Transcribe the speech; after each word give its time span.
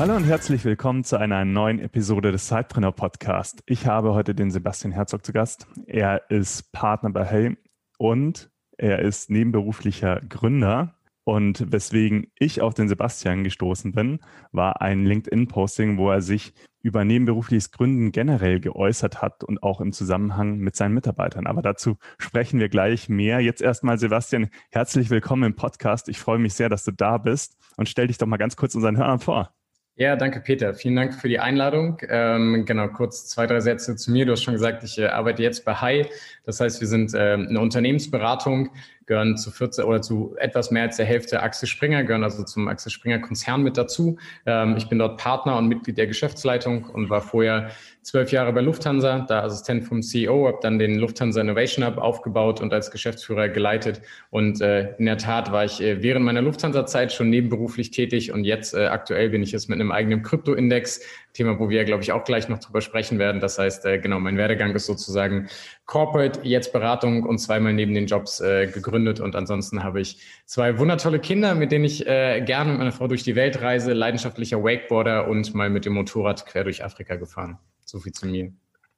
Hallo 0.00 0.16
und 0.16 0.24
herzlich 0.24 0.64
willkommen 0.64 1.04
zu 1.04 1.18
einer 1.18 1.44
neuen 1.44 1.78
Episode 1.78 2.32
des 2.32 2.48
Sidepreneur 2.48 2.92
Podcast. 2.92 3.62
Ich 3.66 3.84
habe 3.84 4.14
heute 4.14 4.34
den 4.34 4.50
Sebastian 4.50 4.94
Herzog 4.94 5.26
zu 5.26 5.34
Gast. 5.34 5.66
Er 5.84 6.30
ist 6.30 6.72
Partner 6.72 7.10
bei 7.10 7.26
Hey 7.26 7.58
und 7.98 8.50
er 8.78 9.00
ist 9.00 9.28
nebenberuflicher 9.28 10.22
Gründer. 10.22 10.94
Und 11.24 11.70
weswegen 11.70 12.32
ich 12.38 12.62
auf 12.62 12.72
den 12.72 12.88
Sebastian 12.88 13.44
gestoßen 13.44 13.92
bin, 13.92 14.20
war 14.52 14.80
ein 14.80 15.04
LinkedIn-Posting, 15.04 15.98
wo 15.98 16.10
er 16.10 16.22
sich 16.22 16.54
über 16.80 17.04
nebenberufliches 17.04 17.70
Gründen 17.70 18.10
generell 18.10 18.58
geäußert 18.58 19.20
hat 19.20 19.44
und 19.44 19.62
auch 19.62 19.82
im 19.82 19.92
Zusammenhang 19.92 20.56
mit 20.56 20.76
seinen 20.76 20.94
Mitarbeitern. 20.94 21.46
Aber 21.46 21.60
dazu 21.60 21.98
sprechen 22.16 22.58
wir 22.58 22.70
gleich 22.70 23.10
mehr. 23.10 23.40
Jetzt 23.40 23.60
erstmal, 23.60 23.98
Sebastian, 23.98 24.48
herzlich 24.70 25.10
willkommen 25.10 25.42
im 25.42 25.56
Podcast. 25.56 26.08
Ich 26.08 26.18
freue 26.18 26.38
mich 26.38 26.54
sehr, 26.54 26.70
dass 26.70 26.84
du 26.84 26.90
da 26.90 27.18
bist 27.18 27.58
und 27.76 27.86
stell 27.86 28.06
dich 28.06 28.16
doch 28.16 28.26
mal 28.26 28.38
ganz 28.38 28.56
kurz 28.56 28.74
unseren 28.74 28.96
Hörern 28.96 29.18
vor. 29.18 29.52
Ja, 30.00 30.16
danke 30.16 30.40
Peter. 30.40 30.72
Vielen 30.72 30.96
Dank 30.96 31.12
für 31.12 31.28
die 31.28 31.40
Einladung. 31.40 31.98
Ähm, 32.08 32.64
genau, 32.64 32.88
kurz 32.88 33.26
zwei, 33.26 33.46
drei 33.46 33.60
Sätze 33.60 33.96
zu 33.96 34.10
mir. 34.10 34.24
Du 34.24 34.32
hast 34.32 34.42
schon 34.42 34.54
gesagt, 34.54 34.82
ich 34.82 34.96
äh, 34.96 35.08
arbeite 35.08 35.42
jetzt 35.42 35.62
bei 35.66 35.74
Hi. 35.74 36.06
Das 36.46 36.58
heißt, 36.58 36.80
wir 36.80 36.88
sind 36.88 37.12
äh, 37.12 37.34
eine 37.34 37.60
Unternehmensberatung, 37.60 38.70
gehören 39.04 39.36
zu 39.36 39.50
14 39.50 39.84
oder 39.84 40.00
zu 40.00 40.34
etwas 40.38 40.70
mehr 40.70 40.84
als 40.84 40.96
der 40.96 41.04
Hälfte 41.04 41.42
Axel 41.42 41.68
Springer, 41.68 42.02
gehören 42.02 42.24
also 42.24 42.42
zum 42.44 42.66
Axel 42.68 42.90
Springer 42.90 43.18
Konzern 43.18 43.62
mit 43.62 43.76
dazu. 43.76 44.16
Ähm, 44.46 44.74
ich 44.78 44.88
bin 44.88 44.98
dort 44.98 45.20
Partner 45.20 45.58
und 45.58 45.68
Mitglied 45.68 45.98
der 45.98 46.06
Geschäftsleitung 46.06 46.84
und 46.84 47.10
war 47.10 47.20
vorher 47.20 47.70
zwölf 48.02 48.32
Jahre 48.32 48.52
bei 48.52 48.60
Lufthansa, 48.60 49.26
da 49.28 49.42
Assistent 49.42 49.84
vom 49.84 50.02
CEO, 50.02 50.46
habe 50.46 50.58
dann 50.62 50.78
den 50.78 50.98
Lufthansa 50.98 51.40
Innovation 51.40 51.86
Hub 51.86 51.98
aufgebaut 51.98 52.60
und 52.60 52.72
als 52.72 52.90
Geschäftsführer 52.90 53.48
geleitet. 53.48 54.00
Und 54.30 54.60
äh, 54.60 54.94
in 54.96 55.06
der 55.06 55.18
Tat 55.18 55.52
war 55.52 55.64
ich 55.64 55.80
äh, 55.80 56.02
während 56.02 56.24
meiner 56.24 56.42
Lufthansa-Zeit 56.42 57.12
schon 57.12 57.30
nebenberuflich 57.30 57.90
tätig 57.90 58.32
und 58.32 58.44
jetzt 58.44 58.74
äh, 58.74 58.86
aktuell 58.86 59.30
bin 59.30 59.42
ich 59.42 59.54
es 59.54 59.68
mit 59.68 59.80
einem 59.80 59.92
eigenen 59.92 60.22
Krypto-Index, 60.22 61.00
Thema, 61.32 61.58
wo 61.60 61.70
wir, 61.70 61.84
glaube 61.84 62.02
ich, 62.02 62.12
auch 62.12 62.24
gleich 62.24 62.48
noch 62.48 62.58
drüber 62.58 62.80
sprechen 62.80 63.18
werden. 63.18 63.40
Das 63.40 63.58
heißt, 63.58 63.84
äh, 63.86 63.98
genau, 63.98 64.18
mein 64.18 64.36
Werdegang 64.36 64.74
ist 64.74 64.86
sozusagen 64.86 65.48
Corporate, 65.86 66.40
jetzt 66.42 66.72
Beratung 66.72 67.24
und 67.24 67.38
zweimal 67.38 67.72
neben 67.72 67.94
den 67.94 68.06
Jobs 68.06 68.40
äh, 68.40 68.66
gegründet. 68.66 69.20
Und 69.20 69.36
ansonsten 69.36 69.84
habe 69.84 70.00
ich 70.00 70.18
zwei 70.46 70.78
wundertolle 70.78 71.20
Kinder, 71.20 71.54
mit 71.54 71.70
denen 71.70 71.84
ich 71.84 72.06
äh, 72.06 72.40
gerne 72.40 72.70
mit 72.70 72.78
meiner 72.78 72.92
Frau 72.92 73.06
durch 73.06 73.22
die 73.22 73.36
Welt 73.36 73.62
reise, 73.62 73.92
leidenschaftlicher 73.92 74.62
Wakeboarder 74.62 75.28
und 75.28 75.54
mal 75.54 75.70
mit 75.70 75.84
dem 75.84 75.92
Motorrad 75.92 76.46
quer 76.46 76.64
durch 76.64 76.84
Afrika 76.84 77.14
gefahren. 77.16 77.58
So 77.90 77.98
viel 77.98 78.12
zu 78.12 78.28
mir. 78.28 78.52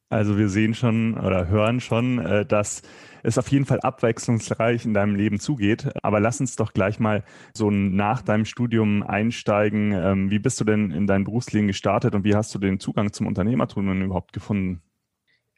Also 0.09 0.37
wir 0.37 0.47
sehen 0.47 0.75
schon 0.75 1.17
oder 1.17 1.47
hören 1.47 1.79
schon, 1.79 2.19
äh, 2.19 2.45
dass 2.45 2.83
es 3.23 3.39
auf 3.39 3.47
jeden 3.47 3.65
Fall 3.65 3.79
abwechslungsreich 3.79 4.85
in 4.85 4.93
deinem 4.93 5.15
Leben 5.15 5.39
zugeht. 5.39 5.89
Aber 6.03 6.19
lass 6.19 6.39
uns 6.39 6.55
doch 6.55 6.73
gleich 6.73 6.99
mal 6.99 7.23
so 7.55 7.71
nach 7.71 8.21
deinem 8.21 8.45
Studium 8.45 9.01
einsteigen. 9.01 9.93
Ähm, 9.93 10.29
wie 10.29 10.37
bist 10.37 10.59
du 10.59 10.65
denn 10.65 10.91
in 10.91 11.07
dein 11.07 11.23
Berufsleben 11.23 11.67
gestartet 11.67 12.13
und 12.13 12.23
wie 12.23 12.35
hast 12.35 12.53
du 12.53 12.59
den 12.59 12.79
Zugang 12.79 13.11
zum 13.11 13.25
Unternehmertum 13.25 13.87
denn 13.87 14.03
überhaupt 14.03 14.33
gefunden? 14.33 14.83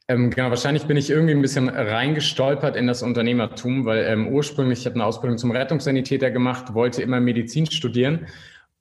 Ähm, 0.08 0.30
genau, 0.30 0.49
wahrscheinlich 0.52 0.86
bin 0.86 0.95
ich 0.95 1.09
irgendwie 1.09 1.33
ein 1.33 1.42
bisschen 1.42 1.67
reingestolpert 1.67 2.77
in 2.77 2.88
das 2.88 3.03
Unternehmertum, 3.03 3.83
weil 3.83 4.05
ähm, 4.05 4.30
ursprünglich, 4.30 4.80
ich 4.80 4.86
habe 4.86 4.95
eine 4.95 5.05
Ausbildung 5.05 5.38
zum 5.38 5.52
Rettungssanitäter 5.52 6.31
gemacht, 6.31 6.73
wollte 6.73 7.02
immer 7.02 7.20
Medizin 7.20 7.65
studieren 7.65 8.27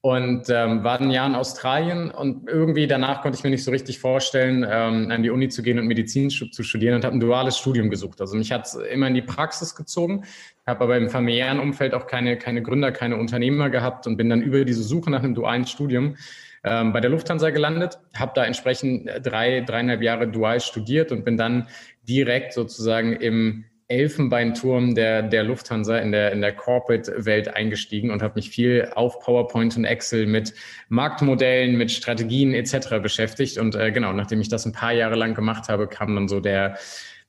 und 0.05 0.51
ähm, 0.51 0.85
war 0.85 1.01
ein 1.01 1.11
Jahr 1.11 1.27
in 1.27 1.35
Australien 1.35 2.11
und 2.11 2.47
irgendwie 2.47 2.87
danach 2.87 3.23
konnte 3.23 3.39
ich 3.39 3.43
mir 3.43 3.49
nicht 3.49 3.65
so 3.65 3.71
richtig 3.71 4.01
vorstellen, 4.01 4.63
ähm, 4.71 5.11
an 5.11 5.23
die 5.23 5.31
Uni 5.31 5.49
zu 5.49 5.63
gehen 5.63 5.79
und 5.79 5.87
Medizin 5.87 6.29
zu 6.29 6.63
studieren 6.63 6.97
und 6.97 7.07
habe 7.07 7.17
ein 7.17 7.21
duales 7.21 7.57
Studium 7.57 7.89
gesucht. 7.89 8.21
Also 8.21 8.37
mich 8.37 8.53
hat 8.53 8.67
es 8.67 8.75
immer 8.75 9.07
in 9.07 9.15
die 9.15 9.23
Praxis 9.23 9.75
gezogen, 9.75 10.25
habe 10.67 10.85
aber 10.85 10.99
im 10.99 11.09
familiären 11.09 11.59
Umfeld 11.59 11.95
auch 11.95 12.07
keine, 12.07 12.37
keine 12.37 12.61
Gründer, 12.61 12.93
keine 12.93 13.17
Unternehmer 13.17 13.71
gehabt 13.71 14.07
und 14.07 14.19
bin 14.19 14.29
dann 14.29 14.43
über 14.43 14.67
diese 14.67 14.83
Suche 14.83 15.11
nach 15.11 15.23
einem 15.23 15.35
dualen 15.35 15.67
Studium 15.67 16.17
ähm, 16.65 16.93
bei 16.93 17.01
der 17.01 17.09
Lufthansa 17.09 17.49
gelandet, 17.49 17.99
habe 18.15 18.33
da 18.35 18.45
entsprechend 18.45 19.09
drei, 19.23 19.63
dreieinhalb 19.63 20.03
Jahre 20.03 20.29
dual 20.29 20.61
studiert 20.61 21.13
und 21.13 21.25
bin 21.25 21.39
dann 21.39 21.67
direkt 22.07 22.53
sozusagen 22.53 23.15
im 23.15 23.65
Elfenbeinturm 23.95 24.95
der, 24.95 25.23
der 25.23 25.45
Lufthansa 25.45 25.99
in 25.99 26.13
der, 26.13 26.33
in 26.33 26.41
der 26.41 26.53
Corporate-Welt 26.53 27.55
eingestiegen 27.55 28.11
und 28.11 28.23
habe 28.23 28.35
mich 28.37 28.51
viel 28.51 28.91
auf 28.95 29.21
PowerPoint 29.21 29.77
und 29.77 29.85
Excel 29.85 30.27
mit 30.27 30.53
Marktmodellen, 30.89 31.77
mit 31.77 31.91
Strategien 31.91 32.53
etc. 32.53 33.01
beschäftigt. 33.03 33.59
Und 33.59 33.75
äh, 33.75 33.93
genau, 33.93 34.13
nachdem 34.13 34.41
ich 34.41 34.49
das 34.49 34.67
ein 34.67 34.73
paar 34.73 34.93
Jahre 34.93 35.15
lang 35.15 35.35
gemacht 35.35 35.69
habe, 35.69 35.87
kam 35.87 36.15
dann 36.15 36.29
so 36.29 36.41
der, 36.41 36.77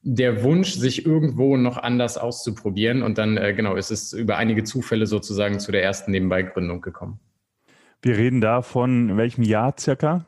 der 0.02 0.44
Wunsch, 0.44 0.74
sich 0.74 1.06
irgendwo 1.06 1.58
noch 1.58 1.78
anders 1.78 2.18
auszuprobieren. 2.18 3.04
Und 3.04 3.18
dann, 3.18 3.38
äh, 3.38 3.54
genau, 3.54 3.76
ist 3.76 3.92
es 3.92 4.14
über 4.14 4.38
einige 4.38 4.64
Zufälle 4.64 5.08
sozusagen 5.08 5.60
zu 5.60 5.72
der 5.72 5.84
ersten 5.84 6.12
Nebenbeigründung 6.12 6.82
gekommen. 6.82 7.20
Wir 8.02 8.18
reden 8.18 8.42
da 8.42 8.62
von 8.62 9.18
welchem 9.18 9.44
Jahr 9.44 9.76
circa, 9.80 10.26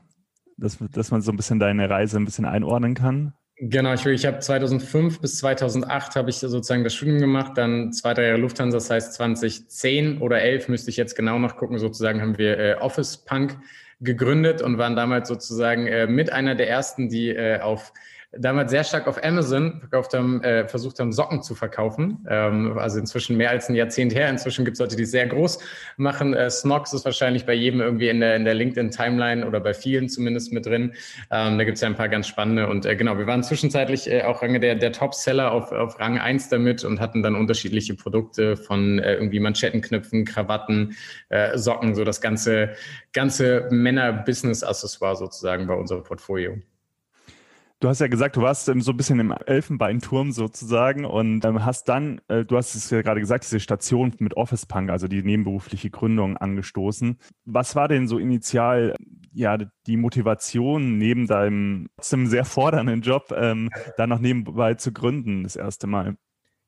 dass, 0.58 0.78
dass 0.92 1.12
man 1.12 1.22
so 1.22 1.32
ein 1.32 1.38
bisschen 1.38 1.60
deine 1.60 1.90
Reise 1.90 2.18
ein 2.18 2.26
bisschen 2.26 2.46
einordnen 2.46 2.96
kann? 2.96 3.34
Genau, 3.60 3.94
ich, 3.94 4.06
ich 4.06 4.26
habe 4.28 4.38
2005 4.38 5.20
bis 5.20 5.40
2008 5.40 6.16
habe 6.16 6.30
ich 6.30 6.38
sozusagen 6.38 6.84
das 6.84 6.94
Studium 6.94 7.18
gemacht, 7.18 7.54
dann 7.56 7.92
zwei, 7.92 8.14
drei 8.14 8.28
Jahre 8.28 8.38
Lufthansa, 8.38 8.78
das 8.78 8.92
heißt 8.92 9.14
2010 9.16 10.20
oder 10.22 10.40
11 10.42 10.68
müsste 10.70 10.92
ich 10.92 10.98
jetzt 10.98 11.16
genau 11.16 11.40
nachgucken, 11.40 11.80
sozusagen 11.80 12.22
haben 12.22 12.38
wir 12.38 12.60
äh, 12.60 12.76
Office 12.76 13.18
Punk 13.18 13.58
gegründet 14.00 14.62
und 14.62 14.78
waren 14.78 14.96
damals 14.96 15.28
sozusagen 15.28 15.88
äh, 15.88 16.06
mit 16.06 16.32
einer 16.32 16.54
der 16.54 16.70
ersten, 16.70 17.10
die 17.10 17.30
äh, 17.30 17.60
auf 17.60 17.94
damals 18.32 18.72
sehr 18.72 18.84
stark 18.84 19.08
auf 19.08 19.24
Amazon 19.24 19.80
verkauft 19.80 20.14
haben, 20.14 20.44
äh, 20.44 20.68
versucht 20.68 21.00
haben, 21.00 21.12
Socken 21.12 21.42
zu 21.42 21.56
verkaufen. 21.56 22.26
Ähm, 22.30 22.78
also 22.78 23.00
inzwischen 23.00 23.38
mehr 23.38 23.50
als 23.50 23.70
ein 23.70 23.76
Jahrzehnt 23.76 24.14
her. 24.14 24.30
Inzwischen 24.30 24.66
gibt 24.66 24.76
es 24.76 24.80
Leute, 24.80 24.96
die 24.96 25.06
sehr 25.06 25.28
groß 25.28 25.60
machen. 25.98 26.34
Äh, 26.34 26.50
Snox 26.50 26.94
ist 26.94 27.06
wahrscheinlich 27.06 27.46
bei 27.46 27.54
jedem 27.54 27.80
irgendwie 27.80 28.10
in 28.10 28.20
der, 28.20 28.36
in 28.36 28.44
der 28.44 28.54
LinkedIn-Timeline 28.54 29.48
oder 29.48 29.60
bei 29.60 29.74
vielen 29.74 30.10
zumindest 30.10 30.52
mit 30.52 30.66
drin. 30.66 30.94
Ähm, 31.32 31.58
da 31.58 31.64
gibt 31.64 31.76
es 31.76 31.82
ja 31.82 31.88
ein 31.88 31.96
paar 31.96 32.10
ganz 32.10 32.28
spannende. 32.28 32.68
Und 32.68 32.86
äh, 32.86 32.96
genau, 32.96 33.18
wir 33.18 33.28
waren 33.28 33.44
zwischenzeitlich 33.44 34.12
äh, 34.12 34.24
auch 34.24 34.42
Range 34.42 34.60
der, 34.60 34.76
der 34.76 34.92
Top-Seller 34.92 35.52
auf, 35.52 35.72
auf 35.72 36.00
Rang 36.00 36.20
1 36.20 36.50
damit 36.50 36.84
und 36.84 37.00
hatten 37.00 37.24
dann 37.24 37.36
unterschiedliche 37.36 37.96
Produkte 37.96 38.58
von 38.58 39.00
äh, 39.00 39.14
irgendwie 39.16 39.40
Manschettenknöpfen, 39.40 40.26
Krawatten, 40.26 40.96
äh, 41.30 41.58
Socken, 41.58 41.96
so 41.96 42.04
das 42.04 42.20
ganze, 42.20 42.72
ganze 43.14 43.68
Männer-Business-Accessoire 43.72 45.16
sozusagen 45.16 45.66
bei 45.68 45.74
unserem 45.74 46.04
Portfolio. 46.04 46.58
Du 47.80 47.88
hast 47.88 48.02
ja 48.02 48.08
gesagt, 48.08 48.36
du 48.36 48.42
warst 48.42 48.68
ähm, 48.70 48.82
so 48.82 48.92
ein 48.92 48.98
bisschen 48.98 49.20
im 49.20 49.32
Elfenbeinturm 49.46 50.32
sozusagen 50.32 51.06
und 51.06 51.46
ähm, 51.46 51.64
hast 51.64 51.88
dann, 51.88 52.20
äh, 52.28 52.44
du 52.44 52.58
hast 52.58 52.74
es 52.74 52.90
ja 52.90 53.04
gerade 53.04 53.20
gesagt, 53.20 53.44
diese 53.44 53.60
Station 53.60 54.16
mit 54.18 54.36
Office 54.36 54.66
Punk, 54.66 54.90
also 54.90 55.08
die 55.08 55.22
nebenberufliche 55.22 55.92
Gründung 55.92 56.38
angestoßen. 56.38 57.18
Was 57.46 57.76
war 57.76 57.88
denn 57.88 58.08
so 58.08 58.18
initial 58.18 58.96
ja 59.32 59.60
die 59.86 59.98
Motivation 59.98 60.98
neben 60.98 61.28
deinem 61.28 61.90
trotzdem 61.98 62.26
sehr 62.26 62.46
fordernden 62.46 63.02
Job, 63.02 63.32
ähm, 63.38 63.70
da 63.96 64.08
noch 64.08 64.20
nebenbei 64.20 64.74
zu 64.74 64.92
gründen 64.92 65.44
das 65.44 65.56
erste 65.56 65.86
Mal? 65.86 66.16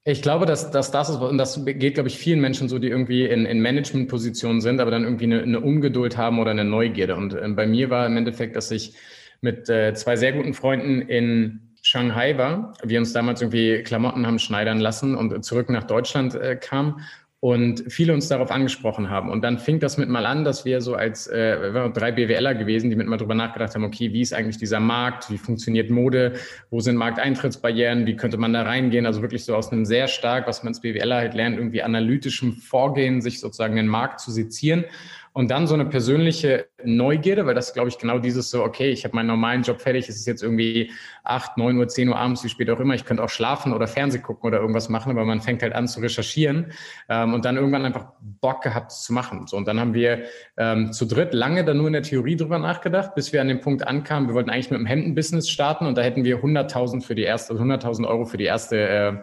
Ich 0.04 0.22
glaube, 0.22 0.46
dass, 0.46 0.70
dass 0.70 0.92
das 0.92 1.10
ist, 1.10 1.18
und 1.18 1.40
das 1.40 1.66
geht, 1.66 1.96
glaube 1.96 2.10
ich, 2.10 2.20
vielen 2.20 2.40
Menschen 2.40 2.70
so, 2.70 2.78
die 2.78 2.88
irgendwie 2.88 3.26
in, 3.26 3.48
in 3.48 3.62
Management-Positionen 3.62 4.62
sind, 4.62 4.80
aber 4.80 4.92
dann 4.92 5.06
irgendwie 5.06 5.26
eine, 5.26 5.42
eine 5.42 5.60
Ungeduld 5.60 6.18
haben 6.18 6.40
oder 6.40 6.52
eine 6.52 6.66
Neugierde. 6.66 7.16
Und 7.16 7.34
äh, 7.34 7.48
bei 7.50 7.66
mir 7.66 7.90
war 7.90 8.06
im 8.06 8.16
Endeffekt, 8.16 8.56
dass 8.56 8.70
ich 8.70 8.94
mit 9.42 9.70
äh, 9.70 9.94
zwei 9.94 10.16
sehr 10.16 10.34
guten 10.34 10.54
Freunden 10.54 11.02
in 11.02 11.62
Shanghai 11.82 12.38
war. 12.38 12.74
Wir 12.84 13.00
uns 13.00 13.14
damals 13.14 13.42
irgendwie 13.42 13.84
Klamotten 13.84 14.28
haben 14.28 14.40
schneidern 14.40 14.80
lassen 14.80 15.16
und 15.16 15.44
zurück 15.44 15.70
nach 15.70 15.86
Deutschland 15.86 16.36
äh, 16.36 16.56
kamen 16.56 17.02
und 17.42 17.86
viele 17.88 18.14
uns 18.14 18.28
darauf 18.28 18.52
angesprochen 18.52 19.10
haben. 19.10 19.30
Und 19.30 19.44
dann 19.44 19.60
fing 19.60 19.80
das 19.80 19.98
mit 19.98 20.10
mal 20.10 20.26
an, 20.26 20.44
dass 20.44 20.66
wir 20.66 20.82
so 20.82 20.96
als 20.96 21.28
äh, 21.28 21.74
wir 21.74 21.90
drei 21.90 22.12
BWLer 22.12 22.54
gewesen, 22.54 22.90
die 22.90 22.98
mit 22.98 23.08
mal 23.08 23.16
drüber 23.16 23.34
nachgedacht 23.34 23.76
haben, 23.76 23.86
okay, 23.86 24.12
wie 24.12 24.20
ist 24.22 24.34
eigentlich 24.34 24.58
dieser 24.58 24.82
Markt, 24.82 25.32
wie 25.32 25.38
funktioniert 25.38 25.90
Mode, 25.90 26.34
wo 26.70 26.82
sind 26.82 26.98
Markteintrittsbarrieren, 26.98 28.06
wie 28.06 28.18
könnte 28.18 28.36
man 28.36 28.52
da 28.52 28.64
reingehen? 28.64 29.06
Also 29.06 29.22
wirklich 29.22 29.46
so 29.46 29.56
aus 29.56 29.72
einem 29.72 29.86
sehr 29.86 30.08
stark, 30.08 30.48
was 30.48 30.64
man 30.64 30.72
als 30.72 30.82
BWLer 30.82 31.16
halt 31.16 31.34
lernt, 31.34 31.58
irgendwie 31.58 31.82
analytischem 31.82 32.54
Vorgehen, 32.54 33.22
sich 33.22 33.40
sozusagen 33.40 33.78
den 33.78 33.88
Markt 33.88 34.20
zu 34.20 34.32
sezieren 34.32 34.84
Und 35.34 35.52
dann 35.52 35.68
so 35.68 35.76
eine 35.76 35.86
persönliche 35.86 36.68
Neugierde, 36.84 37.46
weil 37.46 37.56
das 37.56 37.74
glaube 37.74 37.90
ich 37.90 37.98
genau 37.98 38.20
dieses 38.20 38.50
so, 38.50 38.64
okay, 38.64 38.90
ich 38.90 39.04
habe 39.04 39.16
meinen 39.16 39.28
normalen 39.28 39.62
Job 39.62 39.80
fertig, 39.80 40.10
es 40.10 40.16
ist 40.16 40.26
jetzt 40.26 40.42
irgendwie 40.42 40.92
acht, 41.24 41.58
neun 41.58 41.78
Uhr, 41.78 41.88
zehn 41.88 42.10
Uhr 42.10 42.18
abends, 42.18 42.44
wie 42.44 42.50
spät 42.50 42.70
auch 42.70 42.80
immer, 42.80 42.96
ich 42.96 43.06
könnte 43.06 43.24
auch 43.24 43.30
schlafen 43.30 43.74
oder 43.74 43.88
Fernsehen 43.88 44.24
gucken 44.24 44.48
oder 44.48 44.60
irgendwas 44.60 44.90
machen, 44.90 45.12
aber 45.12 45.26
man 45.26 45.42
fängt 45.42 45.62
halt 45.62 45.74
an 45.74 45.88
zu 45.88 46.00
recherchieren 46.00 46.72
ähm, 47.10 47.34
und 47.34 47.46
dann 47.46 47.58
irgendwann 47.58 47.86
einfach 47.86 48.08
Bock 48.22 48.62
gehabt 48.64 48.92
zu 48.92 49.14
machen. 49.14 49.46
So, 49.48 49.58
und 49.58 49.68
dann 49.68 49.80
haben 49.80 49.94
wir 49.94 50.24
ähm, 50.58 50.92
zu 50.92 51.06
dritt 51.06 51.34
lange 51.34 51.64
dann 51.64 51.78
nur 51.78 51.88
in 51.88 51.94
der 51.94 52.04
Theorie 52.04 52.36
drüber 52.36 52.58
nachgedacht, 52.58 53.14
bis 53.16 53.32
wir 53.32 53.42
an 53.42 53.48
dem 53.48 53.62
Punkt 53.62 53.88
ankamen, 53.88 54.30
wir 54.30 54.36
wollten 54.36 54.50
eigentlich 54.50 54.72
mit 54.72 54.80
dem 54.80 54.86
Hemdenbusiness 54.86 55.50
starten 55.50 55.86
und 55.86 55.98
da 55.98 56.02
hätten 56.02 56.24
wir 56.24 56.40
100.000 56.40 57.04
für 57.04 57.16
die 57.16 57.24
erste, 57.24 57.54
also 57.54 57.64
100.000 57.64 58.08
Euro 58.08 58.26
für 58.26 58.38
die 58.38 58.46
erste 58.46 58.78
äh, 58.78 59.14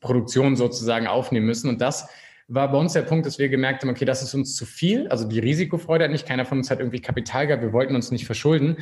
Produktion 0.00 0.56
sozusagen 0.56 1.06
aufnehmen 1.06 1.46
müssen 1.46 1.70
und 1.70 1.80
das 1.80 2.08
war 2.54 2.70
bei 2.70 2.78
uns 2.78 2.92
der 2.92 3.02
Punkt, 3.02 3.26
dass 3.26 3.38
wir 3.38 3.48
gemerkt 3.48 3.82
haben, 3.82 3.90
okay, 3.90 4.04
das 4.04 4.22
ist 4.22 4.34
uns 4.34 4.56
zu 4.56 4.66
viel. 4.66 5.08
Also 5.08 5.26
die 5.26 5.38
Risikofreude 5.38 6.04
hat 6.04 6.10
nicht, 6.10 6.26
keiner 6.26 6.44
von 6.44 6.58
uns 6.58 6.70
hat 6.70 6.78
irgendwie 6.78 7.00
Kapital 7.00 7.46
gehabt, 7.46 7.62
wir 7.62 7.72
wollten 7.72 7.94
uns 7.94 8.10
nicht 8.10 8.26
verschulden. 8.26 8.76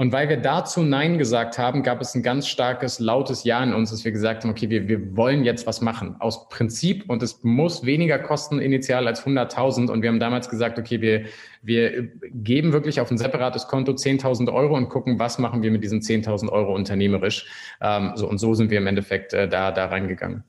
Und 0.00 0.12
weil 0.12 0.30
wir 0.30 0.38
dazu 0.38 0.82
Nein 0.82 1.18
gesagt 1.18 1.58
haben, 1.58 1.82
gab 1.82 2.00
es 2.00 2.14
ein 2.14 2.22
ganz 2.22 2.48
starkes, 2.48 3.00
lautes 3.00 3.44
Ja 3.44 3.62
in 3.62 3.74
uns, 3.74 3.90
dass 3.90 4.02
wir 4.02 4.12
gesagt 4.12 4.44
haben, 4.44 4.50
okay, 4.50 4.70
wir, 4.70 4.88
wir 4.88 5.14
wollen 5.14 5.44
jetzt 5.44 5.66
was 5.66 5.82
machen. 5.82 6.16
Aus 6.20 6.48
Prinzip 6.48 7.04
und 7.10 7.22
es 7.22 7.44
muss 7.44 7.84
weniger 7.84 8.18
kosten 8.18 8.60
initial 8.60 9.06
als 9.06 9.26
100.000. 9.26 9.90
Und 9.90 10.00
wir 10.00 10.08
haben 10.08 10.18
damals 10.18 10.48
gesagt, 10.48 10.78
okay, 10.78 11.02
wir, 11.02 11.26
wir 11.60 12.08
geben 12.32 12.72
wirklich 12.72 12.98
auf 12.98 13.10
ein 13.10 13.18
separates 13.18 13.68
Konto 13.68 13.92
10.000 13.92 14.50
Euro 14.50 14.74
und 14.74 14.88
gucken, 14.88 15.18
was 15.18 15.38
machen 15.38 15.62
wir 15.62 15.70
mit 15.70 15.84
diesen 15.84 16.00
10.000 16.00 16.48
Euro 16.48 16.74
unternehmerisch. 16.74 17.46
Ähm, 17.82 18.12
so, 18.14 18.26
und 18.26 18.38
so 18.38 18.54
sind 18.54 18.70
wir 18.70 18.78
im 18.78 18.86
Endeffekt 18.86 19.34
äh, 19.34 19.48
da, 19.48 19.70
da 19.70 19.84
reingegangen. 19.84 20.44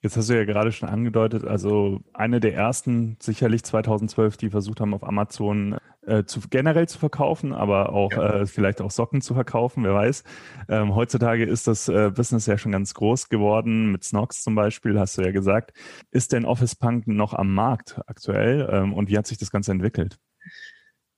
Jetzt 0.00 0.16
hast 0.16 0.30
du 0.30 0.34
ja 0.34 0.44
gerade 0.44 0.70
schon 0.70 0.88
angedeutet, 0.88 1.44
also 1.44 2.00
eine 2.14 2.38
der 2.38 2.54
ersten, 2.54 3.16
sicherlich 3.20 3.64
2012, 3.64 4.36
die 4.36 4.50
versucht 4.50 4.80
haben, 4.80 4.94
auf 4.94 5.02
Amazon 5.02 5.76
äh, 6.06 6.22
zu, 6.24 6.40
generell 6.48 6.88
zu 6.88 7.00
verkaufen, 7.00 7.52
aber 7.52 7.92
auch 7.92 8.12
ja. 8.12 8.40
äh, 8.40 8.46
vielleicht 8.46 8.80
auch 8.80 8.92
Socken 8.92 9.20
zu 9.22 9.34
verkaufen, 9.34 9.82
wer 9.82 9.94
weiß. 9.94 10.22
Ähm, 10.68 10.94
heutzutage 10.94 11.44
ist 11.44 11.66
das 11.66 11.88
äh, 11.88 12.12
Business 12.14 12.46
ja 12.46 12.56
schon 12.58 12.70
ganz 12.70 12.94
groß 12.94 13.28
geworden, 13.28 13.90
mit 13.90 14.04
Snox 14.04 14.42
zum 14.42 14.54
Beispiel, 14.54 14.98
hast 15.00 15.18
du 15.18 15.22
ja 15.22 15.32
gesagt. 15.32 15.72
Ist 16.12 16.32
denn 16.32 16.44
Office 16.44 16.76
Punk 16.76 17.08
noch 17.08 17.34
am 17.34 17.52
Markt 17.52 18.00
aktuell 18.06 18.68
ähm, 18.70 18.94
und 18.94 19.08
wie 19.08 19.18
hat 19.18 19.26
sich 19.26 19.38
das 19.38 19.50
Ganze 19.50 19.72
entwickelt? 19.72 20.18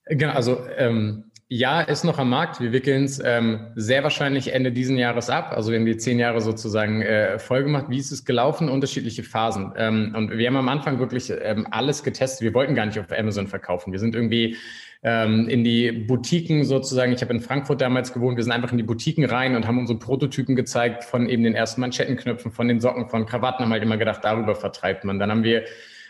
Genau, 0.07 0.33
also 0.33 0.65
ähm, 0.75 1.30
ja, 1.53 1.81
ist 1.81 2.05
noch 2.05 2.17
am 2.17 2.29
Markt. 2.29 2.61
Wir 2.61 2.71
wickeln 2.71 3.03
es 3.03 3.21
ähm, 3.21 3.73
sehr 3.75 4.03
wahrscheinlich 4.03 4.53
Ende 4.53 4.71
diesen 4.71 4.97
Jahres 4.97 5.29
ab. 5.29 5.51
Also 5.53 5.69
wir 5.69 5.79
haben 5.79 5.85
die 5.85 5.97
zehn 5.97 6.17
Jahre 6.17 6.39
sozusagen 6.39 7.01
äh, 7.01 7.39
voll 7.39 7.63
gemacht. 7.63 7.87
Wie 7.89 7.97
ist 7.97 8.09
es 8.09 8.23
gelaufen? 8.23 8.69
Unterschiedliche 8.69 9.21
Phasen. 9.23 9.73
Ähm, 9.75 10.13
und 10.15 10.31
wir 10.31 10.47
haben 10.47 10.55
am 10.55 10.69
Anfang 10.69 10.99
wirklich 10.99 11.29
ähm, 11.43 11.67
alles 11.69 12.03
getestet. 12.03 12.43
Wir 12.43 12.53
wollten 12.53 12.73
gar 12.73 12.85
nicht 12.85 12.97
auf 12.99 13.11
Amazon 13.11 13.47
verkaufen. 13.47 13.91
Wir 13.91 13.99
sind 13.99 14.15
irgendwie 14.15 14.55
ähm, 15.03 15.49
in 15.49 15.65
die 15.65 15.91
Boutiquen 15.91 16.63
sozusagen. 16.63 17.11
Ich 17.11 17.21
habe 17.21 17.33
in 17.33 17.41
Frankfurt 17.41 17.81
damals 17.81 18.13
gewohnt. 18.13 18.37
Wir 18.37 18.45
sind 18.45 18.53
einfach 18.53 18.71
in 18.71 18.77
die 18.77 18.85
Boutiquen 18.85 19.25
rein 19.25 19.57
und 19.57 19.67
haben 19.67 19.77
unsere 19.77 19.99
Prototypen 19.99 20.55
gezeigt 20.55 21.03
von 21.03 21.27
eben 21.27 21.43
den 21.43 21.53
ersten 21.53 21.81
Manschettenknöpfen, 21.81 22.53
von 22.53 22.69
den 22.69 22.79
Socken, 22.79 23.09
von 23.09 23.25
Krawatten. 23.25 23.65
Haben 23.65 23.73
halt 23.73 23.83
immer 23.83 23.97
gedacht, 23.97 24.21
darüber 24.23 24.55
vertreibt 24.55 25.03
man. 25.03 25.19
Dann 25.19 25.29
haben 25.29 25.43
wir 25.43 25.65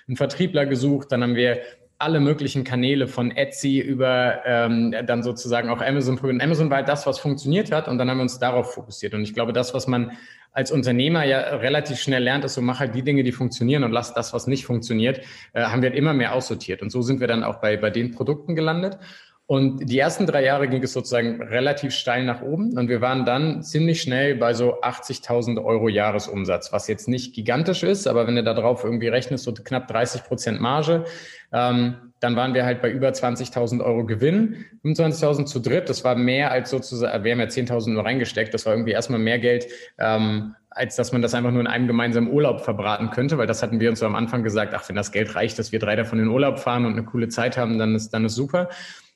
einen 0.08 0.18
Vertriebler 0.18 0.68
gesucht. 0.68 1.12
Dann 1.12 1.24
haben 1.24 1.34
wir 1.34 1.62
alle 2.02 2.20
möglichen 2.20 2.64
Kanäle 2.64 3.08
von 3.08 3.32
Etsy 3.32 3.80
über 3.80 4.42
ähm, 4.46 4.94
dann 5.06 5.24
sozusagen 5.24 5.70
auch 5.70 5.82
Amazon 5.82 6.18
probiert. 6.18 6.42
Amazon 6.42 6.70
war 6.70 6.78
halt 6.78 6.90
das, 6.90 7.06
was 7.06 7.20
funktioniert 7.20 7.72
hat 7.72 7.88
und 7.88 7.98
dann 7.98 8.10
haben 8.10 8.18
wir 8.18 8.24
uns 8.24 8.40
darauf 8.40 8.74
fokussiert. 8.74 9.14
Und 9.14 9.24
ich 9.24 9.34
glaube, 9.34 9.54
das, 9.54 9.74
was 9.74 9.88
man 9.88 10.12
als 10.54 10.72
Unternehmer 10.72 11.24
ja 11.24 11.40
relativ 11.40 12.00
schnell 12.00 12.24
lernt, 12.24 12.44
ist 12.44 12.56
so, 12.56 12.62
mach 12.62 12.80
halt 12.80 12.94
die 12.96 13.04
Dinge, 13.04 13.24
die 13.24 13.32
funktionieren 13.32 13.84
und 13.84 13.92
lass 13.92 14.14
das, 14.14 14.34
was 14.34 14.48
nicht 14.48 14.66
funktioniert, 14.66 15.22
äh, 15.54 15.64
haben 15.64 15.82
wir 15.82 15.90
halt 15.90 15.98
immer 15.98 16.14
mehr 16.14 16.34
aussortiert. 16.34 16.82
Und 16.82 16.92
so 16.92 17.02
sind 17.02 17.20
wir 17.20 17.28
dann 17.28 17.44
auch 17.44 17.62
bei, 17.62 17.78
bei 17.78 17.90
den 17.90 18.12
Produkten 18.12 18.56
gelandet. 18.56 18.98
Und 19.52 19.90
die 19.90 20.00
ersten 20.00 20.26
drei 20.26 20.46
Jahre 20.46 20.70
ging 20.70 20.82
es 20.82 20.94
sozusagen 20.94 21.42
relativ 21.42 21.94
steil 21.94 22.24
nach 22.24 22.42
oben 22.42 22.78
und 22.78 22.88
wir 22.88 23.02
waren 23.02 23.26
dann 23.26 23.64
ziemlich 23.64 24.02
schnell 24.02 24.36
bei 24.36 24.54
so 24.54 24.80
80.000 24.80 25.62
Euro 25.62 25.90
Jahresumsatz, 25.90 26.72
was 26.72 26.88
jetzt 26.88 27.10
nicht 27.10 27.36
gigantisch 27.36 27.84
ist, 27.84 28.08
aber 28.08 28.28
wenn 28.28 28.38
du 28.38 28.46
da 28.46 28.54
drauf 28.54 28.86
irgendwie 28.86 29.10
rechnest, 29.10 29.44
so 29.44 29.52
knapp 29.54 29.90
30 29.90 30.24
Prozent 30.24 30.62
Marge, 30.62 31.04
ähm, 31.52 31.96
dann 32.22 32.38
waren 32.38 32.54
wir 32.54 32.64
halt 32.64 32.82
bei 32.82 32.90
über 32.90 33.10
20.000 33.10 33.84
Euro 33.84 34.06
Gewinn, 34.06 34.64
25.000 34.86 35.44
zu 35.44 35.60
dritt, 35.60 35.90
das 35.90 36.06
war 36.06 36.16
mehr 36.16 36.50
als 36.50 36.70
sozusagen, 36.70 37.22
wir 37.26 37.34
haben 37.34 37.42
ja 37.42 37.48
10.000 37.48 37.90
nur 37.90 38.06
reingesteckt, 38.06 38.54
das 38.54 38.66
war 38.66 38.72
irgendwie 38.72 38.94
erstmal 38.94 39.20
mehr 39.20 39.40
Geld, 39.40 39.68
ähm, 40.00 40.56
als 40.70 40.96
dass 40.96 41.12
man 41.12 41.22
das 41.22 41.34
einfach 41.34 41.52
nur 41.52 41.60
in 41.60 41.68
einem 41.68 41.88
gemeinsamen 41.88 42.32
Urlaub 42.32 42.62
verbraten 42.62 43.10
könnte, 43.10 43.38
weil 43.38 43.48
das 43.48 43.62
hatten 43.62 43.82
wir 43.82 43.90
uns 43.90 44.00
so 44.00 44.06
am 44.06 44.16
Anfang 44.16 44.44
gesagt, 44.44 44.74
ach, 44.74 44.88
wenn 44.88 44.96
das 44.96 45.12
Geld 45.12 45.36
reicht, 45.36 45.60
dass 45.60 45.74
wir 45.74 45.80
drei 45.80 45.98
davon 45.98 46.20
in 46.20 46.28
den 46.28 46.34
Urlaub 46.34 46.58
fahren 46.58 46.86
und 46.86 46.94
eine 46.94 47.04
coole 47.04 47.28
Zeit 47.28 47.58
haben, 47.58 47.78
dann 47.78 47.96
ist, 47.96 48.12
dann 48.12 48.24
ist 48.24 48.36
super. 48.36 48.70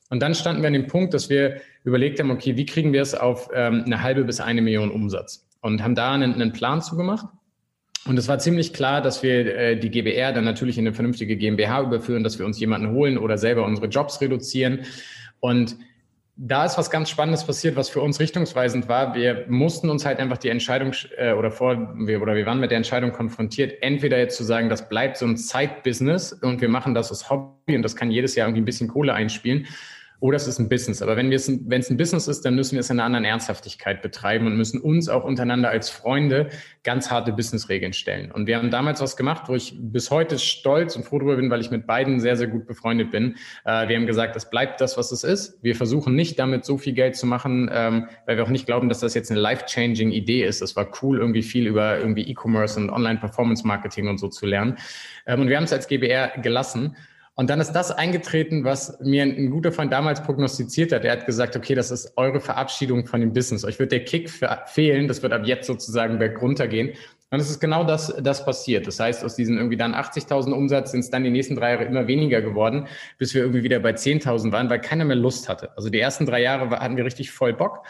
Und 0.10 0.22
dann 0.22 0.36
standen 0.36 0.62
wir 0.62 0.68
an 0.68 0.74
dem 0.74 0.88
Punkt, 0.88 1.14
dass 1.14 1.30
wir 1.30 1.62
überlegt 1.84 2.20
haben, 2.20 2.32
okay, 2.32 2.56
wie 2.58 2.66
kriegen 2.66 2.94
wir 2.94 3.02
es 3.02 3.16
auf 3.16 3.50
ähm, 3.54 3.84
eine 3.86 4.02
halbe 4.02 4.24
bis 4.24 4.40
eine 4.40 4.62
Million 4.62 4.92
Umsatz? 4.92 5.48
Und 5.62 5.82
haben 5.84 5.96
da 5.96 6.14
einen, 6.14 6.34
einen 6.34 6.54
Plan 6.54 6.82
zugemacht. 6.82 7.26
Und 8.08 8.20
es 8.20 8.28
war 8.28 8.38
ziemlich 8.38 8.72
klar, 8.72 9.02
dass 9.02 9.24
wir 9.24 9.56
äh, 9.56 9.80
die 9.80 9.90
GBR 9.90 10.32
dann 10.32 10.44
natürlich 10.44 10.78
in 10.78 10.86
eine 10.86 10.94
vernünftige 10.94 11.38
GmbH 11.38 11.82
überführen, 11.82 12.24
dass 12.24 12.38
wir 12.38 12.46
uns 12.46 12.60
jemanden 12.60 12.92
holen 12.92 13.18
oder 13.18 13.40
selber 13.40 13.66
unsere 13.66 13.88
Jobs 13.88 14.22
reduzieren. 14.22 14.82
Und 15.40 15.76
da 16.38 16.66
ist 16.66 16.78
was 16.78 16.92
ganz 16.92 17.10
Spannendes 17.10 17.46
passiert, 17.46 17.76
was 17.76 17.90
für 17.90 18.02
uns 18.02 18.20
richtungsweisend 18.20 18.88
war. 18.88 19.16
Wir 19.16 19.46
mussten 19.48 19.90
uns 19.90 20.06
halt 20.06 20.20
einfach 20.20 20.38
die 20.38 20.50
Entscheidung 20.50 20.92
äh, 21.18 21.34
oder 21.34 21.50
vor 21.50 21.96
wir 21.98 22.22
oder 22.22 22.36
wir 22.36 22.46
waren 22.46 22.60
mit 22.60 22.70
der 22.70 22.78
Entscheidung 22.78 23.12
konfrontiert, 23.12 23.82
entweder 23.82 24.20
jetzt 24.20 24.38
zu 24.38 24.44
sagen, 24.44 24.70
das 24.70 24.88
bleibt 24.88 25.18
so 25.18 25.26
ein 25.26 25.38
Zeitbusiness 25.38 26.34
und 26.34 26.62
wir 26.62 26.70
machen 26.70 26.94
das 26.94 27.10
als 27.10 27.30
Hobby 27.32 27.76
und 27.76 27.82
das 27.82 27.96
kann 27.96 28.12
jedes 28.12 28.36
Jahr 28.36 28.48
irgendwie 28.48 28.62
ein 28.62 28.66
bisschen 28.66 28.90
Kohle 28.90 29.14
einspielen 29.14 29.66
oder 30.20 30.38
es 30.38 30.48
ist 30.48 30.60
ein 30.60 30.70
Business. 30.70 31.02
Aber 31.02 31.18
wenn, 31.18 31.32
es, 31.32 31.48
es 31.48 31.90
ein 31.90 31.98
Business 31.98 32.28
ist, 32.28 32.46
dann 32.46 32.56
müssen 32.56 32.74
wir 32.74 32.80
es 32.80 32.90
in 32.90 33.00
einer 33.00 33.06
anderen 33.06 33.26
Ernsthaftigkeit 33.26 34.02
betreiben 34.02 34.48
und 34.48 34.56
müssen 34.56 34.80
uns 34.80 35.10
auch 35.10 35.24
untereinander 35.24 35.70
als 35.70 35.90
Freunde 35.90 36.50
ganz 36.84 37.12
harte 37.12 37.34
Businessregeln 37.34 37.94
stellen. 37.94 38.32
Und 38.32 38.48
wir 38.48 38.58
haben 38.58 38.72
damals 38.72 39.02
was 39.02 39.18
gemacht, 39.18 39.44
wo 39.48 39.56
ich 39.56 39.76
bis 39.78 40.12
heute 40.12 40.40
stolz 40.40 40.96
und 40.96 41.04
froh 41.04 41.20
darüber 41.20 41.36
bin, 41.36 41.50
weil 41.50 41.62
ich 41.62 41.72
mit 41.72 41.86
beiden 41.86 42.20
sehr, 42.20 42.38
sehr 42.38 42.48
gut 42.48 42.66
befreundet 42.66 43.12
bin. 43.12 43.36
Äh, 43.66 43.88
wir 43.88 43.98
haben 43.98 44.08
gesagt, 44.08 44.36
es 44.36 44.50
bleibt 44.50 44.82
das, 44.82 44.98
was 44.98 45.12
es 45.12 45.24
ist. 45.24 45.62
Wir 45.64 45.76
versuchen 45.76 46.16
nicht 46.16 46.40
damit 46.40 46.66
so 46.66 46.78
viel 46.78 46.94
Geld 46.94 47.16
zu 47.16 47.26
machen, 47.26 47.70
ähm, 47.72 48.08
weil 48.26 48.38
wir 48.38 48.44
auch 48.44 48.50
nicht 48.50 48.66
glauben, 48.66 48.90
dass 48.90 49.00
das 49.00 49.14
jetzt 49.14 49.32
eine 49.32 49.40
life-changing 49.40 50.12
Idee 50.12 50.46
ist. 50.46 50.62
Es 50.62 50.76
war 50.76 50.88
cool, 51.02 51.20
irgendwie 51.20 51.44
viel 51.44 51.68
über 51.68 52.00
irgendwie 52.00 52.24
E-Commerce 52.30 52.80
und 52.80 52.90
Online-Performance-Marketing 52.90 54.08
und 54.08 54.18
so 54.18 54.28
zu 54.28 54.46
lernen. 54.46 54.78
Ähm, 55.26 55.42
und 55.42 55.50
wir 55.50 55.58
haben 55.58 55.66
es 55.66 55.74
als 55.74 55.88
GBR 55.88 56.40
gelassen. 56.42 56.96
Und 57.38 57.50
dann 57.50 57.60
ist 57.60 57.74
das 57.74 57.92
eingetreten, 57.92 58.64
was 58.64 58.98
mir 59.02 59.24
ein 59.24 59.52
guter 59.52 59.74
Freund 59.74 59.92
damals 59.92 60.24
prognostiziert 60.24 60.94
hat. 60.94 61.04
Er 61.04 61.12
hat 61.12 61.26
gesagt, 61.26 61.58
okay, 61.58 61.76
das 61.76 61.92
ist 61.92 62.14
eure 62.16 62.40
Verabschiedung 62.40 63.06
von 63.06 63.20
dem 63.20 63.34
Business. 63.34 63.66
Euch 63.66 63.78
wird 63.78 63.92
der 63.92 64.06
Kick 64.06 64.30
fehlen. 64.68 65.10
Das 65.10 65.22
wird 65.22 65.34
ab 65.34 65.42
jetzt 65.46 65.68
sozusagen 65.68 66.18
berg 66.18 66.42
runtergehen. 66.42 66.94
Und 67.32 67.42
es 67.42 67.50
ist 67.50 67.60
genau 67.60 67.84
das, 67.84 68.16
das 68.22 68.46
passiert. 68.46 68.88
Das 68.88 69.02
heißt, 69.02 69.26
aus 69.26 69.36
diesen 69.36 69.58
irgendwie 69.58 69.76
dann 69.76 69.94
80.000 69.94 70.54
Umsatz 70.54 70.92
sind 70.92 71.02
es 71.02 71.10
dann 71.10 71.26
die 71.26 71.30
nächsten 71.30 71.56
drei 71.56 71.72
Jahre 71.72 71.84
immer 71.84 72.08
weniger 72.08 72.42
geworden, 72.42 72.88
bis 73.18 73.34
wir 73.34 73.42
irgendwie 73.42 73.64
wieder 73.64 73.80
bei 73.80 73.92
10.000 73.92 74.54
waren, 74.54 74.70
weil 74.70 74.80
keiner 74.80 75.04
mehr 75.04 75.18
Lust 75.18 75.50
hatte. 75.50 75.76
Also 75.76 75.90
die 75.90 76.00
ersten 76.00 76.26
drei 76.26 76.42
Jahre 76.42 76.70
hatten 76.80 76.96
wir 76.96 77.04
richtig 77.04 77.32
voll 77.32 77.52
Bock. 77.52 77.86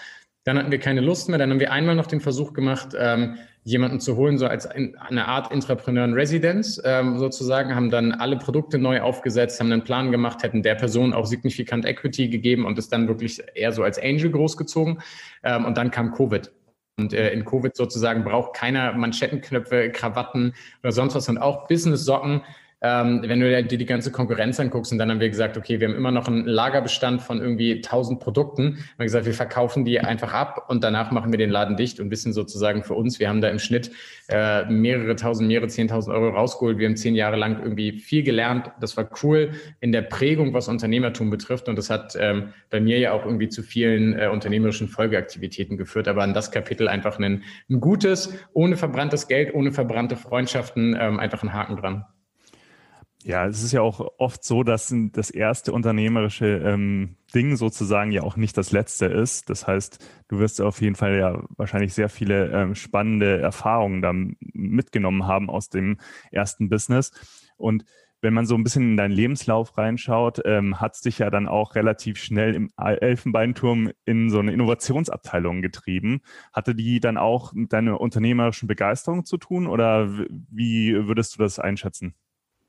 Dann 0.46 0.60
hatten 0.60 0.72
wir 0.72 0.80
keine 0.80 1.02
Lust 1.02 1.28
mehr. 1.28 1.40
Dann 1.40 1.50
haben 1.50 1.60
wir 1.60 1.72
einmal 1.72 1.96
noch 1.96 2.06
den 2.06 2.22
Versuch 2.22 2.54
gemacht, 2.54 2.90
ähm, 2.98 3.36
jemanden 3.64 4.00
zu 4.00 4.16
holen, 4.16 4.38
so 4.38 4.46
als 4.46 4.68
eine 4.68 5.28
Art 5.28 5.52
Entrepreneur 5.52 6.06
in 6.06 6.14
Residence 6.14 6.80
ähm, 6.86 7.18
sozusagen, 7.18 7.74
haben 7.74 7.90
dann 7.90 8.12
alle 8.12 8.38
Produkte 8.38 8.78
neu 8.78 9.02
aufgesetzt, 9.02 9.60
haben 9.60 9.72
einen 9.72 9.84
Plan 9.84 10.12
gemacht, 10.12 10.44
hätten 10.44 10.62
der 10.62 10.76
Person 10.76 11.14
auch 11.14 11.26
signifikant 11.26 11.84
Equity 11.84 12.30
gegeben 12.30 12.66
und 12.66 12.78
ist 12.78 12.94
dann 12.94 13.08
wirklich 13.08 13.42
eher 13.56 13.72
so 13.72 13.82
als 13.82 13.98
Angel 13.98 14.30
großgezogen. 14.30 15.02
Ähm, 15.44 15.66
und 15.66 15.78
dann 15.78 15.90
kam 15.90 16.14
Covid. 16.14 16.52
Und 16.98 17.12
äh, 17.12 17.32
in 17.32 17.44
Covid 17.44 17.76
sozusagen 17.76 18.24
braucht 18.24 18.56
keiner 18.56 18.94
Manschettenknöpfe, 18.94 19.90
Krawatten 19.90 20.54
oder 20.84 20.92
sonst 20.92 21.16
was 21.16 21.28
und 21.28 21.40
auch 21.40 21.68
Business-Socken 21.68 22.42
ähm, 22.86 23.24
wenn 23.26 23.40
du 23.40 23.64
dir 23.64 23.78
die 23.80 23.86
ganze 23.86 24.12
Konkurrenz 24.12 24.60
anguckst 24.60 24.92
und 24.92 25.00
dann 25.00 25.10
haben 25.10 25.20
wir 25.20 25.30
gesagt, 25.30 25.58
okay, 25.58 25.80
wir 25.80 25.88
haben 25.88 25.96
immer 25.96 26.12
noch 26.12 26.28
einen 26.28 26.46
Lagerbestand 26.46 27.20
von 27.20 27.42
irgendwie 27.42 27.78
1000 27.78 28.20
Produkten. 28.20 28.76
Wir 28.76 28.84
haben 29.00 29.06
gesagt, 29.06 29.26
wir 29.26 29.34
verkaufen 29.34 29.86
die 29.86 30.00
einfach 30.00 30.34
ab 30.34 30.66
und 30.70 30.84
danach 30.84 31.10
machen 31.10 31.32
wir 31.32 31.40
den 31.40 31.50
Laden 31.50 31.78
dicht 31.78 32.00
und 32.00 32.12
wissen 32.12 32.32
sozusagen 32.32 32.84
für 32.84 32.94
uns, 32.94 33.20
wir 33.20 33.28
haben 33.28 33.42
da 33.42 33.50
im 33.50 33.58
Schnitt 33.58 33.90
äh, 34.28 34.66
mehrere 34.66 35.16
tausend, 35.16 35.48
mehrere 35.48 35.68
zehntausend 35.68 36.16
Euro 36.16 36.30
rausgeholt. 36.30 36.78
Wir 36.78 36.88
haben 36.88 36.96
zehn 36.96 37.16
Jahre 37.16 37.38
lang 37.38 37.60
irgendwie 37.64 37.94
viel 37.94 38.22
gelernt. 38.22 38.70
Das 38.80 38.96
war 38.98 39.10
cool 39.24 39.54
in 39.80 39.92
der 39.92 40.04
Prägung, 40.04 40.54
was 40.54 40.68
Unternehmertum 40.68 41.32
betrifft 41.32 41.68
und 41.68 41.78
das 41.78 41.90
hat 41.90 42.16
ähm, 42.20 42.50
bei 42.70 42.80
mir 42.80 43.00
ja 43.00 43.14
auch 43.14 43.26
irgendwie 43.26 43.50
zu 43.50 43.64
vielen 43.64 44.14
äh, 44.20 44.28
unternehmerischen 44.28 44.90
Folgeaktivitäten 44.90 45.76
geführt. 45.76 46.08
Aber 46.08 46.22
an 46.22 46.36
das 46.36 46.52
Kapitel 46.52 46.88
einfach 46.88 47.18
ein, 47.18 47.42
ein 47.68 47.80
gutes, 47.80 48.32
ohne 48.54 48.78
verbranntes 48.78 49.28
Geld, 49.28 49.56
ohne 49.56 49.72
verbrannte 49.72 50.16
Freundschaften, 50.16 50.96
ähm, 51.00 51.20
einfach 51.20 51.42
ein 51.42 51.52
Haken 51.52 51.78
dran. 51.78 52.06
Ja, 53.28 53.48
es 53.48 53.64
ist 53.64 53.72
ja 53.72 53.82
auch 53.82 54.08
oft 54.20 54.44
so, 54.44 54.62
dass 54.62 54.94
das 55.12 55.32
erste 55.32 55.74
unternehmerische 55.74 56.46
ähm, 56.64 57.18
Ding 57.34 57.56
sozusagen 57.56 58.12
ja 58.12 58.22
auch 58.22 58.36
nicht 58.38 58.56
das 58.56 58.72
letzte 58.72 59.08
ist. 59.08 59.50
Das 59.50 59.66
heißt, 59.66 59.98
du 60.28 60.38
wirst 60.38 60.62
auf 60.62 60.80
jeden 60.80 60.94
Fall 60.94 61.18
ja 61.18 61.44
wahrscheinlich 61.58 61.96
sehr 61.96 62.10
viele 62.10 62.52
ähm, 62.52 62.76
spannende 62.76 63.40
Erfahrungen 63.40 64.04
da 64.04 64.14
mitgenommen 64.54 65.26
haben 65.26 65.50
aus 65.50 65.70
dem 65.70 65.98
ersten 66.32 66.70
Business. 66.70 67.12
Und 67.58 67.84
wenn 68.22 68.36
man 68.36 68.46
so 68.46 68.54
ein 68.54 68.64
bisschen 68.64 68.92
in 68.92 68.98
deinen 68.98 69.12
Lebenslauf 69.12 69.76
reinschaut, 69.76 70.44
ähm, 70.46 70.80
hat 70.80 70.94
es 70.94 71.02
dich 71.02 71.18
ja 71.18 71.32
dann 71.32 71.48
auch 71.48 71.74
relativ 71.74 72.20
schnell 72.20 72.54
im 72.54 72.70
Elfenbeinturm 72.78 73.90
in 74.06 74.30
so 74.30 74.38
eine 74.38 74.54
Innovationsabteilung 74.54 75.64
getrieben. 75.64 76.22
Hatte 76.54 76.76
die 76.76 77.00
dann 77.00 77.18
auch 77.18 77.54
mit 77.54 77.74
deiner 77.74 78.00
unternehmerischen 78.00 78.68
Begeisterung 78.68 79.26
zu 79.26 79.38
tun 79.38 79.66
oder 79.66 80.08
wie 80.30 80.94
würdest 81.08 81.34
du 81.34 81.40
das 81.42 81.58
einschätzen? 81.58 82.14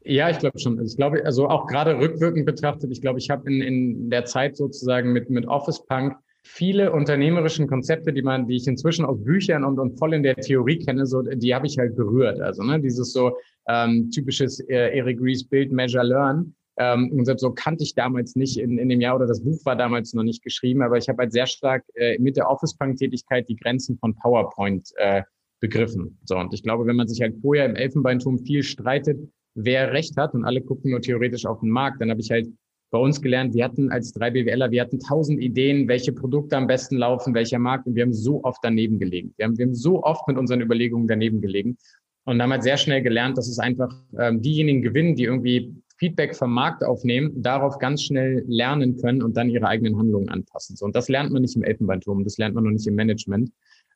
Ja, 0.09 0.31
ich 0.31 0.39
glaube 0.39 0.59
schon. 0.59 0.81
Ich 0.85 0.97
glaube, 0.97 1.25
also 1.25 1.49
auch 1.49 1.67
gerade 1.67 1.99
rückwirkend 1.99 2.47
betrachtet, 2.47 2.93
ich 2.93 3.01
glaube, 3.01 3.19
ich 3.19 3.29
habe 3.29 3.51
in, 3.51 3.61
in 3.61 4.11
der 4.11 4.25
Zeit 4.25 4.57
sozusagen 4.57 5.13
mit, 5.13 5.31
mit 5.31 5.47
Office 5.49 5.85
Punk 5.85 6.17
viele 6.45 6.93
unternehmerischen 6.93 7.67
Konzepte, 7.67 8.13
die 8.13 8.23
man, 8.23 8.47
die 8.47 8.55
ich 8.55 8.69
inzwischen 8.69 9.05
aus 9.05 9.23
Büchern 9.25 9.65
und, 9.65 9.81
und 9.81 9.99
voll 9.99 10.15
in 10.15 10.23
der 10.23 10.37
Theorie 10.37 10.79
kenne, 10.79 11.05
so, 11.07 11.23
die 11.23 11.53
habe 11.53 11.67
ich 11.67 11.77
halt 11.77 11.97
berührt. 11.97 12.41
Also 12.41 12.63
ne, 12.63 12.81
dieses 12.81 13.13
so 13.13 13.37
ähm, 13.69 14.11
typisches 14.13 14.61
äh, 14.61 14.97
Eric 14.97 15.21
Ries 15.21 15.43
Build, 15.43 15.73
Measure, 15.73 16.05
Learn. 16.05 16.55
Ähm, 16.79 17.11
und 17.11 17.25
selbst 17.25 17.41
so 17.41 17.51
kannte 17.51 17.83
ich 17.83 17.97
damals 17.97 18.37
nicht 18.37 18.59
in, 18.59 18.79
in 18.79 18.89
dem 18.89 19.01
Jahr 19.01 19.17
oder 19.17 19.27
das 19.27 19.43
Buch 19.43 19.59
war 19.65 19.75
damals 19.75 20.15
noch 20.15 20.23
nicht 20.23 20.45
geschrieben, 20.45 20.83
aber 20.83 20.99
ich 20.99 21.09
habe 21.09 21.19
halt 21.23 21.33
sehr 21.33 21.47
stark 21.47 21.83
äh, 21.95 22.17
mit 22.19 22.37
der 22.37 22.49
Office-Punk-Tätigkeit 22.49 23.49
die 23.49 23.57
Grenzen 23.57 23.99
von 23.99 24.15
PowerPoint 24.15 24.93
äh, 24.99 25.23
begriffen. 25.61 26.19
So, 26.25 26.37
und 26.37 26.55
ich 26.55 26.63
glaube, 26.63 26.87
wenn 26.87 26.97
man 26.97 27.09
sich 27.09 27.21
halt 27.23 27.35
vorher 27.41 27.65
im 27.65 27.75
Elfenbeinturm 27.75 28.39
viel 28.39 28.63
streitet, 28.63 29.19
wer 29.57 29.93
recht 29.93 30.17
hat 30.17 30.35
und 30.35 30.45
alle 30.45 30.61
gucken 30.61 30.93
nur 30.93 31.01
theoretisch 31.01 31.47
auf 31.47 31.61
den 31.61 31.71
Markt, 31.71 32.01
dann 32.01 32.11
habe 32.11 32.21
ich 32.21 32.31
halt 32.31 32.49
bei 32.91 32.99
uns 32.99 33.21
gelernt, 33.21 33.55
wir 33.55 33.65
hatten 33.65 33.91
als 33.91 34.13
drei 34.13 34.31
BWLer, 34.31 34.71
wir 34.71 34.81
hatten 34.81 35.01
tausend 35.01 35.41
Ideen, 35.41 35.89
welche 35.89 36.13
Produkte 36.13 36.57
am 36.57 36.69
besten 36.69 36.97
laufen, 36.97 37.35
welcher 37.35 37.59
Markt 37.59 37.87
und 37.87 37.97
wir 37.97 38.03
haben 38.03 38.13
so 38.13 38.45
oft 38.45 38.61
daneben 38.63 38.99
gelegen. 38.99 39.35
Wir 39.37 39.47
haben, 39.47 39.59
wir 39.59 39.67
haben 39.67 39.75
so 39.75 40.05
oft 40.05 40.29
mit 40.29 40.39
unseren 40.39 40.61
Überlegungen 40.61 41.09
daneben 41.09 41.41
gelegen 41.41 41.77
und 42.25 42.41
haben 42.41 42.53
halt 42.53 42.63
sehr 42.63 42.77
schnell 42.77 43.03
gelernt, 43.03 43.39
dass 43.39 43.49
es 43.49 43.59
einfach 43.59 43.93
ähm, 44.19 44.41
diejenigen 44.41 44.83
gewinnen, 44.83 45.17
die 45.17 45.25
irgendwie 45.25 45.75
Feedback 45.99 46.37
vom 46.37 46.53
Markt 46.53 46.85
aufnehmen, 46.85 47.43
darauf 47.43 47.79
ganz 47.79 48.03
schnell 48.03 48.45
lernen 48.47 48.97
können 48.99 49.23
und 49.23 49.37
dann 49.37 49.49
ihre 49.49 49.67
eigenen 49.67 49.99
Handlungen 49.99 50.29
anpassen. 50.29 50.77
So, 50.77 50.85
und 50.85 50.95
das 50.95 51.09
lernt 51.09 51.33
man 51.33 51.43
nicht 51.43 51.57
im 51.57 51.65
Elfenbeinturm, 51.65 52.23
das 52.23 52.37
lernt 52.37 52.55
man 52.55 52.65
noch 52.65 52.71
nicht 52.71 52.87
im 52.87 52.95
Management. 52.95 53.51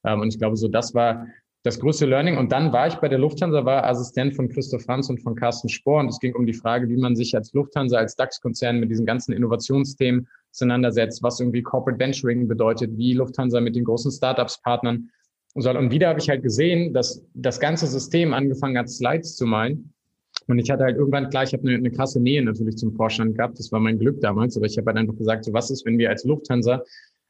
Ähm, 0.05 0.21
und 0.21 0.29
ich 0.29 0.39
glaube, 0.39 0.57
so 0.57 0.69
das 0.69 0.95
war 0.95 1.27
das 1.63 1.79
größte 1.79 2.07
Learning. 2.07 2.39
Und 2.39 2.53
dann 2.53 2.73
war 2.73 2.87
ich 2.87 2.95
bei 2.97 3.09
der 3.09 3.19
Lufthansa, 3.19 3.65
war 3.65 3.85
Assistent 3.85 4.35
von 4.35 4.49
Christoph 4.49 4.83
Franz 4.83 5.11
und 5.11 5.21
von 5.21 5.35
Carsten 5.35 5.69
Spohr. 5.69 6.01
Und 6.01 6.09
es 6.09 6.19
ging 6.19 6.35
um 6.35 6.47
die 6.47 6.55
Frage, 6.55 6.89
wie 6.89 6.97
man 6.97 7.17
sich 7.17 7.37
als 7.37 7.53
Lufthansa, 7.53 7.99
als 7.99 8.17
DAX-Konzern 8.17 8.81
mit 8.81 8.91
diesen 8.91 9.05
ganzen 9.05 9.33
Innovationsthemen 9.33 10.27
auseinandersetzt, 10.53 11.23
was 11.23 11.39
irgendwie 11.39 11.63
Corporate 11.63 11.99
Venturing 11.99 12.49
bedeutet, 12.49 12.97
wie 12.97 13.13
Lufthansa 13.13 13.61
mit 13.61 13.77
den 13.77 13.85
großen 13.85 14.11
Startups 14.11 14.61
partnern 14.63 15.11
soll. 15.55 15.77
Und 15.77 15.91
wieder 15.91 16.09
habe 16.09 16.19
ich 16.19 16.29
halt 16.29 16.43
gesehen, 16.43 16.95
dass 16.95 17.23
das 17.35 17.61
ganze 17.61 17.87
System 17.87 18.33
angefangen 18.33 18.79
hat, 18.79 18.89
Slides 18.89 19.37
zu 19.37 19.47
malen. 19.47 19.93
Und 20.47 20.59
ich 20.59 20.71
hatte 20.71 20.85
halt 20.85 20.97
irgendwann, 20.97 21.29
klar, 21.29 21.45
ich 21.45 21.53
habe 21.53 21.69
eine, 21.69 21.77
eine 21.77 21.91
krasse 21.91 22.21
Nähe 22.21 22.43
natürlich 22.43 22.77
zum 22.77 22.95
Vorstand 22.95 23.37
gehabt. 23.37 23.59
Das 23.59 23.71
war 23.71 23.81
mein 23.81 23.99
Glück 23.99 24.21
damals. 24.21 24.57
Aber 24.57 24.67
ich 24.67 24.79
habe 24.79 24.87
halt 24.87 24.97
einfach 24.97 25.17
gesagt, 25.17 25.45
so 25.45 25.53
was 25.53 25.71
ist, 25.71 25.85
wenn 25.85 25.99
wir 25.99 26.09
als 26.09 26.25
Lufthansa 26.25 26.83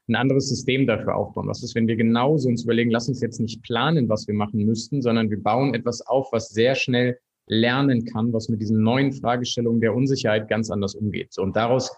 ein 0.07 0.15
anderes 0.15 0.49
System 0.49 0.87
dafür 0.87 1.15
aufbauen? 1.15 1.47
Was 1.47 1.63
ist, 1.63 1.75
wenn 1.75 1.87
wir 1.87 1.95
genauso 1.95 2.49
uns 2.49 2.63
überlegen, 2.63 2.91
lass 2.91 3.07
uns 3.07 3.21
jetzt 3.21 3.39
nicht 3.39 3.61
planen, 3.63 4.09
was 4.09 4.27
wir 4.27 4.33
machen 4.33 4.65
müssten, 4.65 5.01
sondern 5.01 5.29
wir 5.29 5.41
bauen 5.41 5.73
etwas 5.73 6.01
auf, 6.01 6.31
was 6.31 6.49
sehr 6.49 6.75
schnell 6.75 7.17
lernen 7.47 8.05
kann, 8.05 8.33
was 8.33 8.49
mit 8.49 8.61
diesen 8.61 8.81
neuen 8.81 9.11
Fragestellungen 9.11 9.81
der 9.81 9.95
Unsicherheit 9.95 10.47
ganz 10.47 10.69
anders 10.69 10.95
umgeht. 10.95 11.33
So, 11.33 11.41
und 11.41 11.55
daraus 11.55 11.91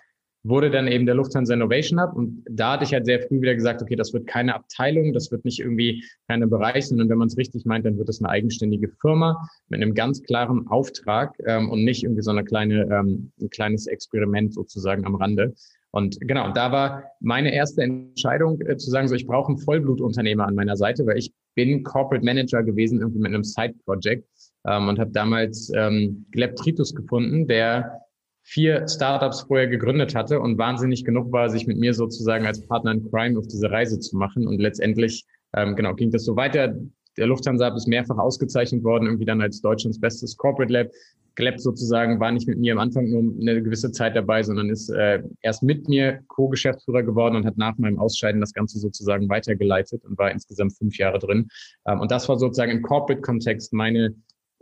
wurde 0.43 0.69
dann 0.69 0.87
eben 0.87 1.05
der 1.05 1.15
Lufthansa 1.15 1.53
Innovation 1.53 2.01
Hub. 2.01 2.15
Und 2.15 2.43
da 2.49 2.73
hatte 2.73 2.83
ich 2.83 2.93
halt 2.93 3.05
sehr 3.05 3.21
früh 3.21 3.41
wieder 3.41 3.55
gesagt, 3.55 3.81
okay, 3.81 3.95
das 3.95 4.13
wird 4.13 4.27
keine 4.27 4.53
Abteilung, 4.55 5.13
das 5.13 5.31
wird 5.31 5.45
nicht 5.45 5.59
irgendwie 5.59 6.03
keine 6.27 6.47
Bereich, 6.47 6.87
sondern 6.87 7.09
wenn 7.09 7.17
man 7.17 7.27
es 7.27 7.37
richtig 7.37 7.65
meint, 7.65 7.85
dann 7.85 7.97
wird 7.97 8.09
es 8.09 8.21
eine 8.21 8.29
eigenständige 8.29 8.89
Firma 9.01 9.47
mit 9.69 9.81
einem 9.81 9.93
ganz 9.93 10.21
klaren 10.21 10.67
Auftrag 10.67 11.33
ähm, 11.45 11.69
und 11.69 11.83
nicht 11.83 12.03
irgendwie 12.03 12.21
so 12.21 12.31
eine 12.31 12.43
kleine, 12.43 12.83
ähm, 12.91 13.31
ein 13.41 13.49
kleines 13.49 13.87
Experiment 13.87 14.53
sozusagen 14.53 15.05
am 15.05 15.15
Rande. 15.15 15.53
Und 15.95 16.19
genau, 16.21 16.51
da 16.51 16.71
war 16.71 17.03
meine 17.19 17.53
erste 17.53 17.83
Entscheidung 17.83 18.59
äh, 18.61 18.77
zu 18.77 18.89
sagen, 18.89 19.07
so 19.07 19.13
ich 19.13 19.27
brauche 19.27 19.49
einen 19.49 19.59
Vollblutunternehmer 19.59 20.47
an 20.47 20.55
meiner 20.55 20.75
Seite, 20.75 21.05
weil 21.05 21.19
ich 21.19 21.31
bin 21.55 21.83
Corporate 21.83 22.25
Manager 22.25 22.63
gewesen 22.63 22.99
irgendwie 22.99 23.19
mit 23.19 23.29
einem 23.29 23.43
Side-Project 23.43 24.27
ähm, 24.65 24.87
und 24.87 24.97
habe 24.97 25.11
damals 25.11 25.71
ähm, 25.75 26.25
Gleb 26.31 26.55
Tritus 26.55 26.95
gefunden, 26.95 27.47
der 27.47 28.01
vier 28.41 28.87
Startups 28.87 29.41
vorher 29.41 29.67
gegründet 29.67 30.15
hatte 30.15 30.39
und 30.39 30.57
wahnsinnig 30.57 31.05
genug 31.05 31.31
war, 31.31 31.49
sich 31.51 31.67
mit 31.67 31.77
mir 31.77 31.93
sozusagen 31.93 32.47
als 32.47 32.65
Partner 32.65 32.93
in 32.93 33.09
Crime 33.11 33.37
auf 33.37 33.45
diese 33.45 33.69
Reise 33.69 33.99
zu 33.99 34.17
machen. 34.17 34.47
Und 34.47 34.59
letztendlich, 34.59 35.25
ähm, 35.55 35.75
genau, 35.75 35.93
ging 35.93 36.09
das 36.09 36.25
so 36.25 36.35
weiter. 36.35 36.75
Der 37.17 37.27
Lufthansa 37.27 37.67
ist 37.75 37.87
mehrfach 37.87 38.17
ausgezeichnet 38.17 38.83
worden, 38.83 39.05
irgendwie 39.05 39.25
dann 39.25 39.41
als 39.41 39.61
Deutschlands 39.61 39.99
bestes 39.99 40.37
Corporate 40.37 40.71
Lab. 40.71 40.87
Gleb 41.35 41.59
sozusagen 41.59 42.19
war 42.19 42.31
nicht 42.31 42.47
mit 42.47 42.59
mir 42.59 42.73
am 42.73 42.79
Anfang 42.79 43.09
nur 43.09 43.33
eine 43.41 43.63
gewisse 43.63 43.91
Zeit 43.91 44.15
dabei, 44.15 44.43
sondern 44.43 44.69
ist 44.69 44.89
äh, 44.89 45.23
erst 45.41 45.63
mit 45.63 45.89
mir 45.89 46.19
Co-Geschäftsführer 46.27 47.01
geworden 47.01 47.35
und 47.35 47.45
hat 47.45 47.57
nach 47.57 47.75
meinem 47.79 47.97
Ausscheiden 47.97 48.39
das 48.39 48.53
Ganze 48.53 48.77
sozusagen 48.77 49.27
weitergeleitet 49.29 50.05
und 50.05 50.17
war 50.19 50.29
insgesamt 50.29 50.77
fünf 50.77 50.95
Jahre 50.97 51.17
drin. 51.17 51.47
Ähm, 51.87 52.01
und 52.01 52.11
das 52.11 52.29
war 52.29 52.37
sozusagen 52.37 52.71
im 52.71 52.81
Corporate-Kontext 52.83 53.73
meine 53.73 54.13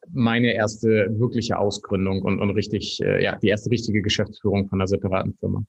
meine 0.10 0.54
erste 0.54 1.08
wirkliche 1.20 1.58
Ausgründung 1.60 2.22
und, 2.24 2.40
und 2.40 2.50
richtig, 2.52 3.00
äh, 3.02 3.24
ja, 3.24 3.38
die 3.38 3.50
erste 3.50 3.70
richtige 3.70 4.02
Geschäftsführung 4.02 4.68
von 4.68 4.80
einer 4.80 4.88
separaten 4.88 5.34
Firma. 5.40 5.64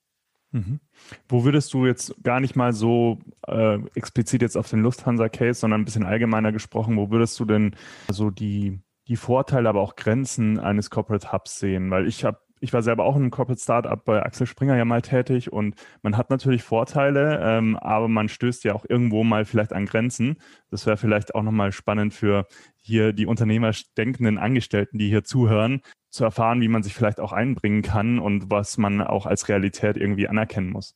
Mhm. 0.52 0.80
Wo 1.28 1.44
würdest 1.44 1.72
du 1.74 1.86
jetzt 1.86 2.14
gar 2.22 2.40
nicht 2.40 2.56
mal 2.56 2.72
so 2.72 3.18
äh, 3.46 3.78
explizit 3.94 4.42
jetzt 4.42 4.56
auf 4.56 4.68
den 4.68 4.82
Lufthansa-Case, 4.82 5.60
sondern 5.60 5.80
ein 5.80 5.84
bisschen 5.84 6.04
allgemeiner 6.04 6.52
gesprochen, 6.52 6.96
wo 6.96 7.10
würdest 7.10 7.40
du 7.40 7.44
denn 7.44 7.74
so 8.10 8.30
die, 8.30 8.80
die 9.08 9.16
Vorteile, 9.16 9.68
aber 9.68 9.80
auch 9.80 9.96
Grenzen 9.96 10.60
eines 10.60 10.90
Corporate 10.90 11.32
Hubs 11.32 11.58
sehen? 11.58 11.90
Weil 11.90 12.06
ich 12.06 12.24
habe 12.24 12.38
ich 12.62 12.72
war 12.72 12.82
selber 12.82 13.04
auch 13.04 13.16
in 13.16 13.22
einem 13.22 13.30
Corporate 13.32 13.60
Startup 13.60 14.02
bei 14.04 14.22
Axel 14.22 14.46
Springer 14.46 14.76
ja 14.76 14.84
mal 14.84 15.02
tätig 15.02 15.52
und 15.52 15.74
man 16.02 16.16
hat 16.16 16.30
natürlich 16.30 16.62
Vorteile, 16.62 17.40
ähm, 17.42 17.76
aber 17.76 18.06
man 18.06 18.28
stößt 18.28 18.62
ja 18.62 18.72
auch 18.72 18.84
irgendwo 18.88 19.24
mal 19.24 19.44
vielleicht 19.44 19.72
an 19.72 19.84
Grenzen. 19.84 20.36
Das 20.70 20.86
wäre 20.86 20.96
vielleicht 20.96 21.34
auch 21.34 21.42
nochmal 21.42 21.72
spannend 21.72 22.14
für 22.14 22.46
hier 22.76 23.12
die 23.12 23.26
unternehmerdenkenden 23.26 24.38
Angestellten, 24.38 24.98
die 24.98 25.08
hier 25.08 25.24
zuhören, 25.24 25.80
zu 26.12 26.24
erfahren, 26.24 26.60
wie 26.60 26.68
man 26.68 26.82
sich 26.82 26.94
vielleicht 26.94 27.20
auch 27.20 27.32
einbringen 27.32 27.82
kann 27.82 28.18
und 28.18 28.50
was 28.50 28.78
man 28.78 29.00
auch 29.00 29.26
als 29.26 29.48
Realität 29.48 29.96
irgendwie 29.96 30.28
anerkennen 30.28 30.70
muss. 30.70 30.94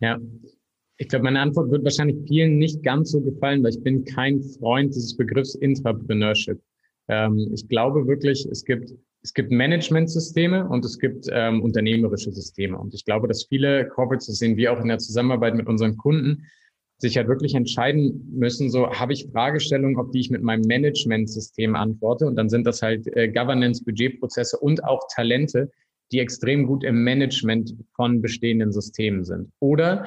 Ja, 0.00 0.18
ich 0.96 1.08
glaube, 1.08 1.24
meine 1.24 1.40
Antwort 1.40 1.70
wird 1.70 1.84
wahrscheinlich 1.84 2.16
vielen 2.26 2.58
nicht 2.58 2.82
ganz 2.82 3.12
so 3.12 3.20
gefallen, 3.20 3.62
weil 3.62 3.70
ich 3.70 3.82
bin 3.82 4.04
kein 4.04 4.42
Freund 4.42 4.94
dieses 4.94 5.16
Begriffs 5.16 5.54
Intrapreneurship. 5.54 6.60
Ähm, 7.08 7.50
ich 7.54 7.66
glaube 7.68 8.06
wirklich, 8.06 8.46
es 8.50 8.64
gibt 8.64 8.92
es 9.22 9.34
gibt 9.34 9.50
Managementsysteme 9.50 10.66
und 10.68 10.84
es 10.84 10.98
gibt 10.98 11.26
ähm, 11.30 11.62
unternehmerische 11.62 12.32
Systeme. 12.32 12.78
Und 12.78 12.94
ich 12.94 13.04
glaube, 13.04 13.28
dass 13.28 13.44
viele 13.44 13.86
Corporates, 13.88 14.28
das 14.28 14.38
sehen 14.38 14.56
wir 14.56 14.72
auch 14.72 14.80
in 14.80 14.88
der 14.88 14.98
Zusammenarbeit 14.98 15.54
mit 15.54 15.66
unseren 15.66 15.96
Kunden, 15.96 16.46
sich 17.00 17.16
halt 17.16 17.28
wirklich 17.28 17.54
entscheiden 17.54 18.30
müssen, 18.32 18.70
so 18.70 18.90
habe 18.90 19.12
ich 19.12 19.28
Fragestellungen, 19.32 19.96
auf 19.96 20.10
die 20.10 20.20
ich 20.20 20.30
mit 20.30 20.42
meinem 20.42 20.62
Managementsystem 20.62 21.74
antworte. 21.74 22.26
Und 22.26 22.36
dann 22.36 22.48
sind 22.48 22.66
das 22.66 22.82
halt 22.82 23.06
äh, 23.16 23.28
Governance, 23.28 23.82
Budgetprozesse 23.84 24.58
und 24.58 24.84
auch 24.84 25.00
Talente, 25.14 25.70
die 26.12 26.18
extrem 26.18 26.66
gut 26.66 26.84
im 26.84 27.02
Management 27.02 27.74
von 27.94 28.20
bestehenden 28.20 28.72
Systemen 28.72 29.24
sind. 29.24 29.50
Oder 29.60 30.06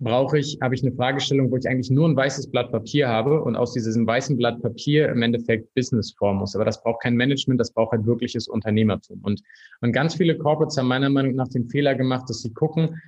brauche 0.00 0.38
ich, 0.38 0.58
habe 0.60 0.74
ich 0.74 0.82
eine 0.82 0.92
Fragestellung, 0.92 1.50
wo 1.50 1.56
ich 1.56 1.68
eigentlich 1.68 1.90
nur 1.90 2.08
ein 2.08 2.16
weißes 2.16 2.50
Blatt 2.50 2.72
Papier 2.72 3.08
habe 3.08 3.42
und 3.42 3.54
aus 3.54 3.72
diesem 3.72 4.06
weißen 4.06 4.36
Blatt 4.36 4.60
Papier 4.60 5.08
im 5.08 5.22
Endeffekt 5.22 5.72
Business 5.74 6.12
formen 6.12 6.40
muss. 6.40 6.56
Aber 6.56 6.64
das 6.64 6.82
braucht 6.82 7.02
kein 7.02 7.14
Management, 7.14 7.60
das 7.60 7.72
braucht 7.72 7.92
halt 7.92 8.04
wirkliches 8.04 8.48
Unternehmertum. 8.48 9.20
Und, 9.22 9.42
und 9.80 9.92
ganz 9.92 10.16
viele 10.16 10.36
Corporates 10.36 10.76
haben 10.76 10.88
meiner 10.88 11.10
Meinung 11.10 11.36
nach 11.36 11.48
den 11.48 11.68
Fehler 11.68 11.94
gemacht, 11.94 12.28
dass 12.28 12.42
sie 12.42 12.52
gucken, 12.52 13.00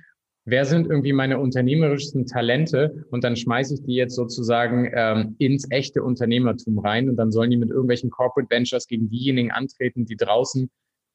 wer 0.47 0.63
sind 0.63 0.87
irgendwie 0.87 1.11
meine 1.11 1.39
unternehmerischsten 1.39 2.25
Talente 2.25 3.05
und 3.11 3.23
dann 3.25 3.35
schmeiße 3.35 3.75
ich 3.75 3.83
die 3.83 3.95
jetzt 3.95 4.15
sozusagen 4.15 4.89
ähm, 4.93 5.35
ins 5.39 5.69
echte 5.69 6.01
Unternehmertum 6.01 6.79
rein 6.79 7.09
und 7.09 7.17
dann 7.17 7.31
sollen 7.31 7.51
die 7.51 7.57
mit 7.57 7.69
irgendwelchen 7.69 8.09
Corporate 8.09 8.49
Ventures 8.49 8.87
gegen 8.87 9.09
diejenigen 9.09 9.51
antreten, 9.51 10.05
die 10.05 10.15
draußen 10.15 10.69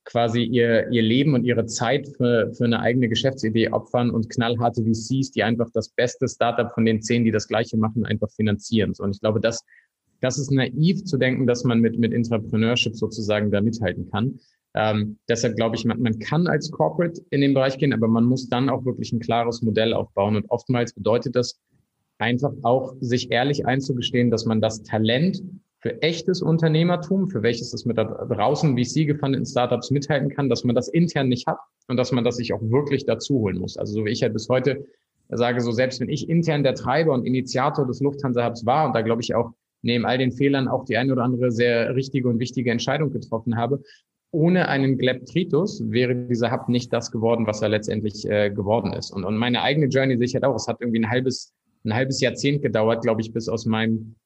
quasi 0.04 0.42
ihr, 0.42 0.90
ihr 0.90 1.02
Leben 1.02 1.34
und 1.34 1.44
ihre 1.44 1.64
Zeit 1.64 2.08
für, 2.08 2.52
für 2.52 2.64
eine 2.64 2.80
eigene 2.80 3.08
Geschäftsidee 3.08 3.70
opfern 3.70 4.10
und 4.10 4.28
knallharte 4.28 4.82
VCs, 4.82 5.30
die 5.30 5.42
einfach 5.42 5.70
das 5.72 5.88
beste 5.88 6.28
Startup 6.28 6.70
von 6.70 6.84
den 6.84 7.00
zehn, 7.00 7.24
die 7.24 7.30
das 7.30 7.48
Gleiche 7.48 7.78
machen, 7.78 8.04
einfach 8.04 8.30
finanzieren. 8.30 8.92
Und 8.98 9.14
ich 9.14 9.20
glaube, 9.20 9.40
das, 9.40 9.64
das 10.20 10.38
ist 10.38 10.50
naiv 10.50 11.04
zu 11.04 11.16
denken, 11.16 11.46
dass 11.46 11.64
man 11.64 11.80
mit, 11.80 11.98
mit 11.98 12.12
Entrepreneurship 12.12 12.96
sozusagen 12.96 13.50
da 13.50 13.62
mithalten 13.62 14.10
kann. 14.10 14.40
Ähm, 14.74 15.18
deshalb 15.28 15.56
glaube 15.56 15.76
ich, 15.76 15.84
man, 15.84 16.00
man 16.00 16.18
kann 16.18 16.46
als 16.46 16.70
Corporate 16.70 17.20
in 17.30 17.40
den 17.40 17.54
Bereich 17.54 17.78
gehen, 17.78 17.92
aber 17.92 18.08
man 18.08 18.24
muss 18.24 18.48
dann 18.48 18.70
auch 18.70 18.84
wirklich 18.84 19.12
ein 19.12 19.20
klares 19.20 19.62
Modell 19.62 19.92
aufbauen. 19.92 20.36
Und 20.36 20.50
oftmals 20.50 20.94
bedeutet 20.94 21.36
das 21.36 21.60
einfach 22.18 22.52
auch, 22.62 22.94
sich 23.00 23.30
ehrlich 23.30 23.66
einzugestehen, 23.66 24.30
dass 24.30 24.46
man 24.46 24.60
das 24.60 24.82
Talent 24.82 25.42
für 25.80 26.00
echtes 26.00 26.40
Unternehmertum, 26.40 27.28
für 27.28 27.42
welches 27.42 27.74
es 27.74 27.84
mit 27.84 27.98
da 27.98 28.04
draußen 28.04 28.78
VC 28.78 29.06
gefundeten 29.06 29.44
Startups 29.44 29.90
mithalten 29.90 30.30
kann, 30.30 30.48
dass 30.48 30.62
man 30.62 30.76
das 30.76 30.88
intern 30.88 31.28
nicht 31.28 31.48
hat 31.48 31.58
und 31.88 31.96
dass 31.96 32.12
man 32.12 32.22
das 32.22 32.36
sich 32.36 32.52
auch 32.54 32.62
wirklich 32.62 33.04
dazu 33.04 33.40
holen 33.40 33.58
muss. 33.58 33.76
Also 33.76 33.94
so 33.94 34.04
wie 34.04 34.10
ich 34.10 34.22
halt 34.22 34.32
bis 34.32 34.48
heute 34.48 34.86
sage, 35.28 35.60
so 35.60 35.72
selbst 35.72 36.00
wenn 36.00 36.08
ich 36.08 36.28
intern 36.28 36.62
der 36.62 36.74
Treiber 36.74 37.12
und 37.12 37.26
Initiator 37.26 37.86
des 37.86 38.00
Lufthansa-Hubs 38.00 38.64
war 38.64 38.86
und 38.86 38.94
da 38.94 39.02
glaube 39.02 39.22
ich 39.22 39.34
auch 39.34 39.50
neben 39.82 40.06
all 40.06 40.18
den 40.18 40.30
Fehlern 40.30 40.68
auch 40.68 40.84
die 40.84 40.96
eine 40.96 41.12
oder 41.12 41.24
andere 41.24 41.50
sehr 41.50 41.96
richtige 41.96 42.28
und 42.28 42.38
wichtige 42.38 42.70
Entscheidung 42.70 43.10
getroffen 43.10 43.56
habe, 43.56 43.82
ohne 44.32 44.68
einen 44.68 44.98
Gleptritus 44.98 45.90
wäre 45.90 46.16
dieser 46.16 46.50
Hub 46.50 46.68
nicht 46.68 46.92
das 46.92 47.10
geworden, 47.10 47.46
was 47.46 47.62
er 47.62 47.68
letztendlich 47.68 48.28
äh, 48.28 48.50
geworden 48.50 48.92
ist. 48.92 49.10
Und, 49.10 49.24
und 49.24 49.36
meine 49.36 49.62
eigene 49.62 49.86
Journey 49.86 50.16
sehe 50.16 50.24
ich 50.24 50.34
halt 50.34 50.44
auch. 50.44 50.56
Es 50.56 50.66
hat 50.66 50.80
irgendwie 50.80 51.00
ein 51.00 51.10
halbes, 51.10 51.52
ein 51.84 51.94
halbes 51.94 52.20
Jahrzehnt 52.20 52.62
gedauert, 52.62 53.02
glaube 53.02 53.20
ich, 53.20 53.32
bis 53.32 53.48
aus 53.48 53.66
meinem 53.66 54.16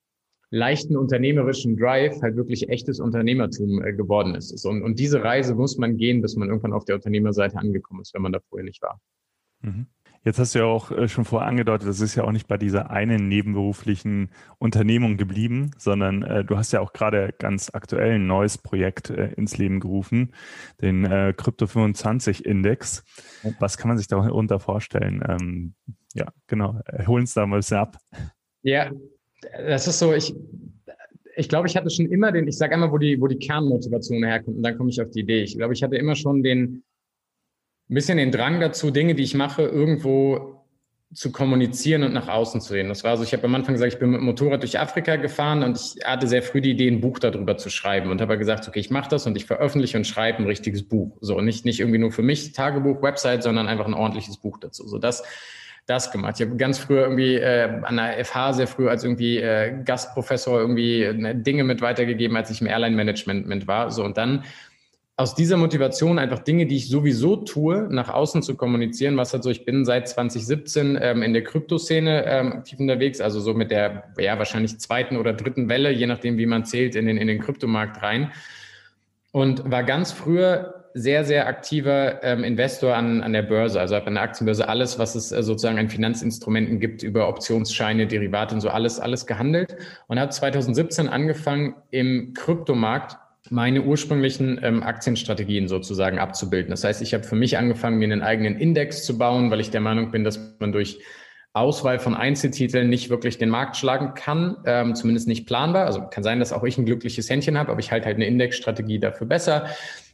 leichten 0.51 0.97
unternehmerischen 0.97 1.77
Drive 1.77 2.23
halt 2.23 2.37
wirklich 2.37 2.69
echtes 2.69 3.01
Unternehmertum 3.01 3.83
äh, 3.83 3.93
geworden 3.93 4.37
ist. 4.37 4.65
Und, 4.65 4.83
und 4.83 5.01
diese 5.01 5.25
Reise 5.25 5.57
muss 5.57 5.77
man 5.77 5.97
gehen, 5.97 6.23
bis 6.23 6.37
man 6.37 6.49
irgendwann 6.49 6.73
auf 6.73 6.85
der 6.85 6.95
Unternehmerseite 6.95 7.59
angekommen 7.59 8.01
ist, 8.01 8.15
wenn 8.15 8.23
man 8.23 8.33
da 8.33 8.39
vorher 8.49 8.65
nicht 8.65 8.83
war. 8.83 9.01
Mhm. 9.63 9.87
Jetzt 10.27 10.41
hast 10.41 10.57
du 10.57 10.59
ja 10.59 10.65
auch 10.65 10.91
äh, 10.91 11.07
schon 11.07 11.25
vorher 11.25 11.49
angedeutet, 11.49 11.89
das 11.89 12.01
ist 12.01 12.17
ja 12.17 12.25
auch 12.25 12.33
nicht 12.33 12.49
bei 12.49 12.59
dieser 12.59 12.91
einen 12.91 13.29
nebenberuflichen 13.29 14.31
Unternehmung 14.59 15.17
geblieben, 15.17 15.71
sondern 15.79 16.25
äh, 16.25 16.45
du 16.45 16.57
hast 16.57 16.73
ja 16.73 16.81
auch 16.81 16.93
gerade 16.93 17.33
ganz 17.39 17.71
aktuell 17.73 18.17
ein 18.17 18.27
neues 18.27 18.59
Projekt 18.59 19.09
äh, 19.11 19.29
ins 19.35 19.57
Leben 19.57 19.79
gerufen, 19.79 20.35
den 20.83 21.05
äh, 21.05 21.33
Crypto 21.37 21.69
25 21.69 22.45
Index. 22.45 23.05
Was 23.61 23.79
kann 23.79 23.87
man 23.87 23.99
sich 23.99 24.09
darunter 24.09 24.59
vorstellen? 24.59 25.23
Ähm, 25.29 25.75
ja, 26.13 26.27
genau. 26.49 26.81
Hol 27.07 27.21
uns 27.21 27.35
da 27.35 27.47
mal 27.47 27.59
ein 27.59 27.61
bisschen 27.61 27.77
ab. 27.77 27.97
Ja, 28.63 28.91
das 29.57 29.87
ist 29.87 30.01
so, 30.01 30.13
ich, 30.13 30.35
ich 31.37 31.49
glaube, 31.49 31.69
ich 31.69 31.77
hatte 31.77 31.89
schon 31.89 32.07
immer 32.07 32.33
den, 32.33 32.49
ich 32.49 32.59
sage 32.59 32.75
einmal, 32.75 32.91
wo 32.91 32.99
die, 32.99 33.21
wo 33.21 33.29
die 33.29 33.39
Kernmotivation 33.39 34.25
herkommt 34.25 34.57
und 34.57 34.65
dann 34.65 34.77
komme 34.77 34.91
ich 34.91 35.01
auf 35.01 35.11
die 35.11 35.21
Idee. 35.21 35.45
Ich 35.45 35.57
glaube, 35.57 35.75
ich 35.75 35.85
hatte 35.85 35.95
immer 35.95 36.17
schon 36.17 36.43
den, 36.43 36.83
ein 37.89 37.95
bisschen 37.95 38.19
den 38.19 38.33
Drang 38.33 38.61
dazu, 38.61 38.91
Dinge, 38.91 39.15
die 39.15 39.23
ich 39.23 39.35
mache, 39.35 39.63
irgendwo 39.63 40.57
zu 41.15 41.31
kommunizieren 41.31 42.03
und 42.03 42.13
nach 42.13 42.29
außen 42.29 42.61
zu 42.61 42.75
reden. 42.75 42.89
Das 42.89 43.05
war 43.05 43.17
so, 43.17 43.23
ich 43.23 43.33
habe 43.33 43.45
am 43.45 43.55
Anfang 43.55 43.75
gesagt, 43.75 43.93
ich 43.93 43.99
bin 43.99 44.11
mit 44.11 44.21
dem 44.21 44.27
Motorrad 44.27 44.63
durch 44.63 44.79
Afrika 44.79 45.17
gefahren 45.17 45.63
und 45.63 45.79
ich 45.79 46.05
hatte 46.05 46.27
sehr 46.27 46.43
früh 46.43 46.61
die 46.61 46.73
Idee, 46.73 46.89
ein 46.89 47.01
Buch 47.01 47.21
darüber 47.21 47.57
zu 47.57 47.71
schreiben 47.71 48.11
und 48.11 48.21
habe 48.21 48.37
gesagt, 48.37 48.67
okay, 48.67 48.81
ich 48.81 48.91
mache 48.91 49.09
das 49.09 49.27
und 49.27 49.37
ich 49.37 49.47
veröffentliche 49.47 49.97
und 49.97 50.05
schreibe 50.05 50.39
ein 50.39 50.47
richtiges 50.47 50.83
Buch. 50.83 51.17
So, 51.21 51.41
nicht, 51.41 51.65
nicht 51.65 51.79
irgendwie 51.81 51.99
nur 51.99 52.11
für 52.11 52.23
mich 52.23 52.53
Tagebuch, 52.53 53.03
Website, 53.03 53.45
sondern 53.45 53.69
einfach 53.69 53.87
ein 53.87 53.95
ordentliches 53.95 54.37
Buch 54.39 54.59
dazu. 54.59 54.87
So, 54.89 54.99
das, 54.99 55.23
das 55.87 56.11
gemacht. 56.11 56.35
Ich 56.41 56.47
habe 56.47 56.57
ganz 56.57 56.79
früher 56.79 57.03
irgendwie 57.03 57.37
äh, 57.37 57.81
an 57.83 57.97
der 57.97 58.25
FH 58.25 58.55
sehr 58.55 58.67
früh 58.67 58.89
als 58.89 59.05
irgendwie 59.05 59.39
äh, 59.39 59.81
Gastprofessor 59.85 60.59
irgendwie 60.59 61.05
äh, 61.05 61.35
Dinge 61.35 61.63
mit 61.63 61.81
weitergegeben, 61.81 62.37
als 62.37 62.51
ich 62.51 62.61
im 62.61 62.67
Airline-Management 62.67 63.69
war. 63.69 63.93
So 63.93 64.05
und 64.05 64.19
dann 64.19 64.45
aus 65.19 65.35
dieser 65.35 65.57
Motivation 65.57 66.19
einfach 66.19 66.41
Dinge, 66.41 66.67
die 66.67 66.77
ich 66.77 66.91
sowieso 66.91 67.37
tue, 67.37 67.89
nach 67.91 68.11
außen 68.11 68.43
zu 68.43 68.55
kommunizieren. 68.55 69.17
Was 69.17 69.33
halt 69.33 69.45
so, 69.45 69.51
ich 69.51 69.65
bin 69.65 69.87
seit 69.87 70.09
2017 70.09 70.99
ähm, 71.01 71.23
in 71.23 71.33
der 71.33 71.43
Kryptoszene 71.43 72.27
ähm, 72.27 72.53
aktiv 72.53 72.79
unterwegs, 72.79 73.23
also 73.23 73.41
so 73.41 73.55
mit 73.55 73.71
der 73.71 74.13
ja 74.19 74.39
wahrscheinlich 74.39 74.79
zweiten 74.79 75.17
oder 75.17 75.33
dritten 75.33 75.71
Welle, 75.71 75.91
je 75.91 76.07
nachdem, 76.07 76.37
wie 76.37 76.45
man 76.45 76.67
zählt, 76.67 76.95
in 76.97 77.07
den, 77.07 77.17
in 77.17 77.29
den 77.29 77.41
Kryptomarkt 77.41 78.03
rein. 78.03 78.31
Und 79.33 79.71
war 79.71 79.85
ganz 79.85 80.13
früher 80.13 80.85
sehr, 80.93 81.25
sehr 81.25 81.47
aktiver 81.47 82.23
ähm, 82.23 82.45
Investor 82.45 82.95
an, 82.95 83.23
an 83.23 83.33
der 83.33 83.43
Börse, 83.43 83.81
also 83.81 83.97
an 83.97 84.15
der 84.15 84.23
Aktienbörse 84.23 84.69
alles, 84.69 84.99
was 84.99 85.15
es 85.15 85.33
äh, 85.33 85.43
sozusagen 85.43 85.79
an 85.79 85.89
Finanzinstrumenten 85.89 86.79
gibt, 86.79 87.03
über 87.03 87.29
Optionsscheine, 87.29 88.07
Derivate 88.07 88.55
und 88.55 88.61
so 88.61 88.69
alles, 88.69 89.01
alles 89.01 89.27
gehandelt 89.27 89.77
und 90.09 90.19
habe 90.19 90.31
2017 90.31 91.09
angefangen, 91.09 91.75
im 91.91 92.33
Kryptomarkt 92.35 93.19
meine 93.51 93.83
ursprünglichen 93.83 94.61
ähm, 94.63 94.83
Aktienstrategien 94.83 95.69
sozusagen 95.69 96.19
abzubilden. 96.19 96.71
Das 96.71 96.85
heißt, 96.85 97.03
ich 97.03 97.15
habe 97.15 97.25
für 97.25 97.37
mich 97.37 97.59
angefangen, 97.59 97.99
mir 97.99 98.05
einen 98.05 98.23
eigenen 98.23 98.57
Index 98.57 99.05
zu 99.05 99.19
bauen, 99.19 99.51
weil 99.51 99.61
ich 99.61 99.71
der 99.71 99.81
Meinung 99.81 100.11
bin, 100.11 100.25
dass 100.25 100.57
man 100.59 100.73
durch 100.73 100.99
Auswahl 101.53 101.99
von 101.99 102.15
Einzeltiteln 102.15 102.91
nicht 102.91 103.09
wirklich 103.09 103.39
den 103.39 103.49
Markt 103.49 103.77
schlagen 103.77 104.13
kann, 104.15 104.59
ähm, 104.67 104.95
zumindest 104.95 105.27
nicht 105.27 105.47
planbar. 105.47 105.87
Also 105.87 106.03
kann 106.03 106.23
sein, 106.23 106.39
dass 106.39 106.53
auch 106.53 106.65
ich 106.65 106.77
ein 106.77 106.85
glückliches 106.85 107.31
Händchen 107.31 107.57
habe, 107.59 107.71
aber 107.71 107.81
ich 107.81 107.91
halte 107.91 108.07
halt 108.07 108.17
eine 108.17 108.27
Indexstrategie 108.27 108.99
dafür 108.99 109.27
besser. 109.27 109.67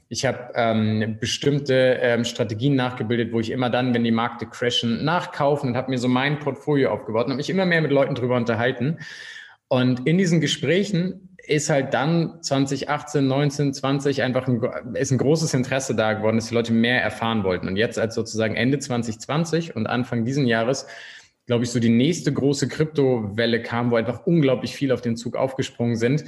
Ich 0.09 0.25
habe 0.25 0.53
ähm, 0.55 1.17
bestimmte 1.19 1.99
ähm, 2.01 2.25
Strategien 2.25 2.77
nachgebildet, 2.77 3.33
wo 3.33 3.41
ich 3.41 3.51
immer 3.51 3.71
dann, 3.71 3.93
wenn 3.93 4.05
die 4.05 4.13
Märkte 4.13 4.47
crashen, 4.47 5.05
nachkaufen 5.05 5.71
und 5.71 5.77
habe 5.77 5.91
mir 5.91 5.99
so 5.99 6.07
mein 6.07 6.39
Portfolio 6.39 6.91
aufgebaut 6.91 7.25
und 7.25 7.31
habe 7.33 7.39
mich 7.39 7.51
immer 7.51 7.65
mehr 7.65 7.81
mit 7.81 7.91
Leuten 7.91 8.15
drüber 8.15 8.37
unterhalten. 8.37 8.99
Und 9.69 10.07
in 10.07 10.19
diesen 10.19 10.41
Gesprächen 10.41 11.32
ist 11.53 11.69
halt 11.69 11.93
dann 11.93 12.43
2018, 12.43 13.27
19, 13.27 13.75
20 13.75 14.23
einfach 14.23 14.49
ein, 14.49 14.63
ist 14.95 15.13
ein 15.13 15.19
großes 15.19 15.53
Interesse 15.53 15.95
da 15.95 16.15
geworden, 16.15 16.37
dass 16.37 16.49
die 16.49 16.55
Leute 16.55 16.73
mehr 16.73 17.03
erfahren 17.03 17.45
wollten. 17.45 17.69
Und 17.69 17.77
jetzt 17.77 17.99
als 17.99 18.15
sozusagen 18.15 18.55
Ende 18.55 18.79
2020 18.79 19.77
und 19.77 19.87
Anfang 19.87 20.25
diesen 20.25 20.47
Jahres, 20.47 20.87
glaube 21.47 21.65
ich, 21.65 21.71
so 21.71 21.79
die 21.79 21.91
nächste 21.91 22.33
große 22.33 22.69
Kryptowelle 22.69 23.63
kam, 23.63 23.91
wo 23.91 23.97
einfach 23.97 24.27
unglaublich 24.27 24.75
viel 24.75 24.93
auf 24.93 25.03
den 25.03 25.17
Zug 25.17 25.37
aufgesprungen 25.37 25.97
sind, 25.97 26.25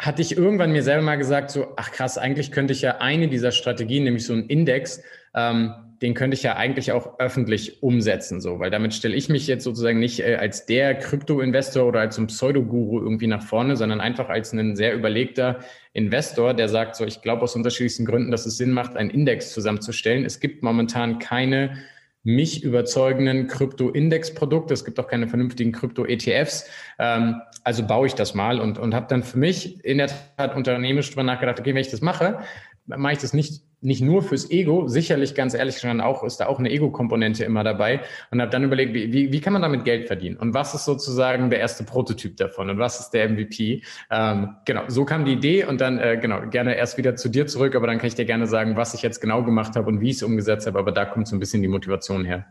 hatte 0.00 0.22
ich 0.22 0.36
irgendwann 0.36 0.72
mir 0.72 0.82
selber 0.82 1.02
mal 1.02 1.16
gesagt, 1.16 1.50
so, 1.50 1.68
ach 1.76 1.92
krass, 1.92 2.16
eigentlich 2.16 2.52
könnte 2.52 2.72
ich 2.72 2.80
ja 2.80 2.98
eine 2.98 3.28
dieser 3.28 3.52
Strategien, 3.52 4.04
nämlich 4.04 4.24
so 4.24 4.32
einen 4.32 4.46
Index, 4.46 5.02
ähm, 5.34 5.74
den 6.00 6.14
könnte 6.14 6.34
ich 6.34 6.42
ja 6.42 6.56
eigentlich 6.56 6.92
auch 6.92 7.18
öffentlich 7.18 7.82
umsetzen, 7.82 8.40
so, 8.40 8.58
weil 8.58 8.70
damit 8.70 8.94
stelle 8.94 9.14
ich 9.14 9.28
mich 9.28 9.46
jetzt 9.46 9.62
sozusagen 9.62 9.98
nicht 9.98 10.20
äh, 10.20 10.36
als 10.36 10.64
der 10.64 10.94
Krypto-Investor 10.94 11.86
oder 11.86 12.00
als 12.00 12.16
ein 12.16 12.28
Pseudoguru 12.28 12.98
irgendwie 12.98 13.26
nach 13.26 13.42
vorne, 13.42 13.76
sondern 13.76 14.00
einfach 14.00 14.30
als 14.30 14.54
ein 14.54 14.74
sehr 14.74 14.94
überlegter 14.94 15.58
Investor, 15.92 16.54
der 16.54 16.70
sagt, 16.70 16.96
so, 16.96 17.04
ich 17.04 17.20
glaube 17.20 17.42
aus 17.42 17.54
unterschiedlichsten 17.54 18.06
Gründen, 18.06 18.30
dass 18.30 18.46
es 18.46 18.56
Sinn 18.56 18.70
macht, 18.70 18.96
einen 18.96 19.10
Index 19.10 19.52
zusammenzustellen. 19.52 20.24
Es 20.24 20.40
gibt 20.40 20.62
momentan 20.62 21.18
keine 21.18 21.76
mich 22.22 22.62
überzeugenden 22.62 23.46
Krypto-Index-Produkte. 23.46 24.74
Es 24.74 24.84
gibt 24.84 25.00
auch 25.00 25.08
keine 25.08 25.28
vernünftigen 25.28 25.72
Krypto-ETFs. 25.72 26.68
Ähm, 26.98 27.40
also 27.64 27.86
baue 27.86 28.06
ich 28.06 28.14
das 28.14 28.34
mal 28.34 28.60
und, 28.60 28.78
und 28.78 28.94
habe 28.94 29.06
dann 29.08 29.22
für 29.22 29.38
mich 29.38 29.84
in 29.84 29.98
der 29.98 30.10
Tat 30.36 30.56
unternehmerisch 30.56 31.10
drüber 31.10 31.22
nachgedacht, 31.22 31.60
okay, 31.60 31.74
wenn 31.74 31.80
ich 31.80 31.90
das 31.90 32.00
mache, 32.00 32.38
mache 32.86 33.12
ich 33.12 33.18
das 33.18 33.32
nicht 33.32 33.62
nicht 33.82 34.02
nur 34.02 34.22
fürs 34.22 34.50
Ego, 34.50 34.88
sicherlich 34.88 35.34
ganz 35.34 35.54
ehrlich 35.54 35.78
schon 35.78 36.00
auch, 36.00 36.22
ist 36.22 36.38
da 36.38 36.46
auch 36.46 36.58
eine 36.58 36.70
Ego-Komponente 36.70 37.44
immer 37.44 37.64
dabei 37.64 38.00
und 38.30 38.40
habe 38.40 38.50
dann 38.50 38.64
überlegt, 38.64 38.92
wie, 38.92 39.12
wie, 39.12 39.32
wie 39.32 39.40
kann 39.40 39.52
man 39.52 39.62
damit 39.62 39.84
Geld 39.84 40.06
verdienen 40.06 40.36
und 40.36 40.52
was 40.52 40.74
ist 40.74 40.84
sozusagen 40.84 41.50
der 41.50 41.60
erste 41.60 41.84
Prototyp 41.84 42.36
davon 42.36 42.68
und 42.68 42.78
was 42.78 43.00
ist 43.00 43.10
der 43.10 43.28
MVP? 43.28 43.82
Ähm, 44.10 44.56
genau, 44.66 44.82
so 44.88 45.04
kam 45.04 45.24
die 45.24 45.32
Idee 45.32 45.64
und 45.64 45.80
dann, 45.80 45.98
äh, 45.98 46.18
genau, 46.20 46.46
gerne 46.50 46.76
erst 46.76 46.98
wieder 46.98 47.16
zu 47.16 47.28
dir 47.28 47.46
zurück, 47.46 47.74
aber 47.74 47.86
dann 47.86 47.98
kann 47.98 48.08
ich 48.08 48.14
dir 48.14 48.26
gerne 48.26 48.46
sagen, 48.46 48.76
was 48.76 48.94
ich 48.94 49.02
jetzt 49.02 49.20
genau 49.20 49.42
gemacht 49.42 49.76
habe 49.76 49.88
und 49.88 50.00
wie 50.00 50.10
ich 50.10 50.16
es 50.16 50.22
umgesetzt 50.22 50.66
habe, 50.66 50.78
aber 50.78 50.92
da 50.92 51.06
kommt 51.06 51.28
so 51.28 51.36
ein 51.36 51.40
bisschen 51.40 51.62
die 51.62 51.68
Motivation 51.68 52.24
her. 52.24 52.46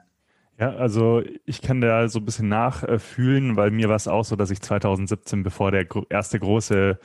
Ja, 0.59 0.75
also 0.75 1.23
ich 1.45 1.61
kann 1.61 1.79
da 1.79 2.09
so 2.09 2.19
ein 2.19 2.25
bisschen 2.25 2.49
nachfühlen, 2.49 3.55
weil 3.55 3.71
mir 3.71 3.87
war 3.87 3.95
es 3.95 4.07
auch 4.09 4.25
so, 4.25 4.35
dass 4.35 4.51
ich 4.51 4.61
2017, 4.61 5.41
bevor 5.43 5.71
der 5.71 5.85
erste 6.09 6.39
große 6.39 6.99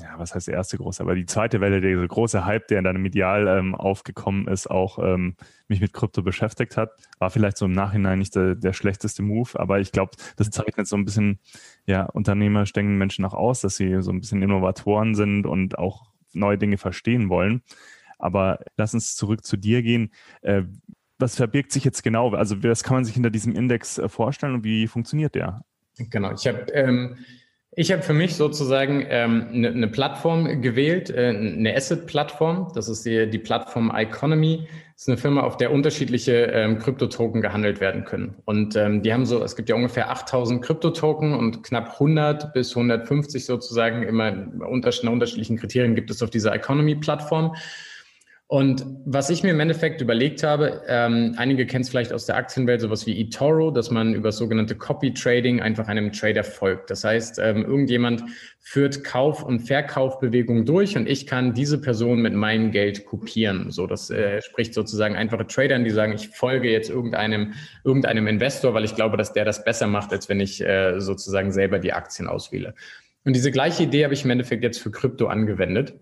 ja, 0.00 0.14
was 0.18 0.34
heißt 0.34 0.48
der 0.48 0.54
erste 0.54 0.76
große, 0.78 1.02
aber 1.02 1.14
die 1.14 1.26
zweite 1.26 1.60
Welle, 1.60 1.80
der 1.80 2.08
große 2.08 2.44
Hype, 2.46 2.68
der 2.68 2.82
dann 2.82 3.00
medial 3.02 3.48
ähm, 3.48 3.74
aufgekommen 3.74 4.48
ist, 4.48 4.68
auch 4.70 4.98
ähm, 4.98 5.36
mich 5.68 5.80
mit 5.80 5.92
Krypto 5.92 6.22
beschäftigt 6.22 6.76
hat, 6.76 6.90
war 7.18 7.30
vielleicht 7.30 7.56
so 7.58 7.66
im 7.66 7.72
Nachhinein 7.72 8.18
nicht 8.20 8.34
der, 8.36 8.56
der 8.56 8.72
schlechteste 8.74 9.22
Move, 9.22 9.50
aber 9.60 9.80
ich 9.80 9.92
glaube, 9.92 10.12
das 10.36 10.50
zeichnet 10.50 10.86
so 10.86 10.96
ein 10.96 11.04
bisschen, 11.04 11.40
ja, 11.86 12.04
Unternehmer 12.06 12.66
stecken 12.66 12.98
Menschen 12.98 13.24
auch 13.24 13.34
aus, 13.34 13.60
dass 13.62 13.76
sie 13.76 14.02
so 14.02 14.10
ein 14.12 14.20
bisschen 14.20 14.42
Innovatoren 14.42 15.14
sind 15.14 15.46
und 15.46 15.78
auch 15.78 16.10
neue 16.34 16.58
Dinge 16.58 16.78
verstehen 16.78 17.30
wollen. 17.30 17.62
Aber 18.18 18.60
lass 18.76 18.94
uns 18.94 19.14
zurück 19.14 19.44
zu 19.44 19.56
dir 19.56 19.82
gehen. 19.82 20.10
Äh, 21.18 21.22
was 21.22 21.36
verbirgt 21.36 21.72
sich 21.72 21.84
jetzt 21.84 22.02
genau? 22.02 22.30
Also 22.34 22.62
was 22.62 22.84
kann 22.84 22.96
man 22.96 23.04
sich 23.04 23.14
hinter 23.14 23.30
diesem 23.30 23.54
Index 23.54 23.98
äh, 23.98 24.08
vorstellen 24.08 24.54
und 24.54 24.64
wie 24.64 24.86
funktioniert 24.86 25.34
der? 25.34 25.64
Genau, 25.98 26.32
ich 26.32 26.46
habe 26.46 26.66
ähm 26.72 27.16
habe 27.78 28.02
für 28.02 28.14
mich 28.14 28.36
sozusagen 28.36 29.04
ähm, 29.08 29.48
eine, 29.52 29.68
eine 29.68 29.88
Plattform 29.88 30.62
gewählt, 30.62 31.10
äh, 31.10 31.28
eine 31.28 31.74
Asset-Plattform. 31.76 32.72
Das 32.74 32.88
ist 32.88 33.04
die, 33.04 33.28
die 33.28 33.38
Plattform 33.38 33.92
Economy. 33.94 34.66
Das 34.94 35.02
ist 35.02 35.08
eine 35.08 35.18
Firma, 35.18 35.42
auf 35.42 35.58
der 35.58 35.72
unterschiedliche 35.72 36.32
ähm, 36.32 36.78
Kryptotoken 36.78 37.42
gehandelt 37.42 37.80
werden 37.80 38.04
können. 38.04 38.36
Und 38.46 38.76
ähm, 38.76 39.02
die 39.02 39.12
haben 39.12 39.26
so, 39.26 39.42
es 39.42 39.56
gibt 39.56 39.68
ja 39.68 39.74
ungefähr 39.74 40.10
8000 40.10 40.64
Kryptotoken 40.64 41.34
und 41.34 41.62
knapp 41.64 41.92
100 41.92 42.54
bis 42.54 42.74
150 42.74 43.44
sozusagen 43.44 44.02
immer 44.02 44.32
unter, 44.66 44.90
unterschiedlichen 45.10 45.58
Kriterien 45.58 45.94
gibt 45.94 46.10
es 46.10 46.22
auf 46.22 46.30
dieser 46.30 46.54
Economy-Plattform. 46.54 47.54
Und 48.48 48.86
was 49.04 49.28
ich 49.28 49.42
mir 49.42 49.50
im 49.50 49.58
Endeffekt 49.58 50.00
überlegt 50.00 50.44
habe, 50.44 50.82
ähm, 50.86 51.34
einige 51.36 51.66
kennen 51.66 51.82
es 51.82 51.88
vielleicht 51.88 52.12
aus 52.12 52.26
der 52.26 52.36
Aktienwelt, 52.36 52.80
sowas 52.80 53.04
wie 53.04 53.20
eToro, 53.20 53.72
dass 53.72 53.90
man 53.90 54.14
über 54.14 54.30
sogenannte 54.30 54.76
Copy 54.76 55.12
Trading 55.12 55.60
einfach 55.60 55.88
einem 55.88 56.12
Trader 56.12 56.44
folgt. 56.44 56.90
Das 56.90 57.02
heißt, 57.02 57.40
ähm, 57.40 57.64
irgendjemand 57.64 58.22
führt 58.60 59.02
Kauf- 59.02 59.42
und 59.42 59.66
Verkaufbewegungen 59.66 60.64
durch 60.64 60.96
und 60.96 61.08
ich 61.08 61.26
kann 61.26 61.54
diese 61.54 61.80
Person 61.80 62.22
mit 62.22 62.34
meinem 62.34 62.70
Geld 62.70 63.04
kopieren. 63.04 63.72
So, 63.72 63.88
das 63.88 64.10
äh, 64.10 64.40
spricht 64.42 64.74
sozusagen 64.74 65.16
einfache 65.16 65.48
Tradern, 65.48 65.82
die 65.82 65.90
sagen, 65.90 66.12
ich 66.12 66.28
folge 66.28 66.70
jetzt 66.70 66.88
irgendeinem, 66.88 67.54
irgendeinem 67.82 68.28
Investor, 68.28 68.74
weil 68.74 68.84
ich 68.84 68.94
glaube, 68.94 69.16
dass 69.16 69.32
der 69.32 69.44
das 69.44 69.64
besser 69.64 69.88
macht, 69.88 70.12
als 70.12 70.28
wenn 70.28 70.38
ich 70.38 70.64
äh, 70.64 71.00
sozusagen 71.00 71.50
selber 71.50 71.80
die 71.80 71.92
Aktien 71.92 72.28
auswähle. 72.28 72.74
Und 73.24 73.34
diese 73.34 73.50
gleiche 73.50 73.82
Idee 73.82 74.04
habe 74.04 74.14
ich 74.14 74.24
im 74.24 74.30
Endeffekt 74.30 74.62
jetzt 74.62 74.78
für 74.78 74.92
Krypto 74.92 75.26
angewendet. 75.26 75.94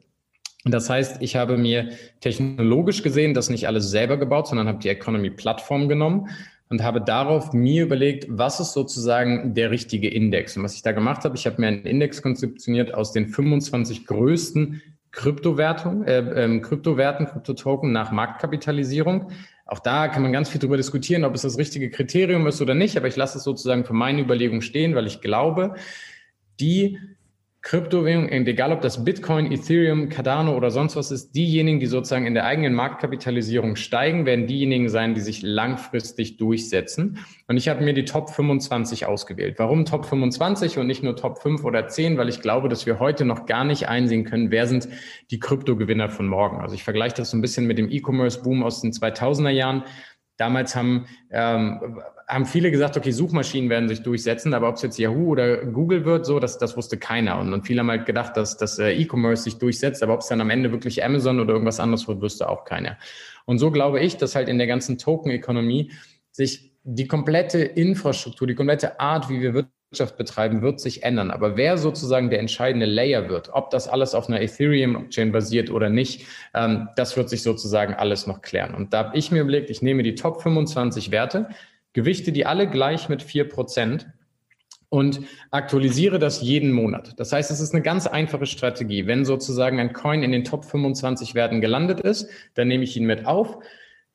Das 0.65 0.89
heißt, 0.89 1.21
ich 1.21 1.37
habe 1.37 1.59
mir 1.59 1.91
technologisch 2.21 3.03
gesehen 3.03 3.35
das 3.35 3.51
nicht 3.51 3.67
alles 3.67 3.91
selber 3.91 4.17
gebaut, 4.17 4.49
sondern 4.49 4.67
habe 4.67 4.79
die 4.79 4.89
Economy-Plattform 4.89 5.89
genommen 5.89 6.31
und 6.71 6.83
habe 6.83 7.03
darauf 7.03 7.53
mir 7.53 7.83
überlegt, 7.85 8.27
was 8.31 8.61
ist 8.61 8.73
sozusagen 8.73 9.55
der 9.55 9.71
richtige 9.71 10.09
Index. 10.09 10.57
Und 10.57 10.63
was 10.63 10.75
ich 10.75 10.83
da 10.83 10.93
gemacht 10.93 11.25
habe, 11.25 11.37
ich 11.37 11.47
habe 11.47 11.61
mir 11.61 11.69
einen 11.69 11.85
Index 11.85 12.23
konzeptioniert 12.23 12.95
aus 12.95 13.13
den 13.13 13.27
25 13.27 14.07
größten 14.07 14.81
Kryptowertung, 15.11 16.05
äh, 16.05 16.19
ähm, 16.45 16.63
Kryptowerten, 16.63 17.27
Kryptotoken 17.27 17.93
nach 17.93 18.11
Marktkapitalisierung. 18.11 19.31
Auch 19.67 19.79
da 19.79 20.09
kann 20.09 20.23
man 20.23 20.33
ganz 20.33 20.49
viel 20.49 20.61
darüber 20.61 20.77
diskutieren, 20.77 21.25
ob 21.25 21.35
es 21.35 21.43
das 21.43 21.59
richtige 21.59 21.91
Kriterium 21.91 22.47
ist 22.47 22.61
oder 22.61 22.75
nicht, 22.75 22.97
aber 22.97 23.07
ich 23.07 23.17
lasse 23.17 23.39
es 23.39 23.45
sozusagen 23.45 23.85
für 23.85 23.93
meine 23.93 24.21
Überlegung 24.21 24.61
stehen, 24.61 24.95
weil 24.95 25.07
ich 25.07 25.21
glaube, 25.21 25.75
die 26.59 26.99
Kryptowährung, 27.65 28.29
egal 28.29 28.73
ob 28.73 28.83
das 28.83 29.07
Bitcoin, 29.07 29.51
Ethereum, 29.51 30.11
Cardano 30.11 30.55
oder 30.55 30.71
sonst 30.71 30.97
was 30.97 31.11
ist, 31.11 31.35
diejenigen, 31.35 31.81
die 31.81 31.87
sozusagen 31.87 32.27
in 32.27 32.35
der 32.35 32.45
eigenen 32.45 32.75
Marktkapitalisierung 32.75 33.77
steigen, 33.77 34.27
werden 34.27 34.47
diejenigen 34.47 34.91
sein, 34.91 35.15
die 35.15 35.23
sich 35.23 35.41
langfristig 35.41 36.37
durchsetzen. 36.37 37.21
Und 37.49 37.57
ich 37.57 37.71
habe 37.71 37.83
mir 37.83 37.95
die 37.95 38.05
Top 38.05 38.29
25 38.29 39.07
ausgewählt. 39.07 39.55
Warum 39.57 39.87
Top 39.87 40.05
25 40.05 40.77
und 40.77 40.87
nicht 40.87 41.03
nur 41.03 41.17
Top 41.17 41.41
5 41.41 41.65
oder 41.65 41.89
10? 41.89 42.19
Weil 42.19 42.29
ich 42.29 42.43
glaube, 42.43 42.69
dass 42.69 42.85
wir 42.85 42.99
heute 42.99 43.25
noch 43.25 43.47
gar 43.47 43.65
nicht 43.65 43.89
einsehen 43.89 44.25
können, 44.25 44.51
wer 44.51 44.67
sind 44.67 44.87
die 45.31 45.39
Kryptogewinner 45.39 46.11
von 46.11 46.27
morgen. 46.27 46.61
Also 46.61 46.75
ich 46.75 46.85
vergleiche 46.85 47.17
das 47.17 47.31
so 47.31 47.39
ein 47.39 47.41
bisschen 47.41 47.67
mit 47.67 47.79
dem 47.79 47.91
E-Commerce-Boom 47.91 48.63
aus 48.63 48.83
den 48.83 48.93
2000er 48.93 49.49
Jahren. 49.49 49.85
Damals 50.37 50.75
haben, 50.75 51.07
ähm, 51.31 52.01
haben 52.27 52.47
viele 52.47 52.71
gesagt, 52.71 52.97
okay, 52.97 53.13
Suchmaschinen 53.13 53.71
werden 53.71 53.89
sich 53.89 54.03
durchsetzen, 54.03 54.55
aber 54.55 54.69
ob 54.69 54.77
es 54.77 54.83
jetzt 54.83 54.99
Yahoo 54.99 55.29
oder 55.29 55.65
Google 55.65 56.05
wird, 56.05 56.27
so, 56.27 56.41
das, 56.41 56.59
das 56.59 56.77
wusste 56.77 56.97
keiner. 56.99 57.39
Und, 57.39 57.53
und 57.53 57.67
viele 57.67 57.81
haben 57.81 57.91
halt 57.91 58.07
gedacht, 58.07 58.37
dass 58.37 58.57
das 58.57 58.79
äh, 58.79 58.93
E-Commerce 58.93 59.45
sich 59.45 59.59
durchsetzt, 59.59 60.03
aber 60.03 60.15
ob 60.15 60.21
es 60.21 60.29
dann 60.29 60.41
am 60.41 60.51
Ende 60.51 60.73
wirklich 60.73 61.05
Amazon 61.05 61.39
oder 61.41 61.53
irgendwas 61.53 61.81
anderes 61.81 62.09
wird, 62.09 62.21
wusste 62.21 62.49
auch 62.49 62.65
keiner. 62.65 62.99
Und 63.45 63.59
so 63.59 63.71
glaube 63.71 64.01
ich, 64.01 64.17
dass 64.17 64.35
halt 64.35 64.49
in 64.49 64.59
der 64.59 64.67
ganzen 64.67 64.99
Token-Ökonomie 64.99 65.93
sich 66.33 66.73
die 66.83 67.07
komplette 67.07 67.63
Infrastruktur, 67.63 68.47
die 68.47 68.55
komplette 68.55 69.01
Art, 69.01 69.29
wie 69.31 69.41
wir 69.41 69.55
Wirtschaft 69.95 70.17
betreiben, 70.17 70.61
wird 70.61 70.81
sich 70.81 71.05
ändern. 71.05 71.31
Aber 71.31 71.57
wer 71.57 71.79
sozusagen 71.79 72.29
der 72.29 72.41
entscheidende 72.41 72.87
Layer 72.87 73.29
wird, 73.29 73.51
ob 73.53 73.71
das 73.71 73.87
alles 73.87 74.13
auf 74.17 74.29
einer 74.29 74.41
Ethereum-Chain 74.41 75.31
basiert 75.31 75.71
oder 75.71 75.89
nicht, 75.89 76.27
ähm, 76.53 76.89
das 76.97 77.17
wird 77.17 77.31
sich 77.31 77.45
sozusagen 77.45 77.95
alles 77.95 78.27
noch 78.27 78.43
klären. 78.43 78.75
Und 78.75 78.93
da 78.93 79.05
habe 79.05 79.17
ich 79.17 79.31
mir 79.31 79.43
überlegt, 79.43 79.71
ich 79.71 79.83
nehme 79.83 80.03
die 80.03 80.17
Top 80.17 80.43
25 80.43 81.13
Werte, 81.13 81.49
gewichte 81.93 82.33
die 82.33 82.45
alle 82.45 82.69
gleich 82.69 83.09
mit 83.09 83.23
4% 83.23 84.07
und 84.89 85.21
aktualisiere 85.53 86.19
das 86.19 86.43
jeden 86.43 86.73
Monat. 86.73 87.15
Das 87.21 87.33
heißt, 87.33 87.53
es 87.53 87.61
ist 87.61 87.73
eine 87.73 87.83
ganz 87.83 88.09
einfache 88.09 88.47
Strategie. 88.47 89.07
Wenn 89.07 89.25
sozusagen 89.25 89.79
ein 89.79 89.93
Coin 89.93 90.25
in 90.25 90.33
den 90.33 90.43
Top 90.43 90.65
25 90.65 91.37
Werten 91.37 91.61
gelandet 91.61 92.01
ist, 92.01 92.29
dann 92.55 92.67
nehme 92.67 92.83
ich 92.83 92.97
ihn 92.97 93.07
mit 93.07 93.27
auf 93.27 93.59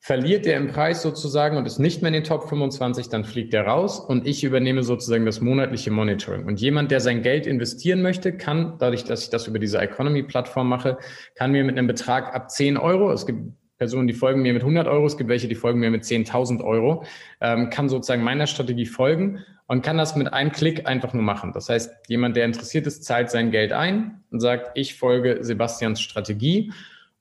Verliert 0.02 0.46
er 0.46 0.56
im 0.56 0.68
Preis 0.68 1.02
sozusagen 1.02 1.58
und 1.58 1.66
ist 1.66 1.78
nicht 1.78 2.00
mehr 2.00 2.08
in 2.08 2.14
den 2.14 2.24
Top 2.24 2.48
25, 2.48 3.10
dann 3.10 3.22
fliegt 3.22 3.52
er 3.52 3.66
raus 3.66 4.00
und 4.00 4.26
ich 4.26 4.42
übernehme 4.42 4.82
sozusagen 4.82 5.26
das 5.26 5.42
monatliche 5.42 5.90
Monitoring. 5.90 6.46
Und 6.46 6.58
jemand, 6.58 6.90
der 6.90 7.00
sein 7.00 7.20
Geld 7.20 7.46
investieren 7.46 8.00
möchte, 8.00 8.34
kann, 8.34 8.76
dadurch, 8.78 9.04
dass 9.04 9.24
ich 9.24 9.28
das 9.28 9.46
über 9.46 9.58
diese 9.58 9.78
Economy-Plattform 9.78 10.70
mache, 10.70 10.96
kann 11.34 11.52
mir 11.52 11.64
mit 11.64 11.76
einem 11.76 11.86
Betrag 11.86 12.34
ab 12.34 12.50
10 12.50 12.78
Euro, 12.78 13.12
es 13.12 13.26
gibt 13.26 13.52
Personen, 13.76 14.06
die 14.06 14.14
folgen 14.14 14.40
mir 14.40 14.54
mit 14.54 14.62
100 14.62 14.88
Euro, 14.88 15.04
es 15.04 15.18
gibt 15.18 15.28
welche, 15.28 15.48
die 15.48 15.54
folgen 15.54 15.80
mir 15.80 15.90
mit 15.90 16.04
10.000 16.04 16.64
Euro, 16.64 17.04
ähm, 17.42 17.68
kann 17.68 17.90
sozusagen 17.90 18.22
meiner 18.22 18.46
Strategie 18.46 18.86
folgen 18.86 19.44
und 19.66 19.82
kann 19.82 19.98
das 19.98 20.16
mit 20.16 20.32
einem 20.32 20.50
Klick 20.52 20.86
einfach 20.86 21.12
nur 21.12 21.22
machen. 21.22 21.52
Das 21.52 21.68
heißt, 21.68 22.08
jemand, 22.08 22.36
der 22.36 22.46
interessiert 22.46 22.86
ist, 22.86 23.04
zahlt 23.04 23.30
sein 23.30 23.50
Geld 23.50 23.72
ein 23.72 24.22
und 24.30 24.40
sagt, 24.40 24.70
ich 24.74 24.96
folge 24.96 25.38
Sebastians 25.42 26.00
Strategie 26.00 26.72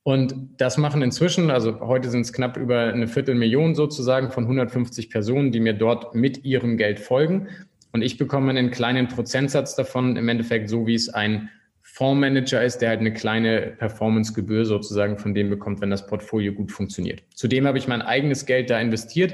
und 0.03 0.35
das 0.57 0.77
machen 0.77 1.01
inzwischen, 1.01 1.51
also 1.51 1.81
heute 1.81 2.09
sind 2.09 2.21
es 2.21 2.33
knapp 2.33 2.57
über 2.57 2.93
eine 2.93 3.07
Viertelmillion 3.07 3.75
sozusagen 3.75 4.31
von 4.31 4.45
150 4.45 5.09
Personen, 5.09 5.51
die 5.51 5.59
mir 5.59 5.73
dort 5.73 6.15
mit 6.15 6.45
ihrem 6.45 6.77
Geld 6.77 6.99
folgen. 6.99 7.49
Und 7.91 8.01
ich 8.01 8.17
bekomme 8.17 8.51
einen 8.51 8.71
kleinen 8.71 9.07
Prozentsatz 9.07 9.75
davon, 9.75 10.15
im 10.15 10.29
Endeffekt 10.29 10.69
so 10.69 10.88
wie 10.88 10.95
es 10.95 11.09
ein 11.09 11.49
Fondsmanager 11.81 12.63
ist, 12.63 12.77
der 12.79 12.89
halt 12.89 12.99
eine 12.99 13.13
kleine 13.13 13.73
Performancegebühr 13.77 14.65
sozusagen 14.65 15.17
von 15.17 15.33
dem 15.33 15.49
bekommt, 15.49 15.81
wenn 15.81 15.89
das 15.89 16.05
Portfolio 16.05 16.53
gut 16.53 16.71
funktioniert. 16.71 17.23
Zudem 17.33 17.67
habe 17.67 17.77
ich 17.77 17.88
mein 17.88 18.01
eigenes 18.01 18.45
Geld 18.45 18.69
da 18.69 18.79
investiert 18.79 19.33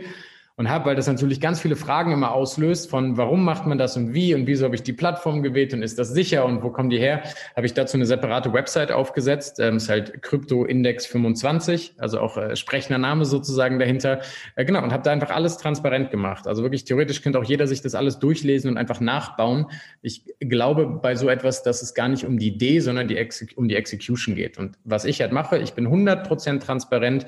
und 0.57 0.69
habe, 0.69 0.85
weil 0.85 0.95
das 0.95 1.07
natürlich 1.07 1.41
ganz 1.41 1.59
viele 1.59 1.75
Fragen 1.75 2.11
immer 2.13 2.31
auslöst 2.31 2.89
von 2.89 3.17
warum 3.17 3.43
macht 3.43 3.65
man 3.65 3.77
das 3.77 3.97
und 3.97 4.13
wie 4.13 4.33
und 4.33 4.47
wieso 4.47 4.65
habe 4.65 4.75
ich 4.75 4.83
die 4.83 4.93
Plattform 4.93 5.43
gewählt 5.43 5.73
und 5.73 5.81
ist 5.81 5.99
das 5.99 6.09
sicher 6.09 6.45
und 6.45 6.63
wo 6.63 6.69
kommen 6.69 6.89
die 6.89 6.97
her, 6.97 7.23
habe 7.55 7.65
ich 7.65 7.73
dazu 7.73 7.97
eine 7.97 8.05
separate 8.05 8.53
Website 8.53 8.91
aufgesetzt. 8.91 9.59
Ähm, 9.59 9.77
ist 9.77 9.89
halt 9.89 10.21
Crypto 10.21 10.63
Index 10.63 11.05
25, 11.07 11.95
also 11.97 12.21
auch 12.21 12.37
äh, 12.37 12.55
sprechender 12.55 12.97
Name 12.97 13.25
sozusagen 13.25 13.79
dahinter. 13.79 14.21
Äh, 14.55 14.63
genau, 14.63 14.81
und 14.81 14.93
habe 14.93 15.03
da 15.03 15.11
einfach 15.11 15.31
alles 15.31 15.57
transparent 15.57 16.09
gemacht. 16.09 16.47
Also 16.47 16.63
wirklich 16.63 16.85
theoretisch 16.85 17.21
könnte 17.21 17.39
auch 17.39 17.43
jeder 17.43 17.67
sich 17.67 17.81
das 17.81 17.93
alles 17.93 18.19
durchlesen 18.19 18.69
und 18.69 18.77
einfach 18.77 19.01
nachbauen. 19.01 19.65
Ich 20.01 20.23
glaube 20.39 20.85
bei 21.01 21.15
so 21.15 21.27
etwas, 21.27 21.63
dass 21.63 21.81
es 21.81 21.93
gar 21.93 22.07
nicht 22.07 22.25
um 22.25 22.39
die 22.39 22.47
Idee, 22.47 22.79
sondern 22.79 23.09
die 23.09 23.15
um 23.55 23.67
die 23.67 23.75
Execution 23.75 24.35
geht. 24.35 24.57
Und 24.57 24.77
was 24.85 25.03
ich 25.03 25.19
halt 25.19 25.33
mache, 25.33 25.57
ich 25.57 25.73
bin 25.73 25.87
100% 25.87 26.59
transparent 26.59 27.25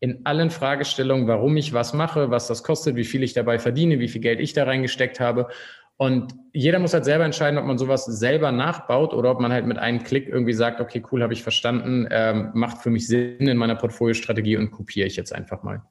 in 0.00 0.24
allen 0.24 0.50
Fragestellungen, 0.50 1.26
warum 1.26 1.56
ich 1.56 1.72
was 1.72 1.92
mache, 1.92 2.30
was 2.30 2.46
das 2.46 2.62
kostet, 2.62 2.96
wie 2.96 3.04
viel 3.04 3.22
ich 3.22 3.32
dabei 3.32 3.58
verdiene, 3.58 3.98
wie 3.98 4.08
viel 4.08 4.20
Geld 4.20 4.40
ich 4.40 4.52
da 4.52 4.64
reingesteckt 4.64 5.18
habe. 5.18 5.48
Und 5.96 6.32
jeder 6.52 6.78
muss 6.78 6.94
halt 6.94 7.04
selber 7.04 7.24
entscheiden, 7.24 7.58
ob 7.58 7.64
man 7.64 7.76
sowas 7.76 8.04
selber 8.04 8.52
nachbaut 8.52 9.12
oder 9.12 9.32
ob 9.32 9.40
man 9.40 9.52
halt 9.52 9.66
mit 9.66 9.78
einem 9.78 10.04
Klick 10.04 10.28
irgendwie 10.28 10.52
sagt, 10.52 10.80
okay, 10.80 11.02
cool, 11.10 11.24
habe 11.24 11.32
ich 11.32 11.42
verstanden, 11.42 12.06
ähm, 12.10 12.50
macht 12.54 12.78
für 12.78 12.90
mich 12.90 13.08
Sinn 13.08 13.48
in 13.48 13.56
meiner 13.56 13.74
Portfoliostrategie 13.74 14.56
und 14.56 14.70
kopiere 14.70 15.08
ich 15.08 15.16
jetzt 15.16 15.34
einfach 15.34 15.64
mal. 15.64 15.82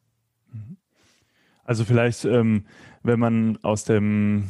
Also 1.65 1.83
vielleicht, 1.83 2.23
ähm, 2.23 2.65
wenn 3.03 3.19
man 3.19 3.57
aus 3.61 3.83
dem 3.83 4.45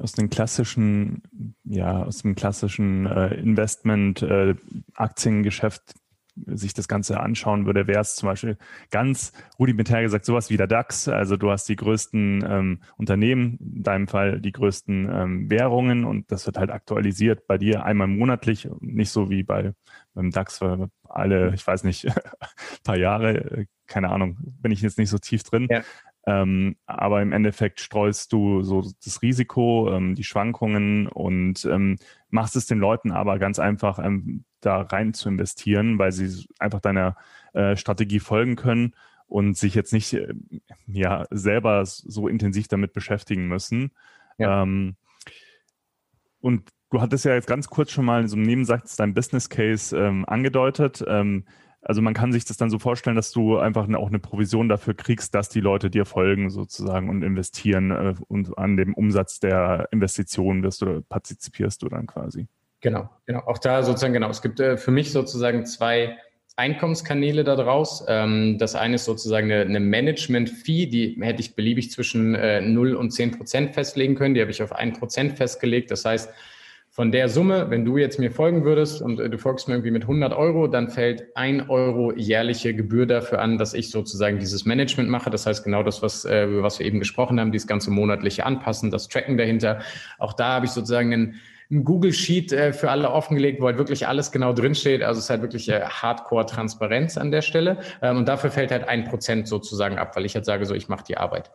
aus 0.00 0.12
dem 0.12 0.30
klassischen, 0.30 1.22
ja, 1.64 2.02
aus 2.02 2.22
dem 2.22 2.34
klassischen 2.34 3.06
äh, 3.06 3.34
Investment, 3.34 4.22
äh, 4.22 4.54
Aktiengeschäft 4.94 5.94
sich 6.46 6.74
das 6.74 6.88
Ganze 6.88 7.20
anschauen 7.20 7.66
würde, 7.66 7.86
wäre 7.86 8.00
es 8.00 8.16
zum 8.16 8.28
Beispiel 8.28 8.56
ganz 8.90 9.32
rudimentär 9.58 10.02
gesagt 10.02 10.24
sowas 10.24 10.50
wie 10.50 10.56
der 10.56 10.66
DAX. 10.66 11.08
Also 11.08 11.36
du 11.36 11.50
hast 11.50 11.68
die 11.68 11.76
größten 11.76 12.44
ähm, 12.48 12.80
Unternehmen, 12.96 13.58
in 13.60 13.82
deinem 13.82 14.08
Fall 14.08 14.40
die 14.40 14.52
größten 14.52 15.08
ähm, 15.12 15.50
Währungen 15.50 16.04
und 16.04 16.30
das 16.30 16.46
wird 16.46 16.58
halt 16.58 16.70
aktualisiert 16.70 17.46
bei 17.46 17.58
dir 17.58 17.84
einmal 17.84 18.08
monatlich, 18.08 18.68
nicht 18.80 19.10
so 19.10 19.30
wie 19.30 19.42
bei 19.42 19.72
beim 20.14 20.30
DAX 20.30 20.60
alle, 21.08 21.52
ich 21.54 21.66
weiß 21.66 21.84
nicht, 21.84 22.06
paar 22.84 22.96
Jahre, 22.96 23.66
keine 23.86 24.10
Ahnung, 24.10 24.38
bin 24.40 24.72
ich 24.72 24.80
jetzt 24.80 24.98
nicht 24.98 25.10
so 25.10 25.18
tief 25.18 25.42
drin. 25.42 25.68
Ja. 25.70 25.82
Ähm, 26.26 26.76
aber 26.86 27.20
im 27.20 27.32
Endeffekt 27.32 27.80
streust 27.80 28.32
du 28.32 28.62
so 28.62 28.82
das 29.04 29.20
Risiko, 29.20 29.92
ähm, 29.92 30.14
die 30.14 30.24
Schwankungen 30.24 31.06
und 31.06 31.66
ähm, 31.66 31.98
machst 32.30 32.56
es 32.56 32.66
den 32.66 32.78
Leuten 32.78 33.12
aber 33.12 33.38
ganz 33.38 33.58
einfach 33.58 33.98
ähm, 33.98 34.44
da 34.64 34.82
rein 34.82 35.14
zu 35.14 35.28
investieren, 35.28 35.98
weil 35.98 36.12
sie 36.12 36.46
einfach 36.58 36.80
deiner 36.80 37.16
äh, 37.52 37.76
Strategie 37.76 38.20
folgen 38.20 38.56
können 38.56 38.94
und 39.26 39.56
sich 39.56 39.74
jetzt 39.74 39.92
nicht 39.92 40.12
äh, 40.14 40.34
ja 40.86 41.26
selber 41.30 41.84
so 41.86 42.28
intensiv 42.28 42.68
damit 42.68 42.92
beschäftigen 42.92 43.48
müssen. 43.48 43.92
Ja. 44.38 44.62
Ähm, 44.62 44.96
und 46.40 46.68
du 46.90 47.00
hattest 47.00 47.24
ja 47.24 47.34
jetzt 47.34 47.46
ganz 47.46 47.68
kurz 47.68 47.90
schon 47.90 48.04
mal 48.04 48.22
in 48.22 48.28
so 48.28 48.36
einem 48.36 48.44
Nebensatz 48.44 48.96
dein 48.96 49.14
Business 49.14 49.48
Case 49.48 49.96
ähm, 49.96 50.24
angedeutet. 50.26 51.02
Ähm, 51.06 51.44
also 51.84 52.00
man 52.00 52.14
kann 52.14 52.32
sich 52.32 52.44
das 52.44 52.56
dann 52.56 52.70
so 52.70 52.78
vorstellen, 52.78 53.16
dass 53.16 53.30
du 53.30 53.58
einfach 53.58 53.88
auch 53.94 54.08
eine 54.08 54.18
Provision 54.18 54.68
dafür 54.68 54.94
kriegst, 54.94 55.34
dass 55.34 55.50
die 55.50 55.60
Leute 55.60 55.90
dir 55.90 56.06
folgen 56.06 56.48
sozusagen 56.48 57.10
und 57.10 57.22
investieren 57.22 57.90
äh, 57.90 58.14
und 58.28 58.56
an 58.56 58.76
dem 58.76 58.94
Umsatz 58.94 59.38
der 59.38 59.88
Investitionen 59.90 60.62
wirst 60.62 60.82
du 60.82 61.02
partizipierst 61.02 61.82
du 61.82 61.88
dann 61.88 62.06
quasi. 62.06 62.48
Genau, 62.84 63.08
genau. 63.24 63.40
Auch 63.46 63.56
da 63.56 63.82
sozusagen, 63.82 64.12
genau. 64.12 64.28
Es 64.28 64.42
gibt 64.42 64.60
äh, 64.60 64.76
für 64.76 64.90
mich 64.90 65.10
sozusagen 65.10 65.64
zwei 65.64 66.18
Einkommenskanäle 66.56 67.42
daraus. 67.42 68.04
Ähm, 68.08 68.58
das 68.58 68.74
eine 68.74 68.96
ist 68.96 69.06
sozusagen 69.06 69.50
eine, 69.50 69.62
eine 69.62 69.80
Management-Fee, 69.80 70.84
die 70.84 71.16
hätte 71.22 71.40
ich 71.40 71.56
beliebig 71.56 71.90
zwischen 71.90 72.34
äh, 72.34 72.60
0 72.60 72.94
und 72.94 73.10
10 73.10 73.38
Prozent 73.38 73.74
festlegen 73.74 74.16
können. 74.16 74.34
Die 74.34 74.42
habe 74.42 74.50
ich 74.50 74.62
auf 74.62 74.74
1 74.74 74.98
Prozent 74.98 75.38
festgelegt. 75.38 75.90
Das 75.90 76.04
heißt, 76.04 76.28
von 76.90 77.10
der 77.10 77.30
Summe, 77.30 77.70
wenn 77.70 77.86
du 77.86 77.96
jetzt 77.96 78.18
mir 78.18 78.30
folgen 78.30 78.64
würdest 78.64 79.00
und 79.00 79.18
äh, 79.18 79.30
du 79.30 79.38
folgst 79.38 79.66
mir 79.66 79.76
irgendwie 79.76 79.90
mit 79.90 80.02
100 80.02 80.34
Euro, 80.34 80.66
dann 80.66 80.90
fällt 80.90 81.34
ein 81.36 81.70
Euro 81.70 82.12
jährliche 82.12 82.74
Gebühr 82.74 83.06
dafür 83.06 83.40
an, 83.40 83.56
dass 83.56 83.72
ich 83.72 83.90
sozusagen 83.90 84.38
dieses 84.38 84.66
Management 84.66 85.08
mache. 85.08 85.30
Das 85.30 85.46
heißt 85.46 85.64
genau 85.64 85.82
das, 85.82 86.02
was, 86.02 86.26
äh, 86.26 86.62
was 86.62 86.80
wir 86.80 86.86
eben 86.86 86.98
gesprochen 86.98 87.40
haben, 87.40 87.50
dieses 87.50 87.66
ganze 87.66 87.90
monatliche 87.90 88.44
Anpassen, 88.44 88.90
das 88.90 89.08
Tracken 89.08 89.38
dahinter. 89.38 89.80
Auch 90.18 90.34
da 90.34 90.56
habe 90.56 90.66
ich 90.66 90.72
sozusagen 90.72 91.14
einen, 91.14 91.40
einen 91.70 91.84
Google 91.84 92.12
Sheet 92.12 92.52
äh, 92.52 92.72
für 92.72 92.90
alle 92.90 93.10
offengelegt, 93.10 93.60
wo 93.60 93.66
halt 93.66 93.78
wirklich 93.78 94.06
alles 94.06 94.32
genau 94.32 94.52
drinsteht. 94.52 95.02
Also 95.02 95.18
es 95.18 95.24
ist 95.24 95.30
halt 95.30 95.42
wirklich 95.42 95.70
Hardcore-Transparenz 95.70 97.16
an 97.16 97.30
der 97.30 97.42
Stelle. 97.42 97.78
Ähm, 98.02 98.18
und 98.18 98.28
dafür 98.28 98.50
fällt 98.50 98.70
halt 98.70 98.88
ein 98.88 99.04
Prozent 99.04 99.48
sozusagen 99.48 99.98
ab, 99.98 100.16
weil 100.16 100.24
ich 100.24 100.34
halt 100.34 100.44
sage, 100.44 100.66
so 100.66 100.74
ich 100.74 100.88
mache 100.88 101.04
die 101.04 101.16
Arbeit. 101.16 101.50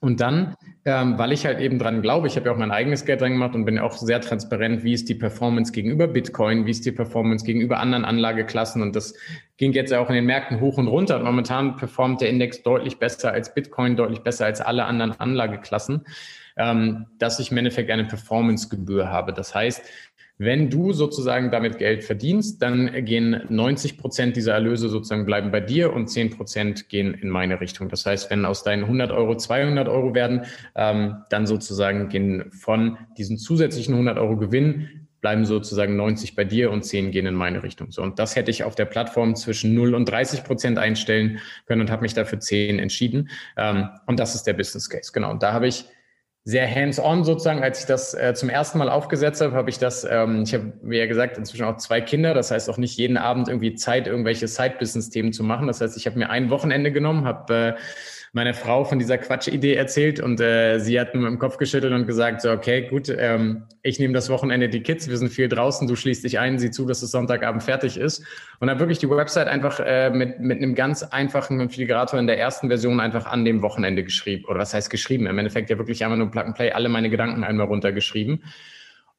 Und 0.00 0.20
dann, 0.20 0.54
ähm, 0.84 1.18
weil 1.18 1.32
ich 1.32 1.46
halt 1.46 1.58
eben 1.60 1.78
dran 1.78 2.02
glaube, 2.02 2.26
ich 2.26 2.36
habe 2.36 2.46
ja 2.46 2.52
auch 2.52 2.58
mein 2.58 2.70
eigenes 2.70 3.04
Geld 3.04 3.20
dran 3.20 3.32
gemacht 3.32 3.54
und 3.54 3.64
bin 3.64 3.76
ja 3.76 3.82
auch 3.82 3.96
sehr 3.96 4.20
transparent, 4.20 4.84
wie 4.84 4.92
ist 4.92 5.08
die 5.08 5.14
Performance 5.14 5.72
gegenüber 5.72 6.06
Bitcoin, 6.06 6.66
wie 6.66 6.70
ist 6.70 6.84
die 6.84 6.92
Performance 6.92 7.44
gegenüber 7.44 7.78
anderen 7.80 8.04
Anlageklassen 8.04 8.82
und 8.82 8.94
das 8.94 9.14
ging 9.56 9.72
jetzt 9.72 9.90
ja 9.90 10.00
auch 10.00 10.08
in 10.08 10.14
den 10.14 10.26
Märkten 10.26 10.60
hoch 10.60 10.76
und 10.76 10.88
runter. 10.88 11.16
Und 11.16 11.24
momentan 11.24 11.76
performt 11.76 12.20
der 12.20 12.28
Index 12.28 12.62
deutlich 12.62 12.98
besser 12.98 13.32
als 13.32 13.54
Bitcoin, 13.54 13.96
deutlich 13.96 14.20
besser 14.20 14.44
als 14.44 14.60
alle 14.60 14.84
anderen 14.84 15.12
Anlageklassen, 15.12 16.04
ähm, 16.56 17.06
dass 17.18 17.38
ich 17.38 17.50
im 17.50 17.58
Endeffekt 17.58 17.90
eine 17.90 18.04
Performancegebühr 18.04 19.08
habe. 19.10 19.32
Das 19.32 19.54
heißt, 19.54 19.82
Wenn 20.38 20.68
du 20.68 20.92
sozusagen 20.92 21.50
damit 21.50 21.78
Geld 21.78 22.04
verdienst, 22.04 22.60
dann 22.60 22.92
gehen 23.06 23.40
90 23.48 23.96
Prozent 23.96 24.36
dieser 24.36 24.52
Erlöse 24.52 24.90
sozusagen 24.90 25.24
bleiben 25.24 25.50
bei 25.50 25.60
dir 25.60 25.94
und 25.94 26.08
10 26.08 26.30
Prozent 26.36 26.90
gehen 26.90 27.14
in 27.14 27.30
meine 27.30 27.58
Richtung. 27.58 27.88
Das 27.88 28.04
heißt, 28.04 28.30
wenn 28.30 28.44
aus 28.44 28.62
deinen 28.62 28.82
100 28.82 29.12
Euro 29.12 29.36
200 29.36 29.88
Euro 29.88 30.14
werden, 30.14 30.42
ähm, 30.74 31.16
dann 31.30 31.46
sozusagen 31.46 32.10
gehen 32.10 32.50
von 32.52 32.98
diesen 33.16 33.38
zusätzlichen 33.38 33.94
100 33.94 34.18
Euro 34.18 34.36
Gewinn 34.36 35.06
bleiben 35.22 35.46
sozusagen 35.46 35.96
90 35.96 36.36
bei 36.36 36.44
dir 36.44 36.70
und 36.70 36.84
10 36.84 37.12
gehen 37.12 37.24
in 37.24 37.34
meine 37.34 37.62
Richtung. 37.62 37.90
So, 37.90 38.02
und 38.02 38.18
das 38.18 38.36
hätte 38.36 38.50
ich 38.50 38.62
auf 38.62 38.74
der 38.74 38.84
Plattform 38.84 39.34
zwischen 39.36 39.74
0 39.74 39.94
und 39.94 40.04
30 40.04 40.44
Prozent 40.44 40.78
einstellen 40.78 41.38
können 41.64 41.80
und 41.80 41.90
habe 41.90 42.02
mich 42.02 42.12
dafür 42.12 42.40
10 42.40 42.78
entschieden. 42.78 43.30
Ähm, 43.56 43.88
und 44.04 44.20
das 44.20 44.34
ist 44.34 44.42
der 44.42 44.52
Business 44.52 44.90
Case. 44.90 45.12
Genau. 45.14 45.30
Und 45.30 45.42
da 45.42 45.54
habe 45.54 45.66
ich 45.66 45.86
sehr 46.46 46.72
hands-on 46.72 47.24
sozusagen. 47.24 47.60
Als 47.60 47.80
ich 47.80 47.86
das 47.86 48.14
äh, 48.14 48.32
zum 48.32 48.48
ersten 48.48 48.78
Mal 48.78 48.88
aufgesetzt 48.88 49.40
habe, 49.40 49.56
habe 49.56 49.68
ich 49.68 49.80
das, 49.80 50.06
ähm, 50.08 50.44
ich 50.44 50.54
habe, 50.54 50.72
wie 50.80 50.96
ja 50.96 51.06
gesagt, 51.06 51.36
inzwischen 51.36 51.64
auch 51.64 51.76
zwei 51.78 52.00
Kinder. 52.00 52.34
Das 52.34 52.52
heißt 52.52 52.70
auch 52.70 52.78
nicht 52.78 52.96
jeden 52.96 53.16
Abend 53.16 53.48
irgendwie 53.48 53.74
Zeit, 53.74 54.06
irgendwelche 54.06 54.46
Side-Business-Themen 54.46 55.32
zu 55.32 55.42
machen. 55.42 55.66
Das 55.66 55.80
heißt, 55.80 55.96
ich 55.96 56.06
habe 56.06 56.16
mir 56.16 56.30
ein 56.30 56.48
Wochenende 56.48 56.92
genommen, 56.92 57.24
habe 57.24 57.76
äh, 57.76 57.80
meiner 58.36 58.52
Frau 58.52 58.84
von 58.84 58.98
dieser 58.98 59.16
Quatschidee 59.16 59.74
erzählt 59.76 60.20
und 60.20 60.38
äh, 60.42 60.78
sie 60.78 61.00
hat 61.00 61.14
mit 61.14 61.24
dem 61.24 61.38
Kopf 61.38 61.56
geschüttelt 61.56 61.94
und 61.94 62.06
gesagt, 62.06 62.42
so, 62.42 62.50
okay, 62.50 62.82
gut, 62.86 63.08
ähm, 63.08 63.62
ich 63.82 63.98
nehme 63.98 64.12
das 64.12 64.28
Wochenende 64.28 64.68
die 64.68 64.82
Kids, 64.82 65.08
wir 65.08 65.16
sind 65.16 65.30
viel 65.30 65.48
draußen, 65.48 65.88
du 65.88 65.96
schließt 65.96 66.22
dich 66.22 66.38
ein, 66.38 66.58
sieh 66.58 66.70
zu, 66.70 66.84
dass 66.84 67.00
es 67.00 67.12
Sonntagabend 67.12 67.62
fertig 67.62 67.96
ist. 67.96 68.22
Und 68.60 68.68
dann 68.68 68.78
wirklich 68.78 68.98
die 68.98 69.08
Website 69.08 69.48
einfach 69.48 69.80
äh, 69.80 70.10
mit, 70.10 70.38
mit 70.38 70.58
einem 70.58 70.74
ganz 70.74 71.02
einfachen 71.02 71.56
Konfigurator 71.56 72.20
in 72.20 72.26
der 72.26 72.38
ersten 72.38 72.68
Version 72.68 73.00
einfach 73.00 73.24
an 73.24 73.46
dem 73.46 73.62
Wochenende 73.62 74.04
geschrieben. 74.04 74.44
Oder 74.44 74.58
was 74.58 74.74
heißt 74.74 74.90
geschrieben? 74.90 75.26
Im 75.26 75.38
Endeffekt 75.38 75.70
ja 75.70 75.78
wirklich 75.78 76.04
einfach 76.04 76.18
nur 76.18 76.30
Plug 76.30 76.42
and 76.42 76.56
Play, 76.56 76.72
alle 76.72 76.90
meine 76.90 77.08
Gedanken 77.08 77.42
einmal 77.42 77.68
runtergeschrieben. 77.68 78.44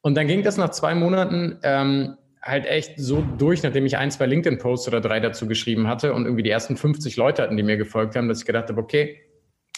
Und 0.01 0.15
dann 0.15 0.27
ging 0.27 0.43
das 0.43 0.58
nach 0.58 0.69
zwei 0.69 0.93
Monaten 0.93 1.58
ähm, 1.63 2.17
halt 2.47 2.65
echt 2.65 2.93
so 2.97 3.23
durch, 3.38 3.63
nachdem 3.63 3.86
ich 3.86 3.97
ein, 3.97 4.12
zwei 4.12 4.25
LinkedIn-Posts 4.25 4.88
oder 4.88 5.01
drei 5.01 5.19
dazu 5.19 5.47
geschrieben 5.47 5.88
hatte 5.88 6.13
und 6.13 6.25
irgendwie 6.25 6.43
die 6.43 6.49
ersten 6.49 6.77
50 6.77 7.17
Leute 7.17 7.43
hatten, 7.43 7.57
die 7.57 7.63
mir 7.63 7.77
gefolgt 7.77 8.15
haben, 8.15 8.27
dass 8.27 8.39
ich 8.39 8.45
gedacht 8.45 8.69
habe, 8.69 8.81
okay, 8.81 9.19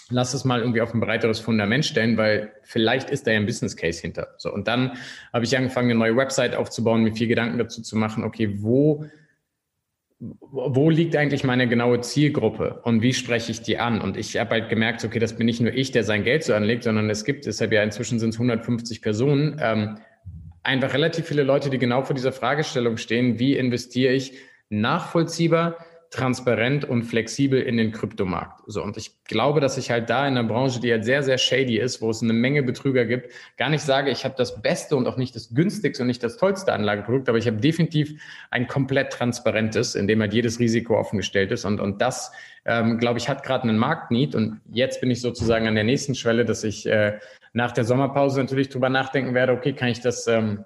lass 0.09 0.33
es 0.33 0.45
mal 0.45 0.59
irgendwie 0.59 0.81
auf 0.81 0.93
ein 0.93 0.99
breiteres 0.99 1.39
Fundament 1.39 1.85
stellen, 1.85 2.17
weil 2.17 2.51
vielleicht 2.63 3.09
ist 3.09 3.27
da 3.27 3.31
ja 3.31 3.39
ein 3.39 3.45
Business 3.45 3.75
Case 3.75 4.01
hinter. 4.01 4.35
So, 4.37 4.51
und 4.53 4.67
dann 4.67 4.93
habe 5.33 5.45
ich 5.45 5.55
angefangen, 5.55 5.91
eine 5.91 5.99
neue 5.99 6.15
Website 6.15 6.55
aufzubauen, 6.55 7.03
mir 7.03 7.13
viel 7.13 7.27
Gedanken 7.27 7.57
dazu 7.57 7.81
zu 7.81 7.95
machen, 7.95 8.23
okay, 8.23 8.55
wo, 8.61 9.05
wo 10.19 10.89
liegt 10.89 11.15
eigentlich 11.15 11.43
meine 11.43 11.67
genaue 11.67 12.01
Zielgruppe 12.01 12.81
und 12.83 13.01
wie 13.01 13.13
spreche 13.13 13.51
ich 13.51 13.61
die 13.61 13.77
an? 13.77 14.01
Und 14.01 14.17
ich 14.17 14.37
habe 14.37 14.51
halt 14.51 14.69
gemerkt, 14.69 15.03
okay, 15.05 15.19
das 15.19 15.35
bin 15.37 15.45
nicht 15.45 15.61
nur 15.61 15.73
ich, 15.73 15.91
der 15.91 16.03
sein 16.03 16.23
Geld 16.23 16.43
so 16.43 16.53
anlegt, 16.53 16.83
sondern 16.83 17.09
es 17.09 17.23
gibt, 17.23 17.45
deshalb 17.45 17.71
ja 17.71 17.83
inzwischen 17.83 18.19
sind 18.19 18.29
es 18.29 18.35
150 18.35 19.01
Personen, 19.01 19.57
ähm, 19.61 19.97
einfach 20.69 20.93
relativ 20.93 21.25
viele 21.25 21.43
Leute, 21.43 21.71
die 21.71 21.79
genau 21.79 22.03
vor 22.03 22.15
dieser 22.15 22.31
Fragestellung 22.31 22.97
stehen, 22.97 23.39
wie 23.39 23.57
investiere 23.57 24.13
ich 24.13 24.33
nachvollziehbar, 24.69 25.77
transparent 26.11 26.85
und 26.85 27.03
flexibel 27.03 27.61
in 27.61 27.77
den 27.77 27.91
Kryptomarkt. 27.91 28.61
So, 28.65 28.83
und 28.83 28.97
ich 28.97 29.23
glaube, 29.25 29.61
dass 29.61 29.77
ich 29.77 29.91
halt 29.91 30.09
da 30.09 30.27
in 30.27 30.37
einer 30.37 30.47
Branche, 30.47 30.79
die 30.79 30.91
halt 30.91 31.05
sehr, 31.05 31.21
sehr 31.21 31.37
shady 31.37 31.77
ist, 31.77 32.01
wo 32.01 32.09
es 32.09 32.23
eine 32.23 32.33
Menge 32.33 32.63
Betrüger 32.63 33.05
gibt, 33.05 33.31
gar 33.57 33.69
nicht 33.69 33.83
sage, 33.83 34.09
ich 34.09 34.25
habe 34.25 34.33
das 34.37 34.61
beste 34.61 34.95
und 34.95 35.07
auch 35.07 35.17
nicht 35.17 35.35
das 35.35 35.53
günstigste 35.53 36.03
und 36.03 36.07
nicht 36.07 36.23
das 36.23 36.37
tollste 36.37 36.73
Anlageprodukt, 36.73 37.29
aber 37.29 37.37
ich 37.37 37.45
habe 37.45 37.57
definitiv 37.57 38.19
ein 38.49 38.67
komplett 38.67 39.11
transparentes, 39.11 39.93
in 39.95 40.07
dem 40.07 40.19
halt 40.21 40.33
jedes 40.33 40.59
Risiko 40.59 40.97
offengestellt 40.97 41.51
ist. 41.51 41.65
Und, 41.65 41.79
und 41.79 42.01
das, 42.01 42.31
ähm, 42.65 42.97
glaube 42.97 43.19
ich, 43.19 43.29
hat 43.29 43.43
gerade 43.43 43.63
einen 43.63 43.77
Marktneed. 43.77 44.33
Und 44.33 44.61
jetzt 44.71 45.01
bin 45.01 45.11
ich 45.11 45.21
sozusagen 45.21 45.67
an 45.67 45.75
der 45.75 45.83
nächsten 45.83 46.15
Schwelle, 46.15 46.43
dass 46.43 46.63
ich 46.63 46.87
äh, 46.87 47.19
nach 47.53 47.71
der 47.71 47.83
Sommerpause 47.83 48.41
natürlich 48.41 48.69
drüber 48.69 48.89
nachdenken 48.89 49.33
werde, 49.33 49.53
okay, 49.53 49.73
kann 49.73 49.89
ich 49.89 50.01
das, 50.01 50.27
ähm, 50.27 50.65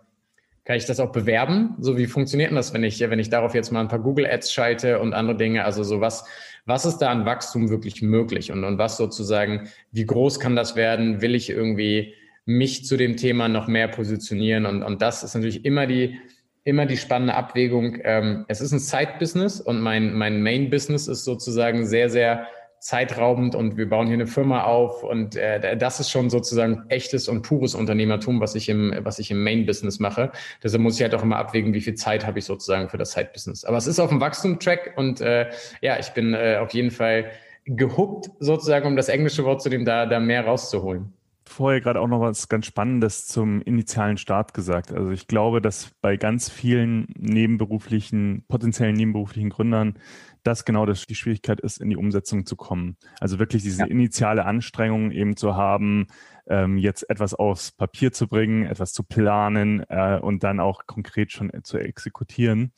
kann 0.65 0.77
ich 0.77 0.85
das 0.85 0.99
auch 0.99 1.11
bewerben? 1.11 1.75
So, 1.79 1.97
wie 1.97 2.07
funktioniert 2.07 2.49
denn 2.49 2.55
das, 2.55 2.73
wenn 2.73 2.83
ich, 2.83 2.99
wenn 2.99 3.19
ich 3.19 3.29
darauf 3.29 3.53
jetzt 3.53 3.71
mal 3.71 3.81
ein 3.81 3.87
paar 3.87 3.99
Google 3.99 4.25
Ads 4.25 4.51
schalte 4.53 4.99
und 4.99 5.13
andere 5.13 5.37
Dinge? 5.37 5.65
Also 5.65 5.83
so 5.83 6.01
was, 6.01 6.25
was 6.65 6.85
ist 6.85 6.97
da 6.99 7.09
an 7.09 7.25
Wachstum 7.25 7.69
wirklich 7.69 8.01
möglich? 8.01 8.51
Und, 8.51 8.63
und 8.63 8.77
was 8.77 8.97
sozusagen, 8.97 9.69
wie 9.91 10.05
groß 10.05 10.39
kann 10.39 10.55
das 10.55 10.75
werden? 10.75 11.21
Will 11.21 11.35
ich 11.35 11.49
irgendwie 11.49 12.13
mich 12.45 12.85
zu 12.85 12.97
dem 12.97 13.17
Thema 13.17 13.47
noch 13.47 13.67
mehr 13.67 13.87
positionieren? 13.87 14.65
Und, 14.65 14.83
und 14.83 15.01
das 15.01 15.23
ist 15.23 15.35
natürlich 15.35 15.65
immer 15.65 15.87
die, 15.87 16.19
immer 16.63 16.85
die 16.85 16.97
spannende 16.97 17.35
Abwägung. 17.35 17.97
Ähm, 18.03 18.45
es 18.47 18.61
ist 18.61 18.71
ein 18.71 18.79
Side-Business 18.79 19.59
und 19.59 19.81
mein, 19.81 20.13
mein 20.13 20.41
Main-Business 20.41 21.07
ist 21.07 21.25
sozusagen 21.25 21.85
sehr, 21.85 22.09
sehr 22.09 22.47
zeitraubend 22.83 23.55
und 23.55 23.77
wir 23.77 23.87
bauen 23.87 24.07
hier 24.07 24.15
eine 24.15 24.27
Firma 24.27 24.63
auf 24.65 25.03
und 25.03 25.37
äh, 25.37 25.77
das 25.77 26.01
ist 26.01 26.09
schon 26.09 26.29
sozusagen 26.29 26.83
echtes 26.89 27.29
und 27.29 27.41
pures 27.41 27.75
Unternehmertum, 27.75 28.41
was 28.41 28.55
ich 28.55 28.67
im, 28.67 28.93
was 28.99 29.19
ich 29.19 29.31
im 29.31 29.41
Main-Business 29.41 29.99
mache. 29.99 30.33
Deshalb 30.61 30.83
muss 30.83 30.97
ich 30.97 31.01
halt 31.01 31.15
auch 31.15 31.23
immer 31.23 31.37
abwägen, 31.37 31.73
wie 31.73 31.79
viel 31.79 31.95
Zeit 31.95 32.27
habe 32.27 32.39
ich 32.39 32.45
sozusagen 32.45 32.89
für 32.89 32.97
das 32.97 33.13
Side-Business. 33.13 33.63
Aber 33.63 33.77
es 33.77 33.87
ist 33.87 34.01
auf 34.01 34.09
dem 34.09 34.19
Wachstum-Track 34.19 34.95
und 34.97 35.21
äh, 35.21 35.49
ja, 35.81 35.97
ich 35.97 36.09
bin 36.09 36.33
äh, 36.33 36.57
auf 36.59 36.73
jeden 36.73 36.91
Fall 36.91 37.31
gehuckt 37.63 38.29
sozusagen, 38.39 38.85
um 38.85 38.97
das 38.97 39.07
englische 39.07 39.45
Wort 39.45 39.61
zu 39.61 39.69
dem 39.69 39.85
da, 39.85 40.05
da 40.05 40.19
mehr 40.19 40.43
rauszuholen 40.43 41.13
vorher 41.45 41.81
gerade 41.81 41.99
auch 41.99 42.07
noch 42.07 42.21
was 42.21 42.49
ganz 42.49 42.65
Spannendes 42.65 43.27
zum 43.27 43.61
initialen 43.61 44.17
Start 44.17 44.53
gesagt. 44.53 44.91
Also 44.91 45.11
ich 45.11 45.27
glaube, 45.27 45.61
dass 45.61 45.91
bei 46.01 46.17
ganz 46.17 46.49
vielen 46.49 47.07
nebenberuflichen, 47.17 48.45
potenziellen 48.47 48.95
nebenberuflichen 48.95 49.49
Gründern 49.49 49.99
das 50.43 50.65
genau 50.65 50.85
das, 50.85 51.05
die 51.05 51.15
Schwierigkeit 51.15 51.61
ist, 51.61 51.79
in 51.79 51.89
die 51.89 51.97
Umsetzung 51.97 52.45
zu 52.45 52.55
kommen. 52.55 52.97
Also 53.19 53.39
wirklich 53.39 53.63
diese 53.63 53.83
ja. 53.83 53.87
initiale 53.87 54.45
Anstrengung 54.45 55.11
eben 55.11 55.37
zu 55.37 55.55
haben, 55.55 56.07
ähm, 56.47 56.77
jetzt 56.77 57.09
etwas 57.09 57.33
aufs 57.33 57.71
Papier 57.71 58.11
zu 58.11 58.27
bringen, 58.27 58.65
etwas 58.65 58.91
zu 58.91 59.03
planen 59.03 59.85
äh, 59.89 60.19
und 60.21 60.43
dann 60.43 60.59
auch 60.59 60.85
konkret 60.85 61.31
schon 61.31 61.51
zu 61.63 61.77
exekutieren. 61.77 62.73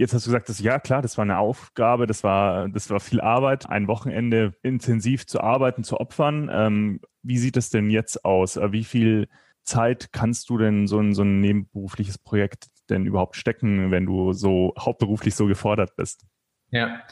Jetzt 0.00 0.14
hast 0.14 0.24
du 0.24 0.30
gesagt, 0.30 0.48
dass 0.48 0.60
ja 0.60 0.78
klar, 0.78 1.02
das 1.02 1.18
war 1.18 1.24
eine 1.24 1.36
Aufgabe, 1.36 2.06
das 2.06 2.24
war, 2.24 2.70
das 2.70 2.88
war 2.88 3.00
viel 3.00 3.20
Arbeit, 3.20 3.68
ein 3.68 3.86
Wochenende 3.86 4.54
intensiv 4.62 5.26
zu 5.26 5.42
arbeiten, 5.42 5.84
zu 5.84 6.00
opfern. 6.00 6.48
Ähm, 6.50 7.00
wie 7.22 7.36
sieht 7.36 7.58
es 7.58 7.68
denn 7.68 7.90
jetzt 7.90 8.24
aus? 8.24 8.56
Äh, 8.56 8.72
wie 8.72 8.84
viel 8.84 9.28
Zeit 9.62 10.10
kannst 10.10 10.48
du 10.48 10.56
denn 10.56 10.86
so 10.86 10.98
ein, 10.98 11.12
so 11.12 11.20
ein 11.20 11.42
nebenberufliches 11.42 12.16
Projekt 12.16 12.68
denn 12.88 13.04
überhaupt 13.04 13.36
stecken, 13.36 13.90
wenn 13.90 14.06
du 14.06 14.32
so 14.32 14.72
hauptberuflich 14.78 15.34
so 15.34 15.44
gefordert 15.44 15.94
bist? 15.96 16.24
Ja, 16.70 17.02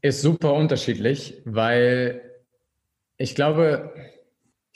ist 0.00 0.22
super 0.22 0.54
unterschiedlich, 0.54 1.42
weil 1.44 2.22
ich 3.18 3.34
glaube, 3.34 3.92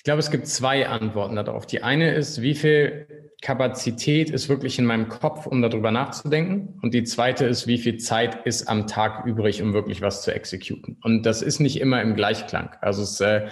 ich 0.01 0.05
glaube, 0.05 0.21
es 0.21 0.31
gibt 0.31 0.47
zwei 0.47 0.89
Antworten 0.89 1.37
darauf. 1.37 1.67
Die 1.67 1.83
eine 1.83 2.15
ist, 2.15 2.41
wie 2.41 2.55
viel 2.55 3.07
Kapazität 3.43 4.31
ist 4.31 4.49
wirklich 4.49 4.79
in 4.79 4.87
meinem 4.87 5.11
Kopf, 5.11 5.47
um 5.47 5.61
darüber 5.61 5.91
nachzudenken? 5.91 6.79
Und 6.81 6.95
die 6.95 7.05
zweite 7.05 7.45
ist, 7.45 7.67
wie 7.67 7.77
viel 7.77 7.99
Zeit 7.99 8.47
ist 8.47 8.67
am 8.67 8.87
Tag 8.87 9.27
übrig, 9.27 9.61
um 9.61 9.75
wirklich 9.75 10.01
was 10.01 10.23
zu 10.23 10.33
exekuten? 10.33 10.97
Und 11.03 11.27
das 11.27 11.43
ist 11.43 11.61
nicht 11.61 11.79
immer 11.79 12.01
im 12.01 12.15
Gleichklang. 12.15 12.75
Also 12.81 13.03
es, 13.03 13.21
äh, 13.21 13.49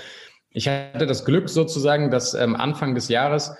ich 0.48 0.68
hatte 0.68 1.04
das 1.04 1.26
Glück 1.26 1.50
sozusagen, 1.50 2.10
dass 2.10 2.32
ähm, 2.32 2.56
Anfang 2.56 2.94
des 2.94 3.10
Jahres 3.10 3.54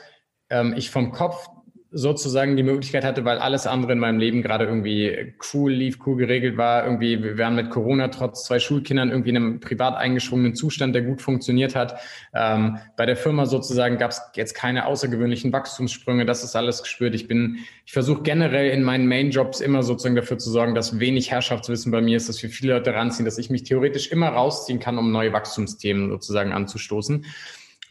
ähm, 0.48 0.72
ich 0.74 0.88
vom 0.88 1.12
Kopf 1.12 1.46
sozusagen 1.90 2.57
die 2.57 2.62
Möglichkeit 2.62 3.03
hatte, 3.03 3.24
weil 3.24 3.38
alles 3.38 3.66
andere 3.66 3.92
in 3.92 3.98
meinem 3.98 4.18
Leben 4.18 4.42
gerade 4.42 4.66
irgendwie 4.66 5.33
cool 5.55 5.72
lief, 5.72 5.98
cool 6.05 6.16
geregelt 6.16 6.59
war. 6.59 6.85
Irgendwie, 6.85 7.22
wir 7.22 7.38
waren 7.38 7.55
mit 7.55 7.70
Corona 7.70 8.09
trotz 8.09 8.44
zwei 8.44 8.59
Schulkindern 8.59 9.09
irgendwie 9.09 9.31
in 9.31 9.37
einem 9.37 9.61
privat 9.61 9.96
eingeschwungenen 9.96 10.55
Zustand, 10.55 10.94
der 10.94 11.01
gut 11.01 11.22
funktioniert 11.22 11.74
hat. 11.74 11.98
Ähm, 12.35 12.79
bei 12.98 13.07
der 13.07 13.16
Firma 13.16 13.46
sozusagen 13.46 13.96
gab 13.96 14.11
es 14.11 14.20
jetzt 14.35 14.53
keine 14.53 14.85
außergewöhnlichen 14.85 15.51
Wachstumssprünge. 15.51 16.27
Das 16.27 16.44
ist 16.44 16.55
alles 16.55 16.83
gespürt. 16.83 17.14
Ich 17.14 17.27
bin, 17.27 17.61
ich 17.87 17.92
versuche 17.92 18.22
generell 18.22 18.70
in 18.70 18.83
meinen 18.83 19.09
Main-Jobs 19.09 19.61
immer 19.61 19.83
sozusagen 19.83 20.16
dafür 20.16 20.37
zu 20.37 20.51
sorgen, 20.51 20.74
dass 20.74 21.01
wenig 21.01 21.31
Herrschaftswissen 21.31 21.90
bei 21.90 22.03
mir 22.03 22.18
ist, 22.18 22.29
dass 22.29 22.42
wir 22.42 22.51
viele 22.51 22.74
Leute 22.74 22.92
ranziehen, 22.92 23.24
dass 23.24 23.38
ich 23.38 23.48
mich 23.48 23.62
theoretisch 23.62 24.12
immer 24.12 24.29
rausziehen 24.29 24.79
kann, 24.79 24.98
um 24.98 25.11
neue 25.11 25.33
Wachstumsthemen 25.33 26.11
sozusagen 26.11 26.53
anzustoßen. 26.53 27.24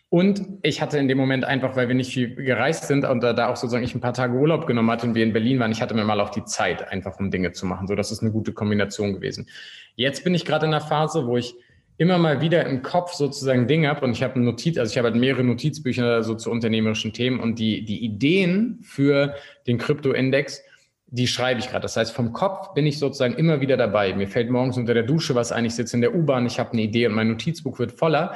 Und 0.09 0.41
ich 0.61 0.81
hatte 0.81 0.97
in 0.97 1.09
dem 1.09 1.17
Moment 1.17 1.43
einfach, 1.43 1.75
weil 1.75 1.89
wir 1.89 1.95
nicht 1.95 2.13
viel 2.13 2.33
gereist 2.35 2.87
sind 2.87 3.03
und 3.03 3.21
da, 3.21 3.33
da 3.33 3.49
auch 3.49 3.57
sozusagen 3.57 3.83
ich 3.83 3.93
ein 3.93 3.99
paar 3.99 4.13
Tage 4.13 4.37
Urlaub 4.37 4.65
genommen 4.65 4.89
hatte 4.89 5.05
und 5.05 5.15
wir 5.15 5.23
in 5.23 5.33
Berlin 5.33 5.59
waren, 5.59 5.71
ich 5.71 5.81
hatte 5.81 5.95
mir 5.95 6.05
mal 6.05 6.21
auch 6.21 6.29
die 6.29 6.45
Zeit, 6.45 6.87
einfach 6.87 7.19
um 7.19 7.29
Dinge 7.29 7.51
zu 7.51 7.65
machen. 7.65 7.87
So, 7.87 7.95
das 7.95 8.11
ist 8.11 8.21
eine 8.21 8.31
gute 8.31 8.53
Kombination 8.53 9.13
gewesen. 9.13 9.49
Jetzt 9.95 10.23
bin 10.23 10.33
ich 10.33 10.45
gerade 10.45 10.65
in 10.65 10.73
einer 10.73 10.83
Phase, 10.83 11.27
wo 11.27 11.35
ich 11.35 11.55
immer 11.97 12.17
mal 12.19 12.39
wieder 12.39 12.65
im 12.65 12.83
Kopf 12.83 13.13
sozusagen 13.13 13.67
Dinge 13.67 13.89
habe 13.89 14.05
und 14.05 14.11
ich 14.11 14.23
habe 14.23 14.35
eine 14.35 14.45
Notiz, 14.45 14.77
also 14.77 14.91
ich 14.91 14.97
habe 14.97 15.09
halt 15.09 15.19
mehrere 15.19 15.43
Notizbücher 15.43 16.23
so 16.23 16.35
zu 16.35 16.51
unternehmerischen 16.51 17.11
Themen 17.11 17.39
und 17.39 17.59
die, 17.59 17.83
die 17.83 18.05
Ideen 18.05 18.79
für 18.83 19.35
den 19.65 19.77
Krypto-Index, 19.77 20.63
die 21.07 21.27
schreibe 21.27 21.59
ich 21.59 21.67
gerade. 21.69 21.81
Das 21.81 21.97
heißt, 21.97 22.13
vom 22.13 22.33
Kopf 22.33 22.73
bin 22.73 22.85
ich 22.85 22.99
sozusagen 22.99 23.33
immer 23.33 23.59
wieder 23.61 23.77
dabei. 23.77 24.13
Mir 24.13 24.27
fällt 24.27 24.49
morgens 24.49 24.77
unter 24.77 24.93
der 24.93 25.03
Dusche 25.03 25.35
was 25.35 25.51
ein, 25.51 25.65
ich 25.65 25.75
sitze 25.75 25.97
in 25.97 26.01
der 26.01 26.15
U-Bahn, 26.15 26.45
ich 26.45 26.59
habe 26.59 26.73
eine 26.73 26.81
Idee 26.83 27.07
und 27.07 27.13
mein 27.13 27.29
Notizbuch 27.29 27.79
wird 27.79 27.93
voller. 27.93 28.35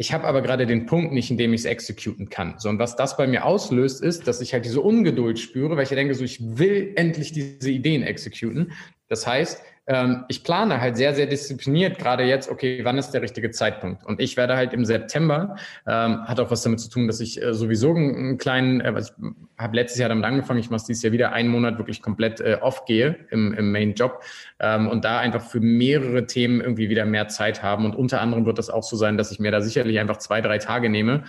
Ich 0.00 0.14
habe 0.14 0.24
aber 0.24 0.40
gerade 0.40 0.66
den 0.66 0.86
Punkt 0.86 1.12
nicht, 1.12 1.30
in 1.30 1.36
dem 1.36 1.52
ich 1.52 1.60
es 1.60 1.64
exekuten 1.66 2.30
kann. 2.30 2.54
So, 2.56 2.70
und 2.70 2.78
was 2.78 2.96
das 2.96 3.18
bei 3.18 3.26
mir 3.26 3.44
auslöst, 3.44 4.02
ist, 4.02 4.26
dass 4.26 4.40
ich 4.40 4.54
halt 4.54 4.64
diese 4.64 4.80
Ungeduld 4.80 5.38
spüre, 5.38 5.76
weil 5.76 5.82
ich 5.82 5.90
denke, 5.90 6.14
so, 6.14 6.24
ich 6.24 6.38
will 6.40 6.94
endlich 6.96 7.32
diese 7.32 7.70
Ideen 7.70 8.02
exekuten. 8.02 8.72
Das 9.08 9.26
heißt, 9.26 9.62
ähm, 9.90 10.24
ich 10.28 10.44
plane 10.44 10.80
halt 10.80 10.96
sehr, 10.96 11.14
sehr 11.14 11.26
diszipliniert, 11.26 11.98
gerade 11.98 12.22
jetzt, 12.22 12.48
okay, 12.48 12.80
wann 12.84 12.96
ist 12.96 13.10
der 13.10 13.22
richtige 13.22 13.50
Zeitpunkt? 13.50 14.06
Und 14.06 14.20
ich 14.20 14.36
werde 14.36 14.54
halt 14.54 14.72
im 14.72 14.84
September, 14.84 15.56
ähm, 15.84 16.28
hat 16.28 16.38
auch 16.38 16.48
was 16.52 16.62
damit 16.62 16.78
zu 16.78 16.88
tun, 16.88 17.08
dass 17.08 17.18
ich 17.18 17.42
äh, 17.42 17.52
sowieso 17.52 17.90
einen, 17.90 18.14
einen 18.14 18.38
kleinen, 18.38 18.80
äh, 18.80 19.00
ich 19.00 19.10
habe 19.58 19.74
letztes 19.74 19.98
Jahr 19.98 20.08
damit 20.08 20.24
angefangen, 20.24 20.60
ich 20.60 20.70
mache 20.70 20.84
dieses 20.86 21.02
Jahr 21.02 21.12
wieder 21.12 21.32
einen 21.32 21.48
Monat 21.48 21.76
wirklich 21.78 22.02
komplett 22.02 22.40
äh, 22.40 22.58
off 22.60 22.84
gehe 22.84 23.16
im, 23.30 23.52
im 23.52 23.72
Main-Job 23.72 24.22
ähm, 24.60 24.86
und 24.86 25.04
da 25.04 25.18
einfach 25.18 25.42
für 25.42 25.58
mehrere 25.58 26.24
Themen 26.24 26.60
irgendwie 26.60 26.88
wieder 26.88 27.04
mehr 27.04 27.26
Zeit 27.26 27.64
haben. 27.64 27.84
Und 27.84 27.96
unter 27.96 28.20
anderem 28.20 28.46
wird 28.46 28.58
das 28.58 28.70
auch 28.70 28.84
so 28.84 28.96
sein, 28.96 29.18
dass 29.18 29.32
ich 29.32 29.40
mir 29.40 29.50
da 29.50 29.60
sicherlich 29.60 29.98
einfach 29.98 30.18
zwei, 30.18 30.40
drei 30.40 30.58
Tage 30.58 30.88
nehme, 30.88 31.24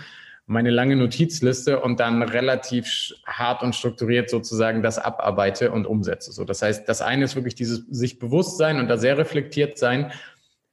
meine 0.51 0.69
lange 0.69 0.97
Notizliste 0.97 1.79
und 1.79 2.01
dann 2.01 2.21
relativ 2.21 3.13
hart 3.25 3.63
und 3.63 3.73
strukturiert 3.73 4.29
sozusagen 4.29 4.83
das 4.83 4.99
abarbeite 4.99 5.71
und 5.71 5.87
umsetze. 5.87 6.33
So, 6.33 6.43
das 6.43 6.61
heißt, 6.61 6.89
das 6.89 7.01
eine 7.01 7.23
ist 7.23 7.35
wirklich 7.35 7.55
dieses 7.55 7.85
sich 7.89 8.19
bewusst 8.19 8.57
sein 8.57 8.77
und 8.77 8.89
da 8.89 8.97
sehr 8.97 9.17
reflektiert 9.17 9.77
sein. 9.77 10.11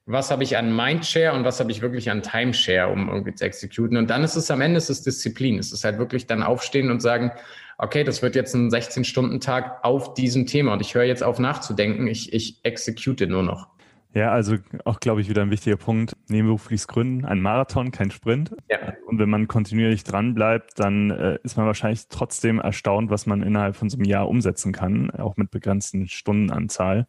Was 0.05 0.33
habe 0.33 0.43
ich 0.43 0.57
an 0.57 0.75
Mindshare 0.75 1.33
und 1.33 1.45
was 1.45 1.61
habe 1.61 1.71
ich 1.71 1.81
wirklich 1.81 2.11
an 2.11 2.23
Timeshare, 2.23 2.91
um 2.91 3.09
irgendwie 3.09 3.35
zu 3.35 3.45
exekuten? 3.45 3.97
Und 3.97 4.11
dann 4.11 4.25
ist 4.25 4.35
es 4.35 4.51
am 4.51 4.63
Ende, 4.63 4.79
ist 4.79 4.91
es 4.91 5.03
Disziplin. 5.03 5.59
Es 5.59 5.71
ist 5.71 5.85
halt 5.85 5.99
wirklich 5.99 6.27
dann 6.27 6.43
aufstehen 6.43 6.91
und 6.91 7.01
sagen, 7.01 7.31
okay, 7.77 8.03
das 8.03 8.21
wird 8.21 8.35
jetzt 8.35 8.55
ein 8.55 8.71
16-Stunden-Tag 8.71 9.85
auf 9.85 10.15
diesem 10.15 10.47
Thema 10.47 10.73
und 10.73 10.81
ich 10.81 10.95
höre 10.95 11.05
jetzt 11.05 11.23
auf 11.23 11.39
nachzudenken, 11.39 12.09
ich, 12.09 12.33
ich 12.33 12.59
execute 12.65 13.29
nur 13.29 13.45
noch. 13.45 13.69
Ja, 14.15 14.33
also 14.33 14.57
auch, 14.85 15.01
glaube 15.01 15.21
ich, 15.21 15.29
wieder 15.29 15.43
ein 15.43 15.51
wichtiger 15.51 15.77
Punkt. 15.77 16.17
Nebenberufliches 16.29 16.89
Gründen, 16.89 17.25
ein 17.25 17.41
Marathon, 17.41 17.91
kein 17.91 18.11
Sprint. 18.11 18.57
Ja. 18.71 18.95
Und 19.07 19.19
wenn 19.19 19.29
man 19.29 19.49
kontinuierlich 19.49 20.03
dran 20.03 20.35
bleibt, 20.35 20.79
dann 20.81 21.11
äh, 21.11 21.39
ist 21.43 21.57
man 21.57 21.67
wahrscheinlich 21.67 22.09
trotzdem 22.09 22.59
erstaunt, 22.59 23.11
was 23.11 23.27
man 23.27 23.43
innerhalb 23.43 23.77
von 23.77 23.91
so 23.91 23.99
einem 23.99 24.07
Jahr 24.07 24.29
umsetzen 24.29 24.73
kann, 24.73 25.11
auch 25.11 25.37
mit 25.37 25.51
begrenzten 25.51 26.09
Stundenanzahl. 26.09 27.07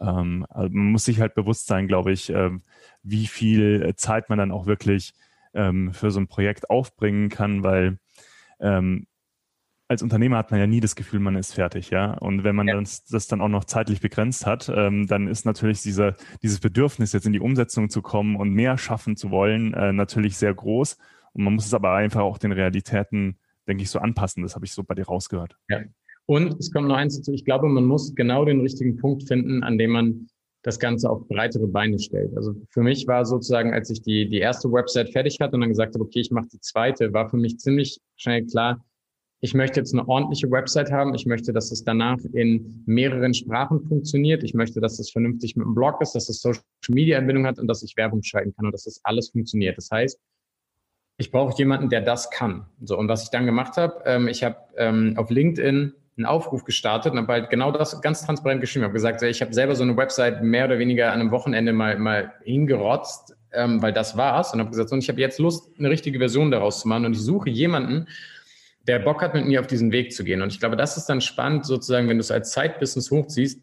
Ähm, 0.00 0.46
also 0.48 0.70
man 0.72 0.92
muss 0.92 1.04
sich 1.04 1.20
halt 1.20 1.34
bewusst 1.34 1.66
sein, 1.66 1.86
glaube 1.86 2.12
ich, 2.12 2.30
äh, 2.30 2.50
wie 3.02 3.26
viel 3.26 3.94
Zeit 3.96 4.30
man 4.30 4.38
dann 4.38 4.52
auch 4.52 4.66
wirklich 4.66 5.12
ähm, 5.54 5.92
für 5.92 6.10
so 6.10 6.20
ein 6.20 6.28
Projekt 6.28 6.70
aufbringen 6.70 7.28
kann, 7.28 7.62
weil 7.62 7.98
ähm, 8.58 9.06
als 9.92 10.02
Unternehmer 10.02 10.38
hat 10.38 10.50
man 10.50 10.58
ja 10.58 10.66
nie 10.66 10.80
das 10.80 10.96
Gefühl, 10.96 11.20
man 11.20 11.36
ist 11.36 11.54
fertig, 11.54 11.90
ja. 11.90 12.14
Und 12.14 12.44
wenn 12.44 12.56
man 12.56 12.66
ja. 12.66 12.78
das, 12.78 13.04
das, 13.04 13.28
dann 13.28 13.40
auch 13.40 13.48
noch 13.48 13.64
zeitlich 13.64 14.00
begrenzt 14.00 14.46
hat, 14.46 14.70
ähm, 14.74 15.06
dann 15.06 15.28
ist 15.28 15.46
natürlich 15.46 15.82
dieser, 15.82 16.16
dieses 16.42 16.58
Bedürfnis, 16.58 17.12
jetzt 17.12 17.26
in 17.26 17.32
die 17.32 17.40
Umsetzung 17.40 17.90
zu 17.90 18.02
kommen 18.02 18.36
und 18.36 18.50
mehr 18.50 18.76
schaffen 18.78 19.16
zu 19.16 19.30
wollen, 19.30 19.74
äh, 19.74 19.92
natürlich 19.92 20.36
sehr 20.36 20.52
groß. 20.52 20.98
Und 21.32 21.44
man 21.44 21.54
muss 21.54 21.66
es 21.66 21.74
aber 21.74 21.94
einfach 21.94 22.22
auch 22.22 22.38
den 22.38 22.52
Realitäten, 22.52 23.38
denke 23.68 23.82
ich, 23.82 23.90
so 23.90 23.98
anpassen. 23.98 24.42
Das 24.42 24.54
habe 24.54 24.64
ich 24.64 24.72
so 24.72 24.82
bei 24.82 24.94
dir 24.94 25.06
rausgehört. 25.06 25.56
Ja. 25.68 25.80
Und 26.26 26.58
es 26.58 26.72
kommt 26.72 26.88
noch 26.88 26.96
eins 26.96 27.16
dazu. 27.16 27.32
Ich 27.32 27.44
glaube, 27.44 27.68
man 27.68 27.84
muss 27.84 28.14
genau 28.14 28.44
den 28.44 28.60
richtigen 28.60 28.96
Punkt 28.96 29.28
finden, 29.28 29.62
an 29.62 29.78
dem 29.78 29.90
man 29.90 30.28
das 30.62 30.78
Ganze 30.78 31.10
auf 31.10 31.26
breitere 31.28 31.66
Beine 31.66 31.98
stellt. 31.98 32.36
Also 32.36 32.54
für 32.70 32.82
mich 32.82 33.06
war 33.06 33.24
sozusagen, 33.24 33.72
als 33.74 33.90
ich 33.90 34.02
die, 34.02 34.28
die 34.28 34.38
erste 34.38 34.70
Website 34.70 35.10
fertig 35.10 35.38
hatte 35.40 35.56
und 35.56 35.60
dann 35.60 35.70
gesagt 35.70 35.94
habe, 35.94 36.04
okay, 36.04 36.20
ich 36.20 36.30
mache 36.30 36.46
die 36.52 36.60
zweite, 36.60 37.12
war 37.12 37.28
für 37.28 37.36
mich 37.36 37.58
ziemlich 37.58 38.00
schnell 38.16 38.46
klar, 38.46 38.84
ich 39.44 39.54
möchte 39.54 39.80
jetzt 39.80 39.92
eine 39.92 40.08
ordentliche 40.08 40.48
Website 40.52 40.92
haben. 40.92 41.16
Ich 41.16 41.26
möchte, 41.26 41.52
dass 41.52 41.72
es 41.72 41.82
danach 41.82 42.18
in 42.32 42.84
mehreren 42.86 43.34
Sprachen 43.34 43.84
funktioniert. 43.88 44.44
Ich 44.44 44.54
möchte, 44.54 44.80
dass 44.80 45.00
es 45.00 45.10
vernünftig 45.10 45.56
mit 45.56 45.66
dem 45.66 45.74
Blog 45.74 46.00
ist, 46.00 46.12
dass 46.12 46.28
es 46.28 46.40
Social 46.40 46.62
Media 46.88 47.18
Anbindung 47.18 47.44
hat 47.44 47.58
und 47.58 47.66
dass 47.66 47.82
ich 47.82 47.96
Werbung 47.96 48.22
schalten 48.22 48.54
kann 48.54 48.66
und 48.66 48.72
dass 48.72 48.84
das 48.84 49.00
alles 49.02 49.30
funktioniert. 49.30 49.76
Das 49.76 49.90
heißt, 49.90 50.16
ich 51.18 51.32
brauche 51.32 51.58
jemanden, 51.58 51.88
der 51.90 52.02
das 52.02 52.30
kann. 52.30 52.66
So, 52.84 52.96
und 52.96 53.08
was 53.08 53.24
ich 53.24 53.30
dann 53.30 53.44
gemacht 53.44 53.76
habe, 53.76 54.00
ähm, 54.06 54.28
ich 54.28 54.44
habe 54.44 54.58
ähm, 54.76 55.14
auf 55.16 55.28
LinkedIn 55.28 55.92
einen 56.16 56.26
Aufruf 56.26 56.62
gestartet 56.62 57.12
und 57.12 57.18
habe 57.18 57.32
halt 57.32 57.50
genau 57.50 57.72
das 57.72 58.00
ganz 58.00 58.24
transparent 58.24 58.60
geschrieben. 58.60 58.84
Ich 58.84 58.86
habe 58.86 58.94
gesagt, 58.94 59.22
ich 59.22 59.40
habe 59.42 59.52
selber 59.52 59.74
so 59.74 59.82
eine 59.82 59.96
Website 59.96 60.44
mehr 60.44 60.66
oder 60.66 60.78
weniger 60.78 61.12
an 61.12 61.20
einem 61.20 61.32
Wochenende 61.32 61.72
mal, 61.72 61.98
mal 61.98 62.32
hingerotzt, 62.44 63.36
ähm, 63.52 63.82
weil 63.82 63.92
das 63.92 64.16
war's. 64.16 64.52
Und 64.52 64.60
habe 64.60 64.70
gesagt, 64.70 64.92
und 64.92 65.00
ich 65.00 65.08
habe 65.08 65.20
jetzt 65.20 65.40
Lust, 65.40 65.68
eine 65.80 65.90
richtige 65.90 66.20
Version 66.20 66.52
daraus 66.52 66.80
zu 66.80 66.86
machen. 66.86 67.06
Und 67.06 67.14
ich 67.14 67.22
suche 67.22 67.50
jemanden, 67.50 68.06
der 68.86 68.98
Bock 68.98 69.22
hat, 69.22 69.34
mit 69.34 69.46
mir 69.46 69.60
auf 69.60 69.66
diesen 69.66 69.92
Weg 69.92 70.12
zu 70.12 70.24
gehen. 70.24 70.42
Und 70.42 70.52
ich 70.52 70.60
glaube, 70.60 70.76
das 70.76 70.96
ist 70.96 71.06
dann 71.06 71.20
spannend, 71.20 71.66
sozusagen, 71.66 72.08
wenn 72.08 72.16
du 72.18 72.22
es 72.22 72.30
als 72.30 72.50
Zeitbusiness 72.50 73.10
hochziehst, 73.10 73.60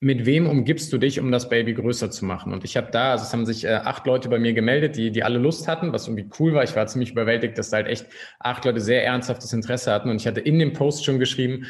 mit 0.00 0.26
wem 0.26 0.48
umgibst 0.48 0.92
du 0.92 0.98
dich, 0.98 1.20
um 1.20 1.30
das 1.30 1.48
Baby 1.48 1.74
größer 1.74 2.10
zu 2.10 2.24
machen? 2.24 2.52
Und 2.52 2.64
ich 2.64 2.76
habe 2.76 2.88
da, 2.90 3.12
also 3.12 3.24
es 3.24 3.32
haben 3.32 3.46
sich 3.46 3.64
äh, 3.64 3.68
acht 3.68 4.04
Leute 4.04 4.28
bei 4.28 4.40
mir 4.40 4.52
gemeldet, 4.52 4.96
die, 4.96 5.12
die 5.12 5.22
alle 5.22 5.38
Lust 5.38 5.68
hatten, 5.68 5.92
was 5.92 6.08
irgendwie 6.08 6.28
cool 6.40 6.54
war. 6.54 6.64
Ich 6.64 6.74
war 6.74 6.88
ziemlich 6.88 7.12
überwältigt, 7.12 7.56
dass 7.56 7.70
da 7.70 7.76
halt 7.76 7.86
echt 7.86 8.06
acht 8.40 8.64
Leute 8.64 8.80
sehr 8.80 9.04
ernsthaftes 9.04 9.52
Interesse 9.52 9.92
hatten. 9.92 10.10
Und 10.10 10.20
ich 10.20 10.26
hatte 10.26 10.40
in 10.40 10.58
dem 10.58 10.72
Post 10.72 11.04
schon 11.04 11.20
geschrieben, 11.20 11.66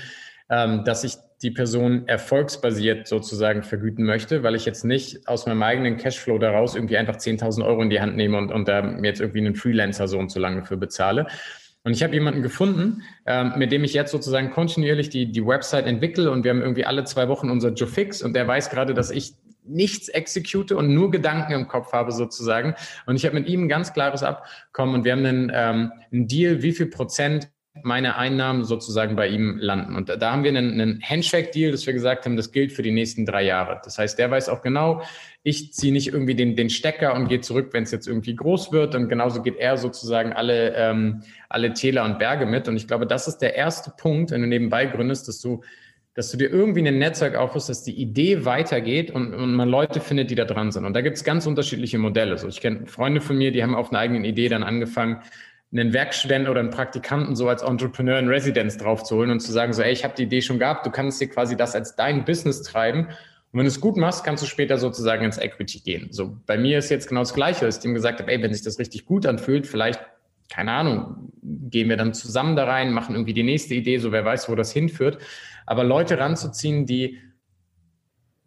ähm, 0.49 0.83
dass 0.85 1.05
ich 1.05 1.17
die 1.43 1.51
Person 1.51 2.07
erfolgsbasiert 2.09 3.07
sozusagen 3.07 3.63
vergüten 3.63 4.05
möchte, 4.05 4.43
weil 4.43 4.55
ich 4.55 4.65
jetzt 4.65 4.85
nicht 4.85 5.29
aus 5.29 5.47
meinem 5.47 5.63
eigenen 5.63 5.97
Cashflow 5.99 6.39
daraus 6.39 6.75
irgendwie 6.75 6.97
einfach 6.97 7.17
10.000 7.17 7.67
Euro 7.67 7.83
in 7.83 7.91
die 7.91 8.01
Hand 8.01 8.17
nehme 8.17 8.39
und, 8.39 8.51
und 8.51 8.67
da 8.67 8.81
mir 8.81 9.09
jetzt 9.09 9.21
irgendwie 9.21 9.41
einen 9.41 9.57
Freelancer 9.57 10.09
so 10.09 10.19
und 10.19 10.31
so 10.31 10.41
lange 10.41 10.65
für 10.65 10.77
bezahle, 10.77 11.27
und 11.85 11.93
ich 11.93 12.03
habe 12.03 12.15
jemanden 12.15 12.43
gefunden, 12.43 13.03
ähm, 13.27 13.55
mit 13.57 13.73
dem 13.73 13.83
ich 13.83 13.93
jetzt 13.93 14.13
sozusagen 14.13 14.51
kontinuierlich 14.51 15.11
die, 15.11 15.31
die 15.31 15.45
Website 15.45 15.87
entwickle 15.87 16.31
und 16.31 16.45
wir 16.45 16.51
haben 16.51 16.61
irgendwie 16.61 16.85
alle 16.85 17.05
zwei 17.05 17.29
Wochen 17.29 17.51
unser 17.51 17.71
Joe 17.71 17.89
Fix 17.89 18.23
und 18.23 18.35
der 18.35 18.47
weiß 18.47 18.71
gerade, 18.71 18.95
dass 18.95 19.11
ich 19.11 19.35
nichts 19.65 20.09
execute 20.09 20.73
und 20.73 20.93
nur 20.93 21.11
Gedanken 21.11 21.53
im 21.53 21.69
Kopf 21.69 21.93
habe 21.93 22.13
sozusagen. 22.13 22.75
Und 23.07 23.17
ich 23.17 23.25
habe 23.25 23.35
mit 23.35 23.49
ihm 23.49 23.65
ein 23.65 23.69
ganz 23.69 23.93
klares 23.93 24.23
Abkommen 24.23 24.95
und 24.95 25.05
wir 25.05 25.13
haben 25.13 25.25
einen, 25.25 25.53
ähm, 25.55 25.93
einen 26.13 26.27
Deal, 26.27 26.63
wie 26.63 26.73
viel 26.73 26.87
Prozent 26.87 27.49
meine 27.83 28.17
Einnahmen 28.17 28.65
sozusagen 28.65 29.17
bei 29.17 29.29
ihm 29.29 29.57
landen. 29.59 29.97
Und 29.97 30.09
da 30.09 30.33
haben 30.33 30.45
wir 30.45 30.51
einen, 30.51 30.81
einen 30.81 31.01
Handshake-Deal, 31.03 31.73
dass 31.73 31.87
wir 31.87 31.95
gesagt 31.95 32.27
haben, 32.27 32.37
das 32.37 32.53
gilt 32.53 32.73
für 32.73 32.83
die 32.83 32.91
nächsten 32.91 33.25
drei 33.25 33.45
Jahre. 33.45 33.81
Das 33.83 33.99
heißt, 33.99 34.19
der 34.19 34.31
weiß 34.31 34.51
auch 34.51 34.61
genau, 34.61 35.03
ich 35.43 35.73
ziehe 35.73 35.93
nicht 35.93 36.09
irgendwie 36.09 36.35
den, 36.35 36.55
den 36.55 36.69
Stecker 36.69 37.15
und 37.15 37.29
gehe 37.29 37.41
zurück, 37.41 37.71
wenn 37.73 37.83
es 37.83 37.91
jetzt 37.91 38.07
irgendwie 38.07 38.37
groß 38.37 38.73
wird. 38.73 38.95
Und 38.95 39.09
genauso 39.09 39.43
geht 39.43 39.57
er 39.57 39.79
sozusagen 39.79 40.33
alle, 40.33 40.75
ähm, 40.77 41.23
alle 41.49 41.73
Täler 41.73 42.05
und 42.05 42.19
Berge 42.19 42.45
mit. 42.45 42.69
Und 42.69 42.77
ich 42.77 42.87
glaube, 42.87 43.07
das 43.07 43.27
ist 43.27 43.39
der 43.39 43.55
erste 43.55 43.91
Punkt, 43.97 44.31
wenn 44.31 44.43
du 44.43 44.47
nebenbei 44.47 44.87
gründest, 44.87 45.29
dass 45.29 45.41
du 45.41 45.63
dass 46.15 46.31
du 46.31 46.37
dir 46.37 46.51
irgendwie 46.51 46.87
ein 46.87 46.99
Netzwerk 46.99 47.37
aufbaust, 47.37 47.71
dass 47.71 47.85
die 47.85 47.95
Idee 47.95 48.45
weitergeht 48.45 49.11
und, 49.11 49.33
und 49.33 49.55
man 49.55 49.69
Leute 49.69 49.99
findet, 50.01 50.31
die 50.31 50.35
da 50.35 50.45
dran 50.45 50.71
sind. 50.71 50.85
Und 50.85 50.93
da 50.93 51.01
gibt 51.01 51.17
es 51.17 51.25
ganz 51.25 51.47
unterschiedliche 51.47 51.97
Modelle. 51.97 52.37
So, 52.37 52.49
ich 52.49 52.61
kenne 52.61 52.87
Freunde 52.87 53.23
von 53.23 53.39
mir, 53.39 53.51
die 53.51 53.63
haben 53.63 53.75
auf 53.75 53.91
einer 53.91 54.01
eigenen 54.01 54.25
Idee 54.25 54.51
dann 54.51 54.63
angefangen, 54.63 55.23
einen 55.73 55.93
Werkstudenten 55.93 56.51
oder 56.51 56.61
einen 56.61 56.71
Praktikanten 56.71 57.35
so 57.35 57.49
als 57.49 57.63
Entrepreneur 57.63 58.19
in 58.19 58.29
Residence 58.29 58.77
draufzuholen 58.77 59.31
und 59.31 59.41
zu 59.41 59.53
sagen, 59.53 59.73
so, 59.73 59.83
ey, 59.83 59.93
ich 59.93 60.05
habe 60.05 60.15
die 60.15 60.25
Idee 60.25 60.43
schon 60.43 60.59
gehabt, 60.59 60.85
du 60.85 60.91
kannst 60.91 61.21
dir 61.21 61.29
quasi 61.29 61.57
das 61.57 61.75
als 61.75 61.97
dein 61.97 62.25
Business 62.25 62.63
treiben. 62.63 63.07
Und 63.07 63.59
wenn 63.59 63.65
du 63.65 63.69
es 63.69 63.81
gut 63.81 63.97
machst, 63.97 64.25
kannst 64.25 64.43
du 64.43 64.47
später 64.47 64.79
sozusagen 64.79 65.25
ins 65.25 65.39
Equity 65.39 65.81
gehen. 65.81 66.09
So, 66.11 66.37
bei 66.47 66.59
mir 66.59 66.79
ist 66.79 66.91
jetzt 66.91 67.09
genau 67.09 67.21
das 67.23 67.35
Gleiche, 67.35 67.65
dass 67.65 67.79
ich 67.79 67.85
ihm 67.85 67.95
gesagt 67.95 68.21
habe, 68.21 68.31
ey, 68.31 68.43
wenn 68.43 68.53
sich 68.53 68.63
das 68.63 68.79
richtig 68.79 69.07
gut 69.07 69.27
anfühlt, 69.27 69.67
vielleicht, 69.67 70.01
keine 70.51 70.73
Ahnung, 70.73 71.33
gehen 71.43 71.89
wir 71.89 71.97
dann 71.97 72.13
zusammen 72.13 72.55
da 72.55 72.65
rein, 72.65 72.93
machen 72.93 73.15
irgendwie 73.15 73.35
die 73.35 73.43
nächste 73.43 73.75
Idee, 73.75 73.99
so 73.99 74.13
wer 74.13 74.25
weiß, 74.25 74.49
wo 74.51 74.55
das 74.55 74.73
hinführt. 74.73 75.19
Aber 75.65 75.85
Leute 75.85 76.19
ranzuziehen, 76.19 76.85
die 76.85 77.19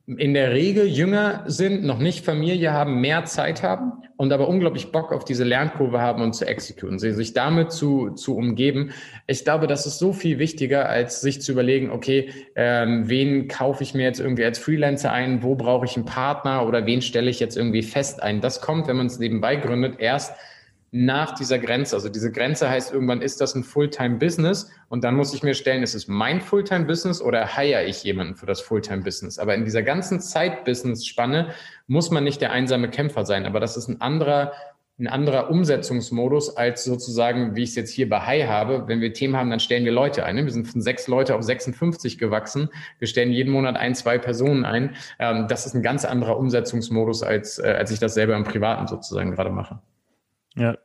in 0.08 0.36
der 0.36 0.52
Regel 0.52 0.86
jünger 0.86 1.44
sind, 1.48 1.84
noch 1.84 1.98
nicht 1.98 2.24
Familie 2.24 2.72
haben, 2.72 3.02
mehr 3.02 3.26
Zeit 3.26 3.64
haben 3.64 3.92
und 4.18 4.32
aber 4.32 4.48
unglaublich 4.48 4.92
Bock 4.92 5.12
auf 5.12 5.26
diese 5.26 5.44
Lernkurve 5.44 6.00
haben 6.00 6.22
und 6.22 6.34
zu 6.34 6.46
exekutieren, 6.46 7.00
sich 7.00 7.34
damit 7.34 7.72
zu, 7.72 8.12
zu 8.12 8.38
umgeben. 8.38 8.92
Ich 9.26 9.44
glaube, 9.44 9.66
das 9.66 9.88
ist 9.88 9.98
so 9.98 10.14
viel 10.14 10.38
wichtiger, 10.38 10.88
als 10.88 11.22
sich 11.22 11.42
zu 11.42 11.54
überlegen, 11.54 11.90
okay, 11.90 12.30
ähm, 12.56 13.10
wen 13.10 13.48
kaufe 13.48 13.82
ich 13.82 13.96
mir 13.96 14.04
jetzt 14.04 14.20
irgendwie 14.20 14.46
als 14.46 14.60
Freelancer 14.60 15.12
ein, 15.12 15.42
wo 15.42 15.56
brauche 15.56 15.86
ich 15.86 15.96
einen 15.96 16.06
Partner 16.06 16.68
oder 16.68 16.86
wen 16.86 17.02
stelle 17.02 17.32
ich 17.32 17.40
jetzt 17.40 17.58
irgendwie 17.58 17.84
fest 17.84 18.22
ein. 18.22 18.42
Das 18.42 18.62
kommt, 18.62 18.88
wenn 18.88 18.98
man 18.98 19.08
es 19.08 19.18
nebenbei 19.18 19.56
gründet, 19.56 19.96
erst 20.00 20.36
nach 20.98 21.34
dieser 21.34 21.60
Grenze. 21.60 21.94
Also 21.94 22.08
diese 22.08 22.32
Grenze 22.32 22.70
heißt, 22.70 22.94
irgendwann 22.94 23.22
ist 23.22 23.42
das 23.42 23.54
ein 23.54 23.66
Fulltime-Business 23.66 24.72
und 24.88 25.04
dann 25.04 25.16
muss 25.16 25.34
ich 25.34 25.44
mir 25.44 25.54
stellen, 25.54 25.84
ist 25.84 25.94
es 25.94 26.08
mein 26.08 26.40
Fulltime-Business 26.40 27.22
oder 27.22 27.58
heiere 27.58 27.84
ich 27.84 28.02
jemanden 28.06 28.36
für 28.36 28.46
das 28.46 28.62
Fulltime-Business? 28.62 29.38
Aber 29.38 29.56
in 29.56 29.66
dieser 29.66 29.84
ganzen 29.84 30.22
Zeit-Business-Spanne 30.22 31.50
muss 31.88 32.12
man 32.12 32.24
nicht 32.24 32.40
der 32.40 32.54
einsame 32.54 32.90
Kämpfer 32.90 33.26
sein. 33.26 33.46
Aber 33.46 33.60
das 33.60 33.76
ist 33.76 33.90
ein 33.90 34.00
anderer, 34.00 34.54
ein 34.98 35.08
anderer 35.08 35.50
Umsetzungsmodus 35.50 36.56
als 36.56 36.86
sozusagen, 36.86 37.58
wie 37.58 37.64
ich 37.64 37.72
es 37.72 37.76
jetzt 37.76 37.92
hier 37.92 38.08
bei 38.08 38.22
High 38.22 38.48
habe. 38.48 38.88
Wenn 38.88 39.02
wir 39.02 39.12
Themen 39.12 39.36
haben, 39.36 39.50
dann 39.50 39.60
stellen 39.60 39.84
wir 39.84 39.92
Leute 39.92 40.24
ein. 40.24 40.38
Wir 40.38 40.50
sind 40.50 40.66
von 40.66 40.80
sechs 40.80 41.10
Leute 41.10 41.36
auf 41.36 41.44
56 41.44 42.18
gewachsen. 42.18 42.70
Wir 43.00 43.10
stellen 43.10 43.34
jeden 43.34 43.52
Monat 43.52 43.76
ein, 43.76 43.96
zwei 43.96 44.18
Personen 44.18 44.64
ein. 44.64 44.96
Ähm, 45.20 45.48
das 45.50 45.66
ist 45.66 45.74
ein 45.74 45.84
ganz 45.84 46.06
anderer 46.06 46.38
Umsetzungsmodus, 46.38 47.22
als, 47.22 47.60
äh, 47.60 47.76
als 47.78 47.92
ich 47.92 48.00
das 48.00 48.14
selber 48.14 48.38
im 48.38 48.46
Privaten 48.46 48.88
sozusagen 48.88 49.32
gerade 49.32 49.50
mache. 49.50 49.82
Ja, 50.56 50.78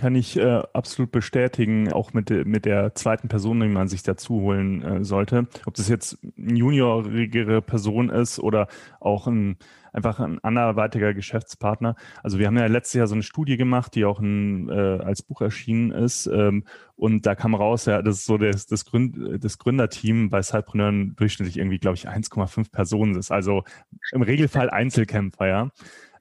kann 0.00 0.14
ich 0.14 0.38
äh, 0.38 0.62
absolut 0.72 1.12
bestätigen, 1.12 1.92
auch 1.92 2.14
mit, 2.14 2.30
mit 2.46 2.64
der 2.64 2.94
zweiten 2.94 3.28
Person, 3.28 3.60
die 3.60 3.68
man 3.68 3.86
sich 3.86 4.02
dazu 4.02 4.40
holen 4.40 4.82
äh, 4.82 5.04
sollte. 5.04 5.46
Ob 5.66 5.74
das 5.74 5.88
jetzt 5.88 6.18
eine 6.38 6.56
juniorigere 6.56 7.60
Person 7.60 8.08
ist 8.08 8.38
oder 8.38 8.66
auch 8.98 9.26
ein, 9.26 9.58
einfach 9.92 10.18
ein 10.20 10.42
anderweitiger 10.42 11.12
Geschäftspartner. 11.12 11.96
Also 12.22 12.38
wir 12.38 12.46
haben 12.46 12.56
ja 12.56 12.64
letztes 12.64 12.94
Jahr 12.94 13.08
so 13.08 13.14
eine 13.14 13.22
Studie 13.22 13.58
gemacht, 13.58 13.94
die 13.94 14.06
auch 14.06 14.20
ein, 14.20 14.70
äh, 14.70 14.72
als 14.72 15.20
Buch 15.20 15.42
erschienen 15.42 15.90
ist. 15.90 16.26
Ähm, 16.26 16.64
und 16.96 17.26
da 17.26 17.34
kam 17.34 17.54
raus, 17.54 17.84
ja, 17.84 18.00
das 18.00 18.24
so 18.24 18.38
das, 18.38 18.66
das, 18.66 18.86
Gründ, 18.86 19.44
das 19.44 19.58
Gründerteam 19.58 20.30
bei 20.30 20.40
Sidepreneuren 20.40 21.14
durchschnittlich 21.16 21.58
irgendwie, 21.58 21.78
glaube 21.78 21.96
ich, 21.96 22.08
1,5 22.08 22.70
Personen 22.72 23.16
ist. 23.16 23.30
Also 23.30 23.64
im 24.12 24.22
Regelfall 24.22 24.70
Einzelkämpfer, 24.70 25.46
ja. 25.46 25.70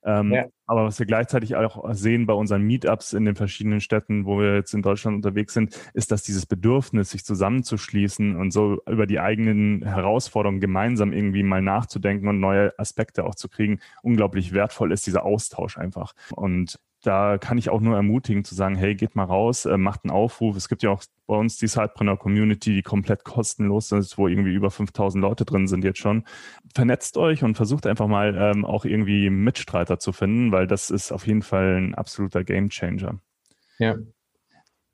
Ähm, 0.04 0.32
ja. 0.32 0.46
Aber 0.66 0.86
was 0.86 1.00
wir 1.00 1.06
gleichzeitig 1.06 1.56
auch 1.56 1.84
sehen 1.94 2.26
bei 2.26 2.34
unseren 2.34 2.62
Meetups 2.62 3.14
in 3.14 3.26
den 3.26 3.36
verschiedenen 3.36 3.82
Städten, 3.82 4.26
wo 4.26 4.40
wir 4.40 4.56
jetzt 4.56 4.74
in 4.74 4.82
Deutschland 4.82 5.16
unterwegs 5.16 5.54
sind, 5.54 5.78
ist, 5.94 6.12
dass 6.12 6.24
dieses 6.24 6.46
Bedürfnis, 6.46 7.10
sich 7.10 7.26
zusammenzuschließen 7.26 8.36
und 8.36 8.52
so 8.52 8.80
über 8.88 9.08
die 9.08 9.20
eigenen 9.20 9.84
Herausforderungen 9.84 10.60
gemeinsam 10.60 11.12
irgendwie 11.12 11.44
mal 11.44 11.62
nachzudenken 11.62 12.28
und 12.28 12.40
neue 12.40 12.78
Aspekte 12.78 13.26
auch 13.26 13.36
zu 13.36 13.50
kriegen, 13.50 13.80
unglaublich 14.04 14.54
wertvoll 14.54 14.92
ist, 14.92 15.08
dieser 15.08 15.26
Austausch 15.26 15.78
einfach. 15.78 16.14
Und 16.36 16.80
da 17.02 17.38
kann 17.38 17.58
ich 17.58 17.70
auch 17.70 17.80
nur 17.80 17.96
ermutigen 17.96 18.44
zu 18.44 18.56
sagen, 18.56 18.76
hey, 18.76 18.94
geht 18.94 19.16
mal 19.16 19.24
raus, 19.24 19.66
äh, 19.66 19.78
macht 19.78 20.04
einen 20.04 20.12
Aufruf. 20.12 20.58
Es 20.58 20.68
gibt 20.68 20.84
ja 20.84 20.90
auch 20.90 21.04
bei 21.28 21.36
uns 21.36 21.58
die 21.58 21.68
Sidepreneur 21.68 22.18
Community, 22.18 22.76
die 22.76 22.82
komplett 22.82 23.24
kostenlos 23.24 23.92
ist, 23.94 24.18
wo 24.18 24.28
irgendwie 24.28 24.54
über 24.54 24.70
5000 24.70 25.22
Leute 25.22 25.46
drin 25.46 25.68
sind 25.68 25.86
jetzt 25.86 26.00
schon. 26.00 26.26
Vernetzt 26.76 27.18
euch 27.18 27.44
und 27.44 27.56
versucht 27.56 27.88
einfach 27.88 28.08
mal 28.08 28.36
ähm, 28.38 28.66
auch 28.66 28.84
irgendwie 28.84 29.30
Mitstreiter 29.30 30.00
zu 30.00 30.12
finden, 30.12 30.52
weil 30.52 30.68
das 30.68 30.90
ist 30.90 31.12
auf 31.12 31.26
jeden 31.26 31.42
Fall 31.42 31.78
ein 31.78 31.96
absoluter 31.96 32.44
Gamechanger. 32.44 33.20
Ja. 33.78 33.96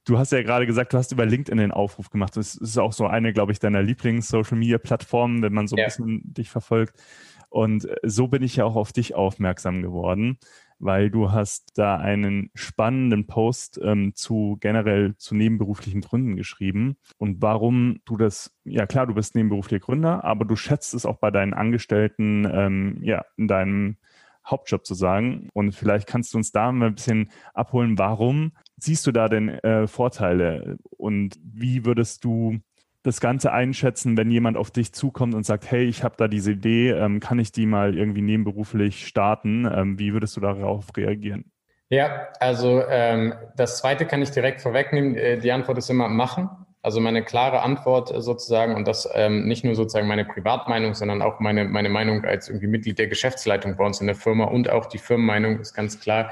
Du 0.08 0.20
hast 0.20 0.32
ja 0.32 0.43
gerade 0.43 0.68
gesagt, 0.68 0.93
du 0.93 0.99
hast 0.99 1.12
über 1.12 1.26
LinkedIn 1.26 1.58
den 1.58 1.72
Aufruf 1.72 2.12
gemacht. 2.12 2.38
Das 2.38 2.53
ist 2.53 2.78
auch 2.78 2.93
so 2.93 3.08
eine, 3.08 3.34
glaube 3.34 3.51
ich, 3.51 3.58
deiner 3.58 3.82
Lieblings-Social-Media-Plattformen, 3.82 5.41
wenn 5.41 5.53
man 5.53 5.68
so 5.68 5.76
ein 5.76 5.80
ja. 5.80 5.86
bisschen 5.86 6.22
dich 6.32 6.51
verfolgt. 6.51 7.01
Und 7.49 7.86
äh, 7.86 7.95
so 8.03 8.28
bin 8.28 8.43
ich 8.43 8.58
ja 8.58 8.66
auch 8.66 8.76
auf 8.76 8.93
dich 8.93 9.16
aufmerksam 9.16 9.82
geworden 9.82 10.38
weil 10.80 11.09
du 11.09 11.32
hast 11.32 11.78
da 11.78 11.97
einen 11.97 12.49
spannenden 12.53 13.28
Post 13.28 13.80
ähm, 13.82 14.13
zu 14.15 14.57
generell 14.59 15.15
zu 15.17 15.36
nebenberuflichen 15.36 16.01
Gründen 16.01 16.36
geschrieben 16.36 16.97
und 17.17 17.41
warum 17.41 17.99
du 18.05 18.17
das, 18.17 18.55
ja 18.63 18.86
klar, 18.86 19.07
du 19.07 19.13
bist 19.13 19.36
nebenberuflicher 19.36 19.80
Gründer, 19.80 20.23
aber 20.23 20.45
du 20.45 20.55
schätzt 20.55 20.93
es 20.93 21.05
auch 21.05 21.17
bei 21.17 21.32
deinen 21.32 21.53
Angestellten, 21.53 22.47
ähm, 22.51 22.97
ja, 23.01 23.26
in 23.38 23.47
deinem 23.47 23.97
Hauptjob 24.45 24.86
zu 24.86 24.93
sagen. 24.93 25.49
Und 25.53 25.73
vielleicht 25.73 26.07
kannst 26.07 26.34
du 26.34 26.38
uns 26.38 26.51
da 26.51 26.71
mal 26.71 26.88
ein 26.88 26.95
bisschen 26.95 27.32
abholen, 27.53 27.97
warum 27.97 28.51
siehst 28.78 29.07
du 29.07 29.11
da 29.11 29.28
denn 29.28 29.49
äh, 29.49 29.88
Vorteile 29.88 30.78
und 30.97 31.39
wie 31.41 31.86
würdest 31.86 32.23
du 32.23 32.59
das 33.06 33.22
Ganze 33.22 33.51
einschätzen, 33.51 34.18
wenn 34.18 34.32
jemand 34.32 34.58
auf 34.58 34.72
dich 34.72 34.93
zukommt 34.93 35.36
und 35.36 35.45
sagt, 35.45 35.70
hey, 35.70 35.86
ich 35.86 36.03
habe 36.03 36.16
da 36.18 36.28
diese 36.28 36.51
Idee, 36.51 36.91
ähm, 36.91 37.20
kann 37.20 37.39
ich 37.39 37.51
die 37.51 37.66
mal 37.66 37.95
irgendwie 37.95 38.22
nebenberuflich 38.22 39.08
starten? 39.08 39.70
Ähm, 39.72 39.99
wie 39.99 40.14
würdest 40.14 40.36
du 40.36 40.41
darauf 40.41 40.86
reagieren? 40.97 41.51
Ja, 41.89 42.28
also 42.39 42.84
ähm, 42.89 43.36
das 43.56 43.78
Zweite 43.78 44.06
kann 44.06 44.22
ich 44.22 44.32
direkt 44.32 44.62
vorwegnehmen. 44.62 45.16
Äh, 45.16 45.38
die 45.38 45.51
Antwort 45.51 45.78
ist 45.78 45.89
immer 45.89 46.10
machen. 46.10 46.49
Also 46.82 46.99
meine 46.99 47.24
klare 47.24 47.62
Antwort 47.62 48.12
sozusagen 48.16 48.76
und 48.76 48.88
das 48.88 49.10
ähm, 49.14 49.47
nicht 49.47 49.64
nur 49.64 49.76
sozusagen 49.76 50.08
meine 50.08 50.26
Privatmeinung, 50.26 50.93
sondern 50.93 51.22
auch 51.22 51.39
meine, 51.39 51.66
meine 51.66 51.89
Meinung 51.89 52.24
als 52.26 52.47
irgendwie 52.47 52.68
Mitglied 52.68 52.99
der 52.99 53.08
Geschäftsleitung 53.08 53.76
bei 53.76 53.86
uns 53.86 54.01
in 54.01 54.08
der 54.08 54.16
Firma 54.16 54.45
und 54.45 54.70
auch 54.70 54.86
die 54.86 54.99
Firmenmeinung 54.99 55.60
ist 55.60 55.74
ganz 55.74 55.99
klar. 55.99 56.32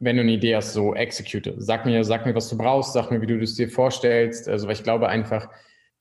Wenn 0.00 0.16
du 0.16 0.22
eine 0.22 0.32
Idee 0.32 0.56
hast, 0.56 0.72
so 0.72 0.94
execute. 0.94 1.54
Sag 1.58 1.86
mir, 1.86 2.02
sag 2.04 2.26
mir, 2.26 2.34
was 2.34 2.48
du 2.48 2.56
brauchst, 2.56 2.94
sag 2.94 3.10
mir, 3.10 3.20
wie 3.20 3.26
du 3.26 3.38
das 3.38 3.54
dir 3.54 3.68
vorstellst. 3.68 4.48
Also, 4.48 4.66
weil 4.66 4.74
ich 4.74 4.82
glaube 4.82 5.08
einfach, 5.08 5.48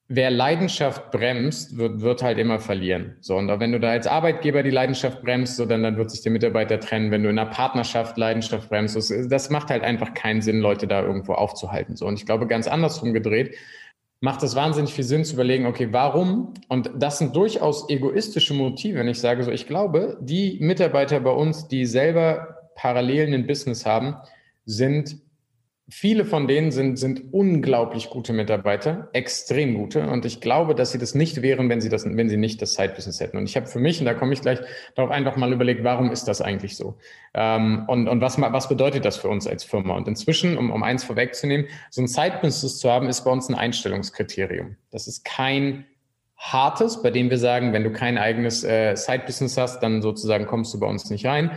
wer 0.09 0.31
Leidenschaft 0.31 1.11
bremst, 1.11 1.77
wird, 1.77 2.01
wird 2.01 2.23
halt 2.23 2.39
immer 2.39 2.59
verlieren. 2.59 3.15
So, 3.21 3.37
und 3.37 3.47
wenn 3.59 3.71
du 3.71 3.79
da 3.79 3.91
als 3.91 4.07
Arbeitgeber 4.07 4.63
die 4.63 4.71
Leidenschaft 4.71 5.21
bremst, 5.21 5.55
so, 5.55 5.65
dann, 5.65 5.83
dann 5.83 5.97
wird 5.97 6.09
sich 6.09 6.21
der 6.21 6.31
Mitarbeiter 6.31 6.79
trennen. 6.79 7.11
Wenn 7.11 7.23
du 7.23 7.29
in 7.29 7.37
einer 7.37 7.49
Partnerschaft 7.49 8.17
Leidenschaft 8.17 8.69
bremst, 8.69 8.95
das, 8.95 9.13
das 9.29 9.49
macht 9.51 9.69
halt 9.69 9.83
einfach 9.83 10.15
keinen 10.15 10.41
Sinn, 10.41 10.59
Leute 10.59 10.87
da 10.87 11.03
irgendwo 11.03 11.33
aufzuhalten. 11.33 11.95
So, 11.95 12.07
und 12.07 12.15
ich 12.15 12.25
glaube, 12.25 12.47
ganz 12.47 12.67
andersrum 12.67 13.13
gedreht, 13.13 13.55
macht 14.21 14.43
es 14.43 14.55
wahnsinnig 14.55 14.93
viel 14.93 15.03
Sinn 15.03 15.23
zu 15.23 15.35
überlegen, 15.35 15.65
okay, 15.65 15.89
warum? 15.91 16.55
Und 16.67 16.91
das 16.97 17.19
sind 17.19 17.35
durchaus 17.35 17.87
egoistische 17.89 18.53
Motive, 18.53 18.99
wenn 18.99 19.07
ich 19.07 19.19
sage 19.19 19.43
so, 19.43 19.51
ich 19.51 19.67
glaube, 19.67 20.17
die 20.21 20.57
Mitarbeiter 20.59 21.19
bei 21.19 21.31
uns, 21.31 21.67
die 21.67 21.85
selber 21.85 22.59
Parallelen 22.80 23.34
im 23.34 23.45
Business 23.45 23.86
haben, 23.86 24.15
sind 24.65 25.17
viele 25.89 26.23
von 26.23 26.47
denen 26.47 26.71
sind, 26.71 26.97
sind 26.97 27.34
unglaublich 27.34 28.09
gute 28.09 28.32
Mitarbeiter, 28.32 29.09
extrem 29.11 29.73
gute. 29.73 30.07
Und 30.07 30.23
ich 30.23 30.39
glaube, 30.39 30.75
dass 30.75 30.91
sie 30.91 30.97
das 30.97 31.13
nicht 31.13 31.41
wären, 31.41 31.67
wenn 31.67 31.82
sie 31.82 31.89
das, 31.89 32.05
wenn 32.05 32.30
sie 32.30 32.38
nicht 32.38 32.61
das 32.61 32.75
Side-Business 32.75 33.19
hätten. 33.19 33.38
Und 33.38 33.49
ich 33.49 33.57
habe 33.57 33.65
für 33.65 33.80
mich, 33.80 33.99
und 33.99 34.05
da 34.05 34.13
komme 34.13 34.32
ich 34.32 34.41
gleich 34.41 34.59
darauf 34.95 35.11
einfach 35.11 35.36
mal 35.36 35.51
überlegt, 35.51 35.84
warum 35.84 36.09
ist 36.09 36.27
das 36.30 36.41
eigentlich 36.41 36.77
so? 36.77 36.97
Ähm, 37.34 37.84
und 37.88 38.07
und 38.07 38.21
was, 38.21 38.39
was 38.39 38.69
bedeutet 38.69 39.03
das 39.03 39.17
für 39.17 39.27
uns 39.27 39.45
als 39.45 39.65
Firma? 39.65 39.97
Und 39.97 40.07
inzwischen, 40.07 40.57
um, 40.57 40.71
um 40.71 40.84
eins 40.84 41.03
vorwegzunehmen, 41.03 41.67
so 41.89 42.01
ein 42.01 42.07
Side-Business 42.07 42.77
zu 42.77 42.89
haben, 42.89 43.09
ist 43.09 43.25
bei 43.25 43.32
uns 43.32 43.49
ein 43.49 43.55
Einstellungskriterium. 43.55 44.77
Das 44.91 45.07
ist 45.07 45.25
kein 45.25 45.86
hartes, 46.38 47.01
bei 47.01 47.11
dem 47.11 47.30
wir 47.30 47.38
sagen, 47.38 47.73
wenn 47.73 47.84
du 47.84 47.91
kein 47.91 48.17
eigenes 48.17 48.63
äh, 48.63 48.95
Side-Business 48.95 49.57
hast, 49.57 49.82
dann 49.82 50.01
sozusagen 50.01 50.45
kommst 50.45 50.73
du 50.73 50.80
bei 50.80 50.88
uns 50.88 51.09
nicht 51.09 51.25
rein. 51.25 51.51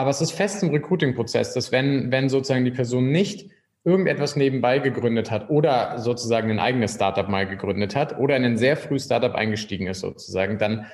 Aber 0.00 0.08
es 0.08 0.22
ist 0.22 0.32
fest 0.32 0.62
im 0.62 0.70
Recruiting-Prozess, 0.70 1.52
dass 1.52 1.72
wenn, 1.72 2.10
wenn 2.10 2.30
sozusagen 2.30 2.64
die 2.64 2.70
Person 2.70 3.10
nicht 3.12 3.50
irgendetwas 3.84 4.34
nebenbei 4.34 4.78
gegründet 4.78 5.30
hat 5.30 5.50
oder 5.50 5.98
sozusagen 5.98 6.50
ein 6.50 6.58
eigenes 6.58 6.94
Startup 6.94 7.28
mal 7.28 7.46
gegründet 7.46 7.94
hat 7.94 8.18
oder 8.18 8.34
in 8.34 8.44
ein 8.44 8.56
sehr 8.56 8.78
früh 8.78 8.98
Startup 8.98 9.34
eingestiegen 9.34 9.88
ist 9.88 10.00
sozusagen, 10.00 10.56
dann 10.56 10.86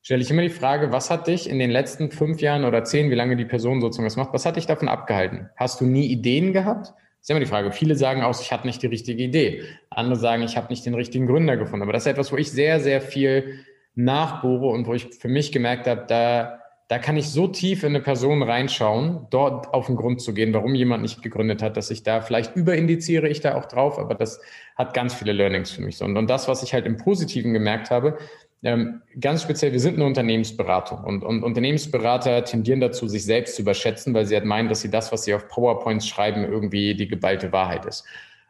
stelle 0.00 0.22
ich 0.22 0.30
immer 0.30 0.42
die 0.42 0.48
Frage, 0.48 0.92
was 0.92 1.10
hat 1.10 1.26
dich 1.26 1.50
in 1.50 1.58
den 1.58 1.72
letzten 1.72 2.12
fünf 2.12 2.40
Jahren 2.40 2.64
oder 2.64 2.84
zehn, 2.84 3.10
wie 3.10 3.16
lange 3.16 3.34
die 3.34 3.44
Person 3.44 3.80
sozusagen 3.80 4.06
was 4.06 4.16
macht, 4.16 4.32
was 4.32 4.46
hat 4.46 4.54
dich 4.54 4.66
davon 4.66 4.86
abgehalten? 4.86 5.50
Hast 5.56 5.80
du 5.80 5.84
nie 5.84 6.06
Ideen 6.06 6.52
gehabt? 6.52 6.86
Das 6.86 6.94
ist 7.22 7.30
immer 7.30 7.40
die 7.40 7.46
Frage. 7.46 7.72
Viele 7.72 7.96
sagen 7.96 8.22
auch, 8.22 8.40
ich 8.40 8.52
hatte 8.52 8.68
nicht 8.68 8.80
die 8.80 8.86
richtige 8.86 9.24
Idee. 9.24 9.64
Andere 9.90 10.14
sagen, 10.14 10.44
ich 10.44 10.56
habe 10.56 10.68
nicht 10.68 10.86
den 10.86 10.94
richtigen 10.94 11.26
Gründer 11.26 11.56
gefunden. 11.56 11.82
Aber 11.82 11.92
das 11.92 12.06
ist 12.06 12.12
etwas, 12.12 12.30
wo 12.30 12.36
ich 12.36 12.52
sehr, 12.52 12.78
sehr 12.78 13.00
viel 13.00 13.64
nachbohre 13.96 14.68
und 14.68 14.86
wo 14.86 14.94
ich 14.94 15.06
für 15.06 15.28
mich 15.28 15.50
gemerkt 15.50 15.88
habe, 15.88 16.04
da 16.06 16.61
da 16.92 16.98
kann 16.98 17.16
ich 17.16 17.30
so 17.30 17.48
tief 17.48 17.84
in 17.84 17.94
eine 17.94 18.00
Person 18.00 18.42
reinschauen, 18.42 19.26
dort 19.30 19.72
auf 19.72 19.86
den 19.86 19.96
Grund 19.96 20.20
zu 20.20 20.34
gehen, 20.34 20.52
warum 20.52 20.74
jemand 20.74 21.00
nicht 21.00 21.22
gegründet 21.22 21.62
hat, 21.62 21.78
dass 21.78 21.90
ich 21.90 22.02
da 22.02 22.20
vielleicht 22.20 22.54
überindiziere 22.54 23.30
ich 23.30 23.40
da 23.40 23.54
auch 23.54 23.64
drauf, 23.64 23.98
aber 23.98 24.14
das 24.14 24.42
hat 24.76 24.92
ganz 24.92 25.14
viele 25.14 25.32
Learnings 25.32 25.70
für 25.70 25.80
mich. 25.80 26.02
Und, 26.02 26.18
und 26.18 26.28
das, 26.28 26.48
was 26.48 26.62
ich 26.62 26.74
halt 26.74 26.84
im 26.84 26.98
Positiven 26.98 27.54
gemerkt 27.54 27.90
habe, 27.90 28.18
ähm, 28.62 29.00
ganz 29.18 29.40
speziell, 29.40 29.72
wir 29.72 29.80
sind 29.80 29.94
eine 29.94 30.04
Unternehmensberatung 30.04 31.02
und, 31.02 31.24
und 31.24 31.42
Unternehmensberater 31.42 32.44
tendieren 32.44 32.80
dazu, 32.82 33.08
sich 33.08 33.24
selbst 33.24 33.56
zu 33.56 33.62
überschätzen, 33.62 34.12
weil 34.12 34.26
sie 34.26 34.34
halt 34.34 34.44
meinen, 34.44 34.68
dass 34.68 34.82
sie 34.82 34.90
das, 34.90 35.10
was 35.12 35.24
sie 35.24 35.32
auf 35.32 35.48
PowerPoints 35.48 36.06
schreiben, 36.06 36.44
irgendwie 36.44 36.94
die 36.94 37.08
geballte 37.08 37.52
Wahrheit 37.52 37.86
ist. 37.86 38.04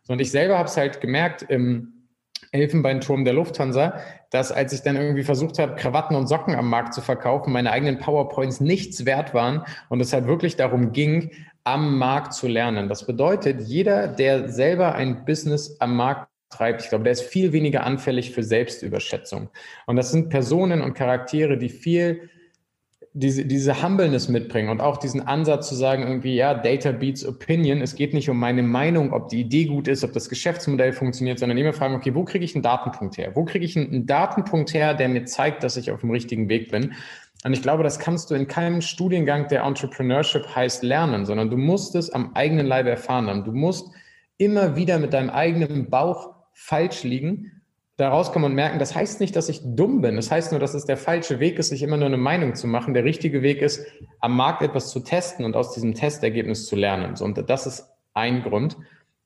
Und 0.09 0.21
ich 0.21 0.33
selber 0.33 0.59
habe 0.59 0.69
es 0.69 0.77
halt 0.77 1.01
gemerkt 1.01 1.43
im 1.43 1.93
Elfenbeinturm 2.51 3.25
der 3.25 3.35
Lufthansa, 3.35 4.01
dass 4.33 4.51
als 4.51 4.73
ich 4.73 4.81
dann 4.81 4.97
irgendwie 4.97 5.23
versucht 5.23 5.59
habe, 5.59 5.77
Krawatten 5.77 6.17
und 6.17 6.27
Socken 6.27 6.55
am 6.55 6.69
Markt 6.69 6.95
zu 6.95 7.03
verkaufen, 7.03 7.53
meine 7.53 7.71
eigenen 7.71 7.99
PowerPoints 7.99 8.61
nichts 8.61 9.05
wert 9.05 9.35
waren 9.35 9.65
und 9.91 10.01
es 10.01 10.13
halt 10.13 10.27
wirklich 10.27 10.57
darum 10.57 10.93
ging, 10.93 11.31
am 11.65 11.99
Markt 11.99 12.33
zu 12.33 12.49
lernen. 12.49 12.89
Das 12.89 13.07
bedeutet, 13.07 13.61
jeder, 13.61 14.09
der 14.09 14.49
selber 14.49 14.95
ein 14.95 15.25
Business 15.25 15.77
am 15.81 15.97
Markt 15.97 16.29
treibt, 16.51 16.83
ich 16.83 16.89
glaube, 16.89 17.05
der 17.05 17.13
ist 17.13 17.23
viel 17.23 17.53
weniger 17.53 17.85
anfällig 17.85 18.33
für 18.33 18.43
Selbstüberschätzung. 18.43 19.51
Und 19.87 19.97
das 19.97 20.11
sind 20.11 20.31
Personen 20.31 20.81
und 20.81 20.95
Charaktere, 20.95 21.59
die 21.59 21.69
viel 21.69 22.31
diese, 23.15 23.45
diese 23.45 23.83
Humbleness 23.83 24.29
mitbringen 24.29 24.71
und 24.71 24.81
auch 24.81 24.97
diesen 24.97 25.21
Ansatz 25.21 25.69
zu 25.69 25.75
sagen, 25.75 26.03
irgendwie, 26.03 26.35
ja, 26.35 26.55
Data 26.55 26.93
beats 26.93 27.27
Opinion. 27.27 27.83
Es 27.83 27.95
geht 27.95 28.15
nicht 28.15 28.31
um 28.31 28.39
meine 28.39 28.63
Meinung, 28.63 29.13
ob 29.13 29.29
die 29.29 29.41
Idee 29.41 29.67
gut 29.67 29.87
ist, 29.87 30.03
ob 30.03 30.15
das 30.15 30.31
Geschäftsmodell 30.31 30.95
funktioniert, 30.95 31.39
sondern 31.39 31.59
immer 31.59 31.75
fragen, 31.75 31.95
okay, 31.95 32.15
wo 32.15 32.25
kriege 32.25 32.45
ich 32.45 32.55
einen 32.55 32.63
Datenpunkt 32.63 33.19
her? 33.19 33.33
Wo 33.35 33.45
kriege 33.45 33.67
ich 33.67 33.77
einen, 33.77 34.07
Datenpunkt 34.07 34.73
her, 34.73 34.95
der 34.95 35.11
mir 35.11 35.27
zeigt, 35.27 35.63
dass 35.63 35.77
ich 35.77 35.91
auf 35.91 36.01
dem 36.01 36.11
richtigen 36.11 36.49
Weg 36.49 36.71
bin? 36.71 36.95
Und 37.45 37.53
ich 37.53 37.61
glaube, 37.61 37.83
das 37.83 37.99
kannst 37.99 38.31
du 38.31 38.35
in 38.35 38.47
keinem 38.47 38.81
Studiengang, 38.81 39.49
der 39.49 39.65
Entrepreneurship 39.65 40.47
heißt, 40.55 40.83
lernen, 40.83 41.27
sondern 41.27 41.51
du 41.51 41.59
musst 41.59 41.95
es 41.95 42.09
am 42.11 42.35
eigenen 42.35 42.67
Leib 42.67 42.87
erfahren 42.87 43.27
haben. 43.27 43.45
Du 43.45 43.53
musst 43.53 43.91
immer 44.39 44.75
wieder 44.77 44.99
mit 44.99 45.13
deinem 45.13 45.29
eigenen 45.29 45.91
Bauch 45.91 46.35
falsch 46.55 47.03
liegen 47.03 47.62
da 47.97 48.09
rauskommen 48.09 48.51
und 48.51 48.55
merken, 48.55 48.79
das 48.79 48.95
heißt 48.95 49.21
nicht, 49.21 49.37
dass 49.37 49.49
ich 49.49 49.61
dumm 49.63 50.01
bin. 50.01 50.17
Das 50.17 50.31
heißt 50.31 50.53
nur, 50.53 50.61
dass 50.61 50.75
es 50.75 50.87
der 50.87 50.97
falsche 50.97 51.41
Weg 51.41 51.59
ist, 51.59 51.69
sich 51.69 51.83
immer 51.83 51.99
nur 51.99 52.07
eine 52.07 52.17
Meinung 52.17 52.55
zu 52.55 52.67
machen. 52.67 52.95
Der 52.95 53.05
richtige 53.05 53.43
Weg 53.43 53.61
ist, 53.61 53.87
am 54.21 54.37
Markt 54.37 54.63
etwas 54.63 54.91
zu 54.91 55.01
testen 55.01 55.45
und 55.45 55.57
aus 55.57 55.73
diesem 55.73 55.95
Testergebnis 55.95 56.67
zu 56.67 56.75
lernen. 56.75 57.15
Und 57.21 57.49
das 57.49 57.67
ist 57.67 57.91
ein 58.15 58.43
Grund. 58.43 58.77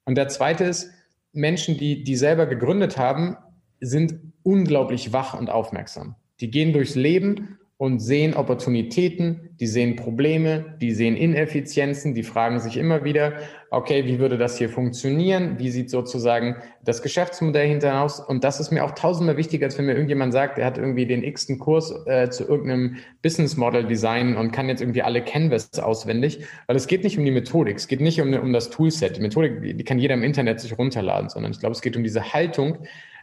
Und 0.04 0.16
der 0.16 0.28
zweite 0.28 0.64
ist, 0.64 0.90
Menschen, 1.32 1.76
die, 1.76 2.02
die 2.02 2.16
selber 2.16 2.46
gegründet 2.46 2.98
haben, 2.98 3.36
sind 3.80 4.18
unglaublich 4.42 5.12
wach 5.12 5.38
und 5.38 5.50
aufmerksam. 5.50 6.16
Die 6.40 6.50
gehen 6.50 6.72
durchs 6.72 6.94
Leben 6.94 7.58
und 7.78 7.98
sehen 7.98 8.32
Opportunitäten, 8.32 9.50
die 9.60 9.66
sehen 9.66 9.96
Probleme, 9.96 10.76
die 10.80 10.92
sehen 10.92 11.14
Ineffizienzen, 11.14 12.14
die 12.14 12.22
fragen 12.22 12.58
sich 12.58 12.78
immer 12.78 13.04
wieder, 13.04 13.34
okay, 13.70 14.06
wie 14.06 14.18
würde 14.18 14.38
das 14.38 14.56
hier 14.56 14.70
funktionieren? 14.70 15.58
Wie 15.58 15.70
sieht 15.70 15.90
sozusagen 15.90 16.56
das 16.84 17.02
Geschäftsmodell 17.02 17.68
hinterher 17.68 18.00
aus? 18.00 18.18
Und 18.18 18.44
das 18.44 18.60
ist 18.60 18.70
mir 18.70 18.82
auch 18.82 18.92
tausendmal 18.92 19.36
wichtiger, 19.36 19.66
als 19.66 19.76
wenn 19.76 19.84
mir 19.84 19.92
irgendjemand 19.92 20.32
sagt, 20.32 20.58
er 20.58 20.64
hat 20.64 20.78
irgendwie 20.78 21.04
den 21.04 21.22
x-ten 21.22 21.58
Kurs 21.58 21.92
äh, 22.06 22.30
zu 22.30 22.48
irgendeinem 22.48 22.96
Business 23.20 23.58
Model 23.58 23.84
Design 23.86 24.38
und 24.38 24.52
kann 24.52 24.70
jetzt 24.70 24.80
irgendwie 24.80 25.02
alle 25.02 25.22
Canvas 25.22 25.78
auswendig, 25.78 26.40
weil 26.68 26.76
es 26.76 26.86
geht 26.86 27.04
nicht 27.04 27.18
um 27.18 27.26
die 27.26 27.30
Methodik, 27.30 27.76
es 27.76 27.88
geht 27.88 28.00
nicht 28.00 28.22
um, 28.22 28.32
um 28.32 28.54
das 28.54 28.70
Toolset. 28.70 29.18
Die 29.18 29.20
Methodik, 29.20 29.76
die 29.76 29.84
kann 29.84 29.98
jeder 29.98 30.14
im 30.14 30.22
Internet 30.22 30.60
sich 30.60 30.78
runterladen, 30.78 31.28
sondern 31.28 31.52
ich 31.52 31.60
glaube, 31.60 31.74
es 31.74 31.82
geht 31.82 31.94
um 31.94 32.02
diese 32.02 32.32
Haltung, 32.32 32.78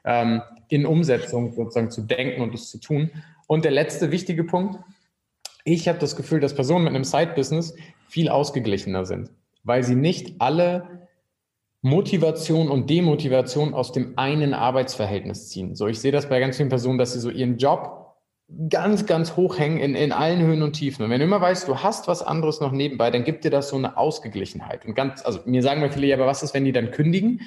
ähm, 0.05 0.41
in 0.69 0.85
Umsetzung 0.85 1.53
sozusagen 1.53 1.89
zu 1.89 2.01
denken 2.01 2.41
und 2.41 2.53
es 2.53 2.69
zu 2.69 2.79
tun. 2.79 3.09
Und 3.47 3.65
der 3.65 3.71
letzte 3.71 4.11
wichtige 4.11 4.43
Punkt, 4.43 4.79
ich 5.65 5.87
habe 5.87 5.99
das 5.99 6.15
Gefühl, 6.15 6.39
dass 6.39 6.55
Personen 6.55 6.83
mit 6.83 6.93
einem 6.93 7.03
Side-Business 7.03 7.75
viel 8.07 8.29
ausgeglichener 8.29 9.05
sind, 9.05 9.31
weil 9.63 9.83
sie 9.83 9.95
nicht 9.95 10.35
alle 10.39 11.07
Motivation 11.81 12.69
und 12.69 12.89
Demotivation 12.89 13.73
aus 13.73 13.91
dem 13.91 14.17
einen 14.17 14.53
Arbeitsverhältnis 14.53 15.49
ziehen. 15.49 15.75
So, 15.75 15.87
ich 15.87 15.99
sehe 15.99 16.11
das 16.11 16.29
bei 16.29 16.39
ganz 16.39 16.57
vielen 16.57 16.69
Personen, 16.69 16.97
dass 16.97 17.13
sie 17.13 17.19
so 17.19 17.29
ihren 17.29 17.57
Job 17.57 18.03
ganz, 18.69 19.05
ganz 19.05 19.35
hoch 19.35 19.57
hängen 19.57 19.79
in, 19.79 19.95
in 19.95 20.11
allen 20.11 20.41
Höhen 20.41 20.61
und 20.61 20.73
Tiefen. 20.73 21.03
Und 21.03 21.09
wenn 21.09 21.19
du 21.19 21.25
immer 21.25 21.41
weißt, 21.41 21.67
du 21.67 21.79
hast 21.79 22.07
was 22.07 22.21
anderes 22.21 22.61
noch 22.61 22.71
nebenbei, 22.71 23.09
dann 23.11 23.23
gibt 23.23 23.43
dir 23.43 23.51
das 23.51 23.69
so 23.69 23.75
eine 23.75 23.97
Ausgeglichenheit. 23.97 24.85
Und 24.85 24.95
ganz, 24.95 25.25
also 25.25 25.39
mir 25.45 25.61
sagen 25.61 25.81
wir 25.81 25.91
viele, 25.91 26.07
ja, 26.07 26.15
aber 26.15 26.27
was 26.27 26.43
ist, 26.43 26.53
wenn 26.53 26.65
die 26.65 26.71
dann 26.71 26.91
kündigen? 26.91 27.41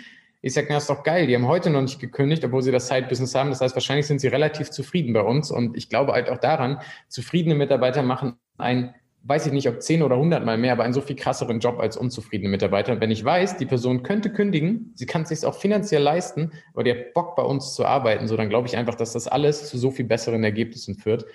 Ich 0.47 0.55
sage, 0.55 0.68
na, 0.70 0.76
ist 0.76 0.88
doch 0.88 1.03
geil, 1.03 1.26
die 1.26 1.34
haben 1.34 1.49
heute 1.49 1.70
noch 1.70 1.82
nicht 1.82 1.99
gekündigt, 1.99 2.44
obwohl 2.44 2.62
sie 2.62 2.70
das 2.70 2.86
Side-Business 2.86 3.34
haben. 3.34 3.51
Das 3.51 3.61
heißt, 3.61 3.74
wahrscheinlich 3.74 4.07
sind 4.07 4.20
sie 4.20 4.28
relativ 4.28 4.70
zufrieden 4.70 5.12
bei 5.12 5.22
uns. 5.22 5.51
Und 5.51 5.76
ich 5.76 5.88
glaube 5.88 6.12
halt 6.12 6.30
auch 6.30 6.38
daran, 6.38 6.78
zufriedene 7.09 7.57
Mitarbeiter 7.57 8.05
machen 8.05 8.34
ein, 8.57 8.94
weiß 9.24 9.47
ich 9.49 9.53
nicht, 9.53 9.68
ob 9.68 9.82
zehn 9.82 10.05
oder 10.05 10.16
hundertmal 10.16 10.57
mehr, 10.57 10.70
aber 10.70 10.84
einen 10.84 10.92
so 10.92 11.01
viel 11.01 11.16
krasseren 11.16 11.59
Job 11.59 11.80
als 11.80 11.97
unzufriedene 11.97 12.49
Mitarbeiter. 12.49 12.92
Und 12.92 13.01
wenn 13.01 13.11
ich 13.11 13.24
weiß, 13.24 13.57
die 13.57 13.66
Person 13.66 14.05
könnte 14.05 14.30
kündigen, 14.30 14.92
sie 14.94 15.07
kann 15.07 15.22
es 15.22 15.30
sich 15.30 15.44
auch 15.44 15.57
finanziell 15.57 16.03
leisten, 16.03 16.53
aber 16.74 16.84
die 16.84 16.92
hat 16.92 17.12
Bock 17.12 17.34
bei 17.34 17.42
uns 17.42 17.74
zu 17.74 17.84
arbeiten, 17.84 18.28
so 18.28 18.36
dann 18.36 18.49
glaube 18.49 18.68
ich 18.68 18.76
einfach, 18.76 18.94
dass 18.94 19.14
das 19.14 19.26
alles 19.26 19.68
zu 19.68 19.78
so 19.78 19.90
viel 19.90 20.05
besseren 20.05 20.44
Ergebnissen 20.44 20.94
führt. 20.94 21.26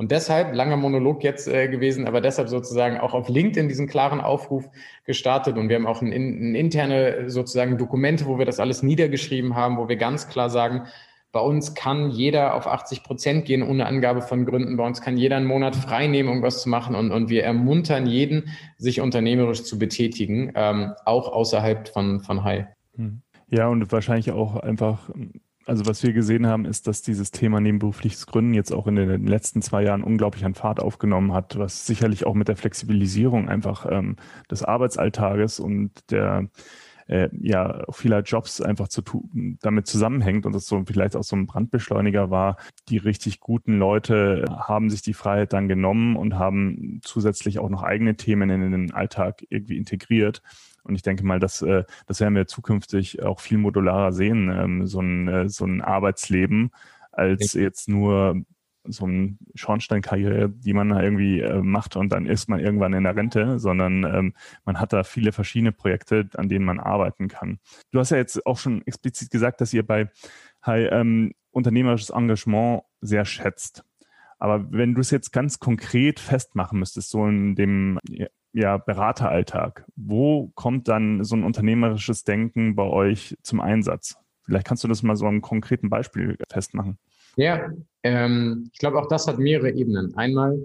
Und 0.00 0.12
deshalb, 0.12 0.54
langer 0.54 0.78
Monolog 0.78 1.22
jetzt 1.22 1.46
äh, 1.46 1.68
gewesen, 1.68 2.06
aber 2.06 2.22
deshalb 2.22 2.48
sozusagen 2.48 2.96
auch 2.96 3.12
auf 3.12 3.28
LinkedIn 3.28 3.68
diesen 3.68 3.86
klaren 3.86 4.22
Aufruf 4.22 4.66
gestartet. 5.04 5.58
Und 5.58 5.68
wir 5.68 5.76
haben 5.76 5.86
auch 5.86 6.00
ein, 6.00 6.10
ein 6.10 6.54
interne 6.54 7.28
sozusagen 7.28 7.76
Dokumente, 7.76 8.24
wo 8.24 8.38
wir 8.38 8.46
das 8.46 8.60
alles 8.60 8.82
niedergeschrieben 8.82 9.56
haben, 9.56 9.76
wo 9.76 9.90
wir 9.90 9.96
ganz 9.96 10.30
klar 10.30 10.48
sagen, 10.48 10.86
bei 11.32 11.40
uns 11.40 11.74
kann 11.74 12.08
jeder 12.08 12.54
auf 12.54 12.66
80 12.66 13.04
Prozent 13.04 13.44
gehen 13.44 13.62
ohne 13.62 13.84
Angabe 13.84 14.22
von 14.22 14.46
Gründen. 14.46 14.78
Bei 14.78 14.86
uns 14.86 15.02
kann 15.02 15.18
jeder 15.18 15.36
einen 15.36 15.44
Monat 15.44 15.76
frei 15.76 16.06
nehmen, 16.06 16.30
um 16.30 16.40
was 16.40 16.62
zu 16.62 16.70
machen. 16.70 16.94
Und, 16.94 17.10
und 17.10 17.28
wir 17.28 17.44
ermuntern 17.44 18.06
jeden, 18.06 18.48
sich 18.78 19.02
unternehmerisch 19.02 19.64
zu 19.64 19.78
betätigen, 19.78 20.52
ähm, 20.54 20.94
auch 21.04 21.30
außerhalb 21.30 21.88
von, 21.88 22.20
von 22.20 22.42
High. 22.42 22.64
Hm. 22.96 23.20
Ja, 23.50 23.68
und 23.68 23.92
wahrscheinlich 23.92 24.30
auch 24.30 24.56
einfach 24.56 25.10
also 25.70 25.86
was 25.86 26.02
wir 26.02 26.12
gesehen 26.12 26.48
haben, 26.48 26.64
ist, 26.64 26.88
dass 26.88 27.00
dieses 27.00 27.30
Thema 27.30 27.60
nebenberufliches 27.60 28.26
Gründen 28.26 28.54
jetzt 28.54 28.72
auch 28.72 28.88
in 28.88 28.96
den 28.96 29.26
letzten 29.28 29.62
zwei 29.62 29.84
Jahren 29.84 30.02
unglaublich 30.02 30.44
an 30.44 30.54
Fahrt 30.54 30.80
aufgenommen 30.80 31.32
hat, 31.32 31.56
was 31.58 31.86
sicherlich 31.86 32.26
auch 32.26 32.34
mit 32.34 32.48
der 32.48 32.56
Flexibilisierung 32.56 33.48
einfach 33.48 33.86
ähm, 33.88 34.16
des 34.50 34.64
Arbeitsalltages 34.64 35.60
und 35.60 35.92
der 36.10 36.48
äh, 37.06 37.28
ja 37.40 37.84
vieler 37.92 38.22
Jobs 38.22 38.60
einfach 38.60 38.88
zu 38.88 39.02
damit 39.62 39.86
zusammenhängt 39.86 40.44
und 40.44 40.56
das 40.56 40.66
so 40.66 40.82
vielleicht 40.84 41.14
auch 41.14 41.22
so 41.22 41.36
ein 41.36 41.46
Brandbeschleuniger 41.46 42.30
war. 42.30 42.56
Die 42.88 42.96
richtig 42.96 43.38
guten 43.38 43.78
Leute 43.78 44.46
haben 44.50 44.90
sich 44.90 45.02
die 45.02 45.14
Freiheit 45.14 45.52
dann 45.52 45.68
genommen 45.68 46.16
und 46.16 46.34
haben 46.34 47.00
zusätzlich 47.04 47.60
auch 47.60 47.70
noch 47.70 47.84
eigene 47.84 48.16
Themen 48.16 48.50
in 48.50 48.72
den 48.72 48.92
Alltag 48.92 49.46
irgendwie 49.50 49.76
integriert. 49.76 50.42
Und 50.82 50.94
ich 50.94 51.02
denke 51.02 51.24
mal, 51.24 51.40
dass, 51.40 51.62
äh, 51.62 51.84
das 52.06 52.20
werden 52.20 52.34
wir 52.34 52.46
zukünftig 52.46 53.22
auch 53.22 53.40
viel 53.40 53.58
modularer 53.58 54.12
sehen, 54.12 54.50
ähm, 54.50 54.86
so, 54.86 55.00
ein, 55.00 55.28
äh, 55.28 55.48
so 55.48 55.64
ein 55.64 55.80
Arbeitsleben, 55.80 56.70
als 57.12 57.54
jetzt 57.54 57.88
nur 57.88 58.42
so 58.84 59.06
ein 59.06 59.38
Schornsteinkarriere, 59.54 60.48
die 60.48 60.72
man 60.72 60.90
irgendwie 60.90 61.40
äh, 61.40 61.60
macht 61.60 61.96
und 61.96 62.10
dann 62.10 62.26
ist 62.26 62.48
man 62.48 62.60
irgendwann 62.60 62.94
in 62.94 63.04
der 63.04 63.16
Rente, 63.16 63.58
sondern 63.58 64.04
ähm, 64.04 64.34
man 64.64 64.80
hat 64.80 64.92
da 64.92 65.04
viele 65.04 65.32
verschiedene 65.32 65.72
Projekte, 65.72 66.28
an 66.36 66.48
denen 66.48 66.64
man 66.64 66.80
arbeiten 66.80 67.28
kann. 67.28 67.58
Du 67.90 67.98
hast 67.98 68.10
ja 68.10 68.16
jetzt 68.16 68.46
auch 68.46 68.58
schon 68.58 68.82
explizit 68.86 69.30
gesagt, 69.30 69.60
dass 69.60 69.74
ihr 69.74 69.86
bei 69.86 70.08
Hi, 70.62 70.84
ähm, 70.86 71.32
unternehmerisches 71.50 72.10
Engagement 72.10 72.82
sehr 73.00 73.24
schätzt. 73.24 73.84
Aber 74.38 74.72
wenn 74.72 74.94
du 74.94 75.00
es 75.00 75.10
jetzt 75.10 75.32
ganz 75.32 75.58
konkret 75.58 76.18
festmachen 76.20 76.78
müsstest, 76.78 77.10
so 77.10 77.26
in 77.26 77.54
dem 77.54 77.98
ja, 78.52 78.78
Berateralltag, 78.78 79.84
wo 79.96 80.50
kommt 80.54 80.88
dann 80.88 81.24
so 81.24 81.36
ein 81.36 81.44
unternehmerisches 81.44 82.24
Denken 82.24 82.74
bei 82.74 82.84
euch 82.84 83.36
zum 83.42 83.60
Einsatz? 83.60 84.16
Vielleicht 84.42 84.66
kannst 84.66 84.82
du 84.82 84.88
das 84.88 85.02
mal 85.02 85.16
so 85.16 85.26
einem 85.26 85.42
konkreten 85.42 85.90
Beispiel 85.90 86.36
festmachen. 86.50 86.98
Ja, 87.36 87.70
ähm, 88.02 88.70
ich 88.72 88.78
glaube, 88.78 88.98
auch 88.98 89.06
das 89.06 89.28
hat 89.28 89.38
mehrere 89.38 89.70
Ebenen. 89.70 90.14
Einmal, 90.16 90.58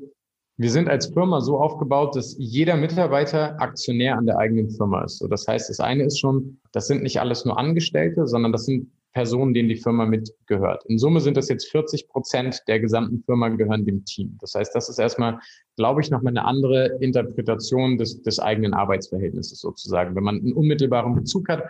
wir 0.57 0.71
sind 0.71 0.89
als 0.89 1.07
Firma 1.07 1.41
so 1.41 1.59
aufgebaut, 1.59 2.15
dass 2.15 2.35
jeder 2.39 2.77
Mitarbeiter 2.77 3.59
Aktionär 3.61 4.17
an 4.17 4.25
der 4.25 4.37
eigenen 4.37 4.69
Firma 4.71 5.03
ist. 5.03 5.19
So, 5.19 5.27
das 5.27 5.47
heißt, 5.47 5.69
das 5.69 5.79
eine 5.79 6.03
ist 6.03 6.19
schon, 6.19 6.59
das 6.71 6.87
sind 6.87 7.03
nicht 7.03 7.19
alles 7.19 7.45
nur 7.45 7.59
Angestellte, 7.59 8.25
sondern 8.25 8.51
das 8.51 8.65
sind 8.65 8.89
Personen, 9.15 9.53
denen 9.53 9.69
die 9.69 9.77
Firma 9.77 10.05
mitgehört. 10.05 10.83
In 10.87 10.99
Summe 10.99 11.21
sind 11.21 11.37
das 11.37 11.47
jetzt 11.47 11.71
40 11.71 12.09
Prozent 12.09 12.61
der 12.67 12.81
gesamten 12.81 13.23
Firma 13.23 13.47
gehören 13.47 13.85
dem 13.85 14.03
Team. 14.03 14.37
Das 14.41 14.53
heißt, 14.55 14.75
das 14.75 14.89
ist 14.89 14.99
erstmal, 14.99 15.39
glaube 15.77 16.01
ich, 16.01 16.11
nochmal 16.11 16.33
eine 16.33 16.43
andere 16.43 16.97
Interpretation 16.99 17.97
des, 17.97 18.21
des 18.21 18.39
eigenen 18.41 18.73
Arbeitsverhältnisses 18.73 19.61
sozusagen. 19.61 20.17
Wenn 20.17 20.23
man 20.25 20.39
einen 20.39 20.51
unmittelbaren 20.51 21.15
Bezug 21.15 21.47
hat, 21.47 21.63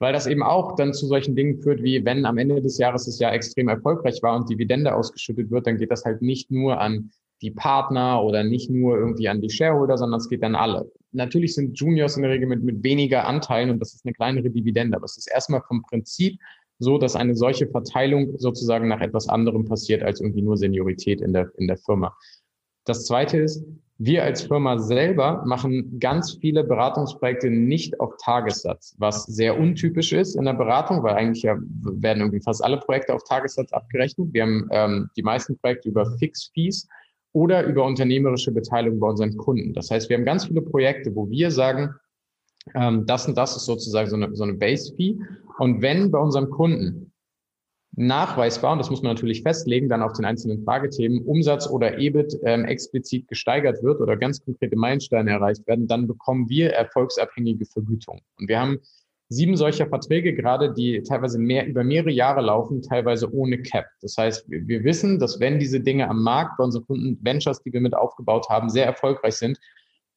weil 0.00 0.12
das 0.12 0.26
eben 0.26 0.42
auch 0.42 0.74
dann 0.74 0.92
zu 0.92 1.06
solchen 1.06 1.36
Dingen 1.36 1.62
führt, 1.62 1.84
wie 1.84 2.04
wenn 2.04 2.26
am 2.26 2.36
Ende 2.36 2.60
des 2.60 2.78
Jahres 2.78 3.06
das 3.06 3.20
Jahr 3.20 3.32
extrem 3.32 3.68
erfolgreich 3.68 4.20
war 4.22 4.34
und 4.34 4.50
Dividende 4.50 4.92
ausgeschüttet 4.92 5.52
wird, 5.52 5.68
dann 5.68 5.78
geht 5.78 5.92
das 5.92 6.04
halt 6.04 6.20
nicht 6.20 6.50
nur 6.50 6.80
an 6.80 7.10
die 7.42 7.52
Partner 7.52 8.24
oder 8.24 8.42
nicht 8.42 8.70
nur 8.70 8.98
irgendwie 8.98 9.28
an 9.28 9.40
die 9.40 9.50
Shareholder, 9.50 9.96
sondern 9.98 10.18
es 10.18 10.28
geht 10.28 10.42
an 10.42 10.56
alle. 10.56 10.90
Natürlich 11.12 11.54
sind 11.54 11.78
Juniors 11.78 12.16
in 12.16 12.22
der 12.22 12.32
Regel 12.32 12.48
mit, 12.48 12.64
mit 12.64 12.82
weniger 12.82 13.24
Anteilen 13.24 13.70
und 13.70 13.78
das 13.78 13.94
ist 13.94 14.04
eine 14.04 14.14
kleinere 14.14 14.50
Dividende, 14.50 14.96
aber 14.96 15.04
es 15.04 15.16
ist 15.16 15.30
erstmal 15.30 15.62
vom 15.62 15.82
Prinzip 15.82 16.40
so, 16.78 16.98
dass 16.98 17.16
eine 17.16 17.34
solche 17.34 17.66
Verteilung 17.66 18.38
sozusagen 18.38 18.88
nach 18.88 19.00
etwas 19.00 19.28
anderem 19.28 19.64
passiert 19.64 20.02
als 20.02 20.20
irgendwie 20.20 20.42
nur 20.42 20.56
Seniorität 20.56 21.20
in 21.20 21.32
der, 21.32 21.50
in 21.56 21.66
der 21.66 21.76
Firma. 21.76 22.16
Das 22.84 23.04
zweite 23.04 23.38
ist, 23.38 23.64
wir 24.00 24.22
als 24.22 24.42
Firma 24.42 24.78
selber 24.78 25.42
machen 25.44 25.98
ganz 25.98 26.38
viele 26.40 26.62
Beratungsprojekte 26.62 27.50
nicht 27.50 27.98
auf 27.98 28.14
Tagessatz, 28.22 28.94
was 28.98 29.24
sehr 29.24 29.58
untypisch 29.58 30.12
ist 30.12 30.36
in 30.36 30.44
der 30.44 30.52
Beratung, 30.52 31.02
weil 31.02 31.14
eigentlich 31.14 31.42
ja 31.42 31.56
werden 31.58 32.20
irgendwie 32.20 32.40
fast 32.40 32.62
alle 32.62 32.78
Projekte 32.78 33.12
auf 33.12 33.24
Tagessatz 33.24 33.72
abgerechnet. 33.72 34.32
Wir 34.32 34.42
haben 34.42 34.68
ähm, 34.70 35.10
die 35.16 35.22
meisten 35.22 35.58
Projekte 35.58 35.88
über 35.88 36.06
Fix-Fees 36.18 36.86
oder 37.32 37.64
über 37.64 37.84
unternehmerische 37.84 38.52
Beteiligung 38.52 39.00
bei 39.00 39.08
unseren 39.08 39.36
Kunden. 39.36 39.74
Das 39.74 39.90
heißt, 39.90 40.08
wir 40.08 40.16
haben 40.16 40.24
ganz 40.24 40.46
viele 40.46 40.62
Projekte, 40.62 41.14
wo 41.16 41.28
wir 41.28 41.50
sagen, 41.50 41.90
ähm, 42.74 43.06
das 43.06 43.26
und 43.26 43.36
das 43.36 43.56
ist 43.56 43.66
sozusagen 43.66 44.08
so 44.08 44.16
eine, 44.16 44.34
so 44.34 44.44
eine 44.44 44.54
Base-Fee. 44.54 45.18
Und 45.58 45.82
wenn 45.82 46.10
bei 46.10 46.18
unserem 46.18 46.50
Kunden 46.50 47.12
nachweisbar, 47.96 48.72
und 48.72 48.78
das 48.78 48.90
muss 48.90 49.02
man 49.02 49.14
natürlich 49.14 49.42
festlegen, 49.42 49.88
dann 49.88 50.02
auf 50.02 50.12
den 50.12 50.24
einzelnen 50.24 50.62
Fragethemen, 50.62 51.24
Umsatz 51.24 51.68
oder 51.68 51.98
EBIT 51.98 52.38
ähm, 52.44 52.64
explizit 52.64 53.26
gesteigert 53.26 53.82
wird 53.82 54.00
oder 54.00 54.16
ganz 54.16 54.44
konkrete 54.44 54.76
Meilensteine 54.76 55.32
erreicht 55.32 55.66
werden, 55.66 55.88
dann 55.88 56.06
bekommen 56.06 56.48
wir 56.48 56.72
erfolgsabhängige 56.72 57.66
Vergütung. 57.66 58.20
Und 58.38 58.48
wir 58.48 58.60
haben 58.60 58.78
sieben 59.30 59.56
solcher 59.56 59.86
Verträge 59.88 60.34
gerade, 60.34 60.72
die 60.72 61.02
teilweise 61.02 61.38
mehr, 61.38 61.66
über 61.66 61.84
mehrere 61.84 62.10
Jahre 62.10 62.40
laufen, 62.40 62.82
teilweise 62.82 63.32
ohne 63.32 63.60
Cap. 63.60 63.86
Das 64.00 64.16
heißt, 64.16 64.48
wir, 64.48 64.66
wir 64.66 64.84
wissen, 64.84 65.18
dass 65.18 65.40
wenn 65.40 65.58
diese 65.58 65.80
Dinge 65.80 66.08
am 66.08 66.22
Markt 66.22 66.56
bei 66.56 66.64
unseren 66.64 66.86
Kunden, 66.86 67.18
Ventures, 67.22 67.62
die 67.62 67.72
wir 67.72 67.80
mit 67.80 67.94
aufgebaut 67.94 68.48
haben, 68.48 68.70
sehr 68.70 68.86
erfolgreich 68.86 69.34
sind, 69.34 69.58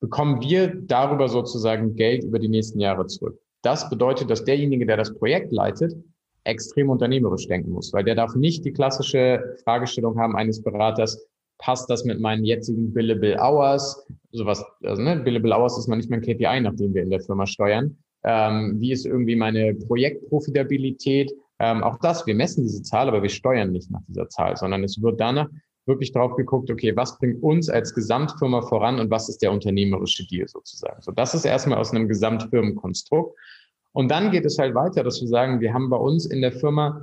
bekommen 0.01 0.41
wir 0.41 0.75
darüber 0.75 1.29
sozusagen 1.29 1.95
Geld 1.95 2.23
über 2.23 2.39
die 2.39 2.49
nächsten 2.49 2.79
Jahre 2.79 3.05
zurück. 3.07 3.39
Das 3.61 3.89
bedeutet, 3.89 4.29
dass 4.29 4.43
derjenige, 4.43 4.85
der 4.85 4.97
das 4.97 5.13
Projekt 5.13 5.53
leitet, 5.53 5.95
extrem 6.43 6.89
unternehmerisch 6.89 7.47
denken 7.47 7.71
muss, 7.71 7.93
weil 7.93 8.03
der 8.03 8.15
darf 8.15 8.35
nicht 8.35 8.65
die 8.65 8.73
klassische 8.73 9.55
Fragestellung 9.63 10.19
haben 10.19 10.35
eines 10.35 10.61
Beraters, 10.63 11.23
passt 11.59 11.87
das 11.91 12.03
mit 12.03 12.19
meinen 12.19 12.43
jetzigen 12.43 12.91
Billable 12.91 13.37
Hours, 13.39 14.03
sowas, 14.31 14.65
also 14.83 15.01
ne, 15.01 15.17
Billable 15.17 15.55
Hours 15.55 15.77
ist 15.77 15.87
man 15.87 15.99
nicht 15.99 16.09
mein 16.09 16.21
KPI, 16.21 16.61
nachdem 16.61 16.95
wir 16.95 17.03
in 17.03 17.11
der 17.11 17.21
Firma 17.21 17.45
steuern. 17.45 17.95
Ähm, 18.23 18.77
wie 18.79 18.91
ist 18.91 19.05
irgendwie 19.05 19.35
meine 19.35 19.75
Projektprofitabilität? 19.75 21.31
Ähm, 21.59 21.83
auch 21.83 21.99
das, 21.99 22.25
wir 22.25 22.33
messen 22.33 22.63
diese 22.63 22.81
Zahl, 22.81 23.07
aber 23.07 23.21
wir 23.21 23.29
steuern 23.29 23.71
nicht 23.71 23.91
nach 23.91 24.01
dieser 24.07 24.27
Zahl, 24.29 24.57
sondern 24.57 24.83
es 24.83 24.99
wird 24.99 25.19
danach 25.19 25.47
wirklich 25.85 26.11
drauf 26.11 26.35
geguckt, 26.35 26.69
okay, 26.69 26.95
was 26.95 27.17
bringt 27.17 27.41
uns 27.41 27.69
als 27.69 27.93
Gesamtfirma 27.93 28.61
voran 28.61 28.99
und 28.99 29.09
was 29.09 29.29
ist 29.29 29.41
der 29.41 29.51
unternehmerische 29.51 30.25
Deal 30.27 30.47
sozusagen. 30.47 31.01
So, 31.01 31.11
das 31.11 31.33
ist 31.33 31.45
erstmal 31.45 31.79
aus 31.79 31.91
einem 31.91 32.07
Gesamtfirmenkonstrukt. 32.07 33.37
Und 33.93 34.09
dann 34.09 34.31
geht 34.31 34.45
es 34.45 34.57
halt 34.57 34.75
weiter, 34.75 35.03
dass 35.03 35.19
wir 35.19 35.27
sagen, 35.27 35.59
wir 35.59 35.73
haben 35.73 35.89
bei 35.89 35.97
uns 35.97 36.25
in 36.25 36.41
der 36.41 36.51
Firma 36.51 37.01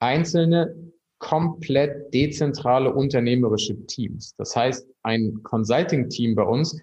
einzelne 0.00 0.74
komplett 1.18 2.12
dezentrale 2.12 2.92
unternehmerische 2.92 3.86
Teams. 3.86 4.34
Das 4.36 4.54
heißt, 4.54 4.86
ein 5.02 5.42
Consulting-Team 5.42 6.34
bei 6.34 6.42
uns 6.42 6.78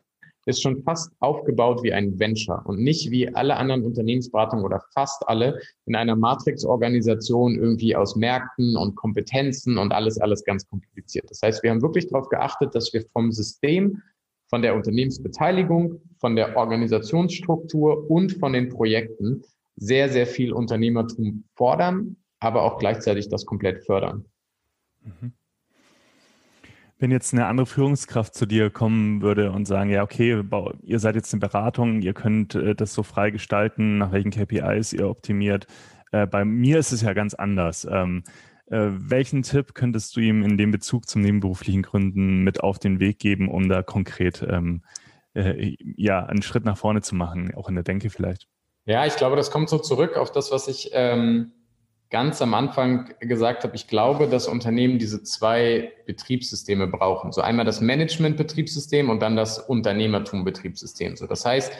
ist 0.45 0.61
schon 0.61 0.83
fast 0.83 1.11
aufgebaut 1.19 1.83
wie 1.83 1.93
ein 1.93 2.19
Venture 2.19 2.61
und 2.65 2.79
nicht 2.79 3.11
wie 3.11 3.33
alle 3.33 3.55
anderen 3.55 3.83
Unternehmensberatungen 3.83 4.65
oder 4.65 4.83
fast 4.93 5.27
alle 5.27 5.59
in 5.85 5.95
einer 5.95 6.15
Matrix-Organisation 6.15 7.55
irgendwie 7.55 7.95
aus 7.95 8.15
Märkten 8.15 8.75
und 8.75 8.95
Kompetenzen 8.95 9.77
und 9.77 9.91
alles, 9.91 10.19
alles 10.19 10.43
ganz 10.43 10.67
kompliziert. 10.67 11.29
Das 11.29 11.41
heißt, 11.41 11.63
wir 11.63 11.71
haben 11.71 11.81
wirklich 11.81 12.07
darauf 12.07 12.29
geachtet, 12.29 12.75
dass 12.75 12.93
wir 12.93 13.05
vom 13.13 13.31
System, 13.31 14.01
von 14.49 14.61
der 14.61 14.75
Unternehmensbeteiligung, 14.75 16.01
von 16.19 16.35
der 16.35 16.57
Organisationsstruktur 16.57 18.09
und 18.09 18.33
von 18.33 18.53
den 18.53 18.69
Projekten 18.69 19.43
sehr, 19.75 20.09
sehr 20.09 20.27
viel 20.27 20.53
Unternehmertum 20.53 21.45
fordern, 21.55 22.17
aber 22.39 22.63
auch 22.63 22.77
gleichzeitig 22.77 23.29
das 23.29 23.45
komplett 23.45 23.85
fördern. 23.85 24.25
Mhm. 25.01 25.33
Wenn 27.03 27.11
jetzt 27.11 27.33
eine 27.33 27.47
andere 27.47 27.65
Führungskraft 27.65 28.33
zu 28.33 28.45
dir 28.45 28.69
kommen 28.69 29.21
würde 29.21 29.51
und 29.51 29.65
sagen, 29.65 29.89
ja, 29.89 30.03
okay, 30.03 30.41
ihr 30.83 30.99
seid 30.99 31.15
jetzt 31.15 31.33
eine 31.33 31.41
Beratung, 31.41 32.01
ihr 32.01 32.13
könnt 32.13 32.55
äh, 32.55 32.75
das 32.75 32.93
so 32.93 33.03
frei 33.03 33.29
gestalten, 33.29 33.97
nach 33.97 34.13
welchen 34.13 34.31
KPIs 34.31 34.93
ihr 34.93 35.09
optimiert. 35.09 35.67
Äh, 36.13 36.27
bei 36.27 36.45
mir 36.45 36.79
ist 36.79 36.93
es 36.93 37.01
ja 37.01 37.11
ganz 37.11 37.33
anders. 37.33 37.85
Ähm, 37.91 38.23
äh, 38.67 38.87
welchen 38.91 39.43
Tipp 39.43 39.73
könntest 39.73 40.15
du 40.15 40.21
ihm 40.21 40.43
in 40.43 40.57
dem 40.57 40.71
Bezug 40.71 41.09
zum 41.09 41.23
nebenberuflichen 41.23 41.81
Gründen 41.81 42.41
mit 42.41 42.61
auf 42.63 42.79
den 42.79 43.01
Weg 43.01 43.19
geben, 43.19 43.49
um 43.49 43.67
da 43.67 43.83
konkret 43.83 44.41
ähm, 44.49 44.81
äh, 45.33 45.75
ja, 45.97 46.25
einen 46.25 46.41
Schritt 46.41 46.63
nach 46.63 46.77
vorne 46.77 47.01
zu 47.01 47.15
machen, 47.15 47.53
auch 47.53 47.67
in 47.67 47.75
der 47.75 47.83
Denke 47.83 48.11
vielleicht? 48.11 48.47
Ja, 48.85 49.05
ich 49.05 49.17
glaube, 49.17 49.35
das 49.35 49.51
kommt 49.51 49.67
so 49.67 49.77
zurück 49.77 50.15
auf 50.15 50.31
das, 50.31 50.53
was 50.53 50.69
ich 50.69 50.91
ähm, 50.93 51.51
ganz 52.13 52.43
am 52.43 52.53
Anfang 52.53 53.09
gesagt 53.19 53.63
habe, 53.63 53.75
ich 53.75 53.87
glaube, 53.87 54.27
dass 54.27 54.47
Unternehmen 54.47 54.99
diese 54.99 55.23
zwei 55.23 55.91
Betriebssysteme 56.05 56.85
brauchen. 56.85 57.31
So 57.31 57.41
einmal 57.41 57.65
das 57.65 57.81
Management-Betriebssystem 57.81 59.09
und 59.09 59.19
dann 59.19 59.35
das 59.35 59.57
Unternehmertum-Betriebssystem. 59.57 61.15
So, 61.15 61.25
das 61.25 61.43
heißt, 61.43 61.73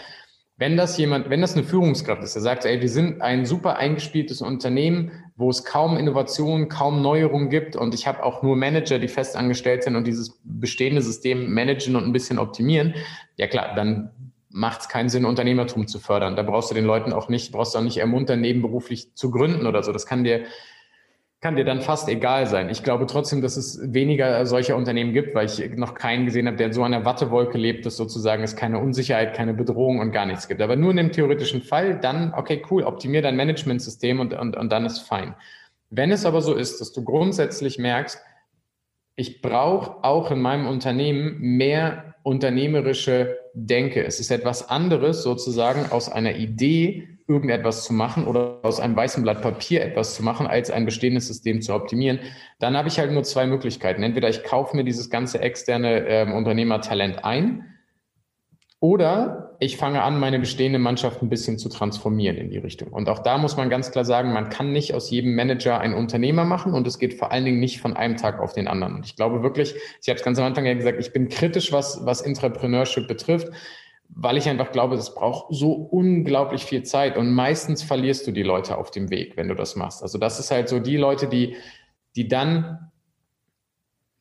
wenn 0.57 0.75
das 0.75 0.97
jemand, 0.97 1.29
wenn 1.29 1.41
das 1.41 1.53
eine 1.53 1.63
Führungskraft 1.63 2.23
ist, 2.23 2.33
der 2.33 2.41
sagt, 2.41 2.65
ey, 2.65 2.81
wir 2.81 2.89
sind 2.89 3.21
ein 3.21 3.45
super 3.45 3.77
eingespieltes 3.77 4.41
Unternehmen, 4.41 5.11
wo 5.35 5.51
es 5.51 5.65
kaum 5.65 5.97
Innovationen, 5.97 6.67
kaum 6.67 7.03
Neuerungen 7.03 7.49
gibt 7.49 7.75
und 7.75 7.93
ich 7.93 8.07
habe 8.07 8.23
auch 8.23 8.41
nur 8.41 8.55
Manager, 8.55 8.97
die 8.97 9.09
fest 9.09 9.35
angestellt 9.35 9.83
sind 9.83 9.95
und 9.95 10.07
dieses 10.07 10.41
bestehende 10.43 11.03
System 11.03 11.53
managen 11.53 11.95
und 11.95 12.05
ein 12.05 12.11
bisschen 12.11 12.39
optimieren, 12.39 12.95
ja 13.37 13.45
klar, 13.45 13.75
dann 13.75 14.09
macht 14.53 14.81
es 14.81 14.87
keinen 14.89 15.09
Sinn, 15.09 15.25
Unternehmertum 15.25 15.87
zu 15.87 15.99
fördern. 15.99 16.35
Da 16.35 16.43
brauchst 16.43 16.69
du 16.69 16.75
den 16.75 16.85
Leuten 16.85 17.11
auch 17.11 17.27
nicht, 17.27 17.51
brauchst 17.51 17.73
du 17.73 17.79
auch 17.79 17.83
nicht 17.83 17.97
ermuntern, 17.97 18.39
nebenberuflich 18.39 19.15
zu 19.15 19.31
gründen 19.31 19.65
oder 19.65 19.81
so. 19.81 19.91
Das 19.91 20.05
kann 20.05 20.23
dir, 20.23 20.45
kann 21.41 21.55
dir 21.55 21.65
dann 21.65 21.81
fast 21.81 22.07
egal 22.07 22.45
sein. 22.45 22.69
Ich 22.69 22.83
glaube 22.83 23.07
trotzdem, 23.07 23.41
dass 23.41 23.57
es 23.57 23.81
weniger 23.81 24.45
solcher 24.45 24.75
Unternehmen 24.75 25.11
gibt, 25.11 25.33
weil 25.33 25.47
ich 25.47 25.75
noch 25.75 25.95
keinen 25.95 26.25
gesehen 26.25 26.45
habe, 26.45 26.55
der 26.55 26.71
so 26.71 26.83
einer 26.83 27.03
Wattewolke 27.03 27.57
lebt, 27.57 27.87
dass 27.87 27.97
sozusagen 27.97 28.43
es 28.43 28.55
keine 28.55 28.77
Unsicherheit, 28.77 29.35
keine 29.35 29.55
Bedrohung 29.55 29.99
und 29.99 30.11
gar 30.11 30.27
nichts 30.27 30.47
gibt. 30.47 30.61
Aber 30.61 30.75
nur 30.75 30.91
in 30.91 30.97
dem 30.97 31.11
theoretischen 31.11 31.63
Fall, 31.63 31.99
dann, 31.99 32.31
okay, 32.35 32.61
cool, 32.69 32.83
optimier 32.83 33.23
dein 33.23 33.35
Managementsystem 33.35 34.19
und, 34.19 34.35
und, 34.35 34.55
und 34.55 34.71
dann 34.71 34.85
ist 34.85 34.99
fein. 34.99 35.33
Wenn 35.89 36.11
es 36.11 36.27
aber 36.27 36.41
so 36.41 36.53
ist, 36.53 36.79
dass 36.79 36.93
du 36.93 37.03
grundsätzlich 37.03 37.79
merkst, 37.79 38.19
ich 39.15 39.41
brauche 39.41 40.03
auch 40.03 40.29
in 40.29 40.41
meinem 40.41 40.67
Unternehmen 40.67 41.39
mehr 41.39 42.13
unternehmerische 42.21 43.42
Denke. 43.53 44.03
Es 44.03 44.19
ist 44.19 44.31
etwas 44.31 44.69
anderes, 44.69 45.23
sozusagen 45.23 45.91
aus 45.91 46.09
einer 46.11 46.35
Idee 46.35 47.07
irgendetwas 47.27 47.85
zu 47.85 47.93
machen 47.93 48.25
oder 48.25 48.59
aus 48.63 48.79
einem 48.79 48.95
weißen 48.95 49.23
Blatt 49.23 49.41
Papier 49.41 49.83
etwas 49.83 50.15
zu 50.15 50.23
machen, 50.23 50.45
als 50.47 50.71
ein 50.71 50.85
bestehendes 50.85 51.27
System 51.27 51.61
zu 51.61 51.73
optimieren. 51.73 52.19
Dann 52.59 52.75
habe 52.75 52.89
ich 52.89 52.99
halt 52.99 53.11
nur 53.11 53.23
zwei 53.23 53.45
Möglichkeiten. 53.45 54.03
Entweder 54.03 54.29
ich 54.29 54.43
kaufe 54.43 54.75
mir 54.75 54.83
dieses 54.83 55.09
ganze 55.09 55.39
externe 55.39 56.05
äh, 56.05 56.31
Unternehmertalent 56.31 57.23
ein 57.23 57.72
oder 58.83 59.55
ich 59.59 59.77
fange 59.77 60.01
an, 60.03 60.19
meine 60.19 60.39
bestehende 60.39 60.77
Mannschaft 60.77 61.21
ein 61.21 61.29
bisschen 61.29 61.57
zu 61.57 61.69
transformieren 61.69 62.35
in 62.35 62.49
die 62.49 62.57
Richtung. 62.57 62.89
Und 62.89 63.07
auch 63.07 63.19
da 63.19 63.37
muss 63.37 63.55
man 63.55 63.69
ganz 63.69 63.91
klar 63.91 64.03
sagen, 64.03 64.33
man 64.33 64.49
kann 64.49 64.73
nicht 64.73 64.93
aus 64.93 65.09
jedem 65.09 65.35
Manager 65.35 65.79
einen 65.79 65.93
Unternehmer 65.93 66.43
machen 66.43 66.73
und 66.73 66.85
es 66.85 66.99
geht 66.99 67.13
vor 67.13 67.31
allen 67.31 67.45
Dingen 67.45 67.61
nicht 67.61 67.79
von 67.79 67.95
einem 67.95 68.17
Tag 68.17 68.41
auf 68.41 68.51
den 68.51 68.67
anderen. 68.67 68.95
Und 68.95 69.05
ich 69.05 69.15
glaube 69.15 69.41
wirklich, 69.41 69.73
ich 70.01 70.09
habe 70.09 70.17
es 70.17 70.25
ganz 70.25 70.37
am 70.37 70.43
Anfang 70.43 70.65
ja 70.65 70.73
gesagt, 70.73 70.99
ich 70.99 71.13
bin 71.13 71.29
kritisch, 71.29 71.71
was, 71.71 72.05
was 72.05 72.19
Entrepreneurship 72.19 73.07
betrifft, 73.07 73.53
weil 74.09 74.35
ich 74.35 74.49
einfach 74.49 74.73
glaube, 74.73 74.95
es 74.95 75.15
braucht 75.15 75.55
so 75.55 75.71
unglaublich 75.71 76.65
viel 76.65 76.83
Zeit 76.83 77.15
und 77.15 77.31
meistens 77.31 77.83
verlierst 77.83 78.27
du 78.27 78.33
die 78.33 78.43
Leute 78.43 78.77
auf 78.77 78.91
dem 78.91 79.09
Weg, 79.09 79.37
wenn 79.37 79.47
du 79.47 79.55
das 79.55 79.77
machst. 79.77 80.03
Also 80.03 80.17
das 80.17 80.41
ist 80.41 80.51
halt 80.51 80.67
so 80.67 80.79
die 80.79 80.97
Leute, 80.97 81.27
die, 81.27 81.55
die 82.17 82.27
dann 82.27 82.91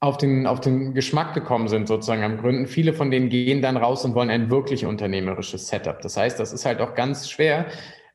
auf 0.02 0.16
den, 0.16 0.48
auf 0.48 0.60
den 0.60 0.94
Geschmack 0.94 1.32
gekommen 1.32 1.68
sind, 1.68 1.86
sozusagen 1.86 2.24
am 2.24 2.36
Gründen. 2.36 2.66
Viele 2.66 2.92
von 2.92 3.12
denen 3.12 3.28
gehen 3.28 3.62
dann 3.62 3.76
raus 3.76 4.04
und 4.04 4.16
wollen 4.16 4.30
ein 4.30 4.50
wirklich 4.50 4.84
unternehmerisches 4.84 5.68
Setup. 5.68 6.00
Das 6.00 6.16
heißt, 6.16 6.40
das 6.40 6.52
ist 6.52 6.66
halt 6.66 6.80
auch 6.80 6.96
ganz 6.96 7.30
schwer. 7.30 7.66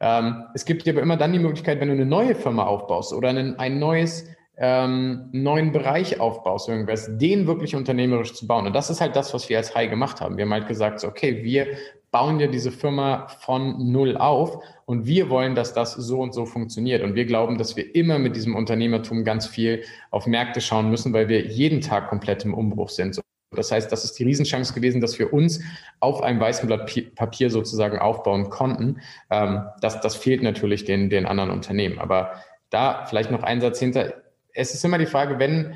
Ähm, 0.01 0.43
es 0.53 0.65
gibt 0.65 0.85
dir 0.85 0.91
aber 0.91 1.01
immer 1.01 1.15
dann 1.15 1.31
die 1.31 1.39
Möglichkeit, 1.39 1.79
wenn 1.79 1.87
du 1.87 1.93
eine 1.93 2.05
neue 2.05 2.35
Firma 2.35 2.65
aufbaust 2.65 3.13
oder 3.13 3.29
ein, 3.29 3.57
ein 3.57 3.79
neues, 3.79 4.27
ähm, 4.57 5.29
neuen 5.31 5.71
Bereich 5.71 6.19
aufbaust, 6.19 6.67
irgendwas, 6.67 7.09
den 7.17 7.47
wirklich 7.47 7.75
unternehmerisch 7.75 8.33
zu 8.33 8.47
bauen. 8.47 8.65
Und 8.65 8.73
das 8.73 8.89
ist 8.89 9.01
halt 9.01 9.15
das, 9.15 9.33
was 9.33 9.49
wir 9.49 9.57
als 9.57 9.75
High 9.75 9.89
gemacht 9.89 10.19
haben. 10.19 10.37
Wir 10.37 10.45
haben 10.45 10.53
halt 10.53 10.67
gesagt, 10.67 10.99
so, 10.99 11.07
okay, 11.07 11.43
wir 11.43 11.67
bauen 12.11 12.39
ja 12.39 12.47
diese 12.47 12.71
Firma 12.71 13.27
von 13.27 13.91
null 13.91 14.17
auf 14.17 14.63
und 14.85 15.05
wir 15.05 15.29
wollen, 15.29 15.55
dass 15.55 15.73
das 15.73 15.93
so 15.93 16.21
und 16.21 16.33
so 16.33 16.45
funktioniert. 16.45 17.03
Und 17.03 17.15
wir 17.15 17.25
glauben, 17.25 17.57
dass 17.57 17.75
wir 17.75 17.93
immer 17.95 18.17
mit 18.17 18.35
diesem 18.35 18.55
Unternehmertum 18.55 19.23
ganz 19.23 19.45
viel 19.45 19.83
auf 20.09 20.25
Märkte 20.25 20.61
schauen 20.61 20.89
müssen, 20.89 21.13
weil 21.13 21.27
wir 21.27 21.45
jeden 21.45 21.81
Tag 21.81 22.09
komplett 22.09 22.43
im 22.45 22.53
Umbruch 22.53 22.89
sind. 22.89 23.19
Das 23.51 23.71
heißt, 23.71 23.91
das 23.91 24.03
ist 24.03 24.13
die 24.19 24.23
Riesenchance 24.23 24.73
gewesen, 24.73 24.99
dass 25.01 25.19
wir 25.19 25.31
uns 25.31 25.61
auf 25.99 26.21
einem 26.21 26.39
weißen 26.39 26.67
Blatt 26.67 26.91
Papier 27.15 27.49
sozusagen 27.49 27.97
aufbauen 27.97 28.49
konnten. 28.49 28.99
Ähm, 29.29 29.63
das, 29.81 30.01
das 30.01 30.15
fehlt 30.15 30.43
natürlich 30.43 30.85
den, 30.85 31.09
den 31.09 31.25
anderen 31.25 31.51
Unternehmen. 31.51 31.99
Aber 31.99 32.33
da 32.69 33.05
vielleicht 33.05 33.31
noch 33.31 33.43
ein 33.43 33.61
Satz 33.61 33.79
hinter. 33.79 34.13
Es 34.57 34.73
ist 34.73 34.83
immer 34.83 34.97
die 34.97 35.05
Frage, 35.05 35.39
wenn, 35.39 35.75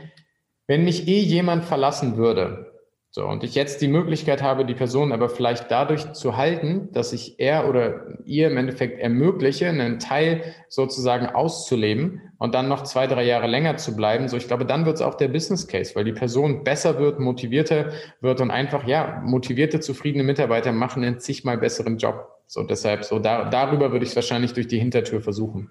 wenn 0.68 0.84
mich 0.84 1.08
eh 1.08 1.20
jemand 1.20 1.66
verlassen 1.66 2.18
würde, 2.18 2.72
so, 3.14 3.28
und 3.28 3.44
ich 3.44 3.56
jetzt 3.56 3.82
die 3.82 3.90
Möglichkeit 3.90 4.42
habe, 4.42 4.64
die 4.64 4.74
Person 4.74 5.12
aber 5.12 5.28
vielleicht 5.28 5.70
dadurch 5.70 6.14
zu 6.14 6.38
halten, 6.38 6.94
dass 6.94 7.12
ich 7.12 7.42
er 7.42 7.68
oder 7.68 8.06
ihr 8.24 8.50
im 8.50 8.56
Endeffekt 8.56 9.02
ermögliche, 9.02 9.68
einen 9.68 10.00
Teil 10.00 10.56
sozusagen 10.70 11.26
auszuleben 11.26 12.22
und 12.38 12.56
dann 12.56 12.70
noch 12.70 12.84
zwei, 12.84 13.08
drei 13.08 13.26
Jahre 13.26 13.48
länger 13.48 13.76
zu 13.76 13.98
bleiben. 13.98 14.30
So, 14.30 14.38
ich 14.38 14.48
glaube, 14.48 14.66
dann 14.66 14.86
wird 14.86 14.96
es 14.96 15.02
auch 15.02 15.16
der 15.16 15.28
Business 15.28 15.68
Case, 15.68 15.94
weil 15.94 16.06
die 16.06 16.14
Person 16.14 16.64
besser 16.64 17.00
wird, 17.00 17.20
motivierter 17.20 17.92
wird 18.22 18.40
und 18.40 18.50
einfach, 18.50 18.88
ja, 18.88 19.22
motivierte, 19.26 19.82
zufriedene 19.82 20.24
Mitarbeiter 20.24 20.72
machen 20.72 21.04
einen 21.04 21.20
zigmal 21.20 21.58
besseren 21.58 21.98
Job. 21.98 22.30
So, 22.48 22.64
deshalb, 22.64 23.04
so 23.04 23.20
da, 23.20 23.50
darüber 23.50 23.92
würde 23.92 24.06
ich 24.06 24.12
es 24.12 24.16
wahrscheinlich 24.16 24.54
durch 24.54 24.68
die 24.68 24.80
Hintertür 24.80 25.20
versuchen. 25.20 25.70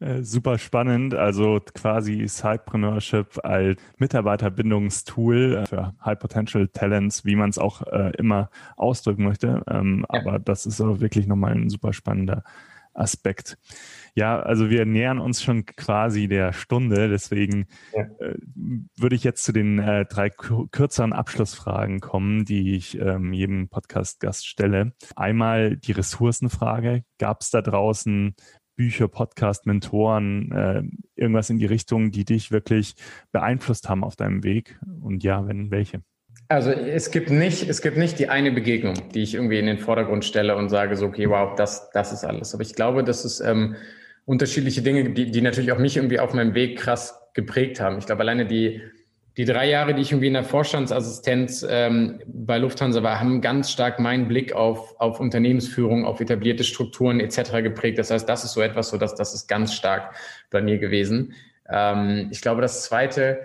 Äh, 0.00 0.22
super 0.22 0.58
spannend. 0.58 1.14
Also 1.14 1.60
quasi 1.74 2.26
Sidepreneurship 2.26 3.38
als 3.44 3.80
Mitarbeiterbindungstool 3.98 5.54
äh, 5.54 5.66
für 5.66 5.94
High 6.04 6.18
Potential 6.18 6.68
Talents, 6.68 7.24
wie 7.24 7.36
man 7.36 7.50
es 7.50 7.58
auch 7.58 7.82
äh, 7.86 8.12
immer 8.18 8.50
ausdrücken 8.76 9.24
möchte. 9.24 9.62
Ähm, 9.68 10.04
ja. 10.12 10.20
Aber 10.20 10.38
das 10.38 10.66
ist 10.66 10.80
auch 10.80 11.00
wirklich 11.00 11.26
nochmal 11.26 11.52
ein 11.52 11.70
super 11.70 11.92
spannender 11.92 12.42
Aspekt. 12.94 13.58
Ja, 14.14 14.38
also 14.38 14.70
wir 14.70 14.86
nähern 14.86 15.18
uns 15.18 15.42
schon 15.42 15.66
quasi 15.66 16.28
der 16.28 16.52
Stunde, 16.52 17.08
deswegen 17.08 17.66
ja. 17.92 18.02
äh, 18.20 18.36
würde 18.96 19.16
ich 19.16 19.24
jetzt 19.24 19.42
zu 19.42 19.52
den 19.52 19.80
äh, 19.80 20.04
drei 20.04 20.30
kürzeren 20.30 21.12
Abschlussfragen 21.12 22.00
kommen, 22.00 22.44
die 22.44 22.76
ich 22.76 22.98
ähm, 23.00 23.32
jedem 23.32 23.68
Podcast-Gast 23.68 24.46
stelle. 24.46 24.92
Einmal 25.16 25.76
die 25.76 25.92
Ressourcenfrage. 25.92 27.04
Gab 27.18 27.40
es 27.40 27.50
da 27.50 27.60
draußen 27.62 28.36
Bücher, 28.76 29.08
Podcast, 29.08 29.66
Mentoren, 29.66 30.52
äh, 30.52 30.82
irgendwas 31.16 31.50
in 31.50 31.58
die 31.58 31.66
Richtung, 31.66 32.10
die 32.10 32.24
dich 32.24 32.50
wirklich 32.50 32.94
beeinflusst 33.32 33.88
haben 33.88 34.04
auf 34.04 34.16
deinem 34.16 34.44
Weg? 34.44 34.78
Und 35.02 35.22
ja, 35.22 35.46
wenn 35.46 35.70
welche? 35.70 36.02
Also 36.48 36.70
es 36.70 37.10
gibt 37.10 37.30
nicht, 37.30 37.68
es 37.68 37.80
gibt 37.80 37.96
nicht 37.96 38.18
die 38.18 38.28
eine 38.28 38.52
Begegnung, 38.52 38.94
die 39.14 39.22
ich 39.22 39.34
irgendwie 39.34 39.58
in 39.58 39.66
den 39.66 39.78
Vordergrund 39.78 40.24
stelle 40.24 40.56
und 40.56 40.68
sage 40.68 40.96
so, 40.96 41.06
okay, 41.06 41.28
wow, 41.28 41.54
das, 41.56 41.90
das 41.90 42.12
ist 42.12 42.24
alles. 42.24 42.52
Aber 42.54 42.62
ich 42.62 42.74
glaube, 42.74 43.02
dass 43.02 43.24
es 43.24 43.40
ähm, 43.40 43.76
unterschiedliche 44.26 44.82
Dinge, 44.82 45.10
die, 45.10 45.30
die 45.30 45.40
natürlich 45.40 45.72
auch 45.72 45.78
mich 45.78 45.96
irgendwie 45.96 46.18
auf 46.18 46.34
meinem 46.34 46.54
Weg 46.54 46.78
krass 46.78 47.18
geprägt 47.34 47.80
haben. 47.80 47.98
Ich 47.98 48.06
glaube, 48.06 48.20
alleine 48.20 48.46
die, 48.46 48.82
die 49.36 49.44
drei 49.44 49.68
Jahre, 49.68 49.94
die 49.94 50.02
ich 50.02 50.12
irgendwie 50.12 50.28
in 50.28 50.34
der 50.34 50.44
Vorstandsassistenz 50.44 51.66
ähm, 51.68 52.20
bei 52.26 52.58
Lufthansa 52.58 53.02
war, 53.02 53.18
haben 53.18 53.40
ganz 53.40 53.70
stark 53.70 53.98
meinen 53.98 54.28
Blick 54.28 54.52
auf, 54.52 54.94
auf 55.00 55.18
Unternehmensführung, 55.18 56.04
auf 56.04 56.20
etablierte 56.20 56.62
Strukturen 56.62 57.18
etc. 57.18 57.62
geprägt. 57.62 57.98
Das 57.98 58.10
heißt, 58.10 58.28
das 58.28 58.44
ist 58.44 58.52
so 58.52 58.60
etwas, 58.60 58.90
so 58.90 58.96
dass 58.96 59.16
das 59.16 59.34
ist 59.34 59.48
ganz 59.48 59.74
stark 59.74 60.14
bei 60.50 60.62
mir 60.62 60.78
gewesen. 60.78 61.34
Ähm, 61.68 62.28
ich 62.30 62.42
glaube, 62.42 62.62
das 62.62 62.84
Zweite, 62.84 63.38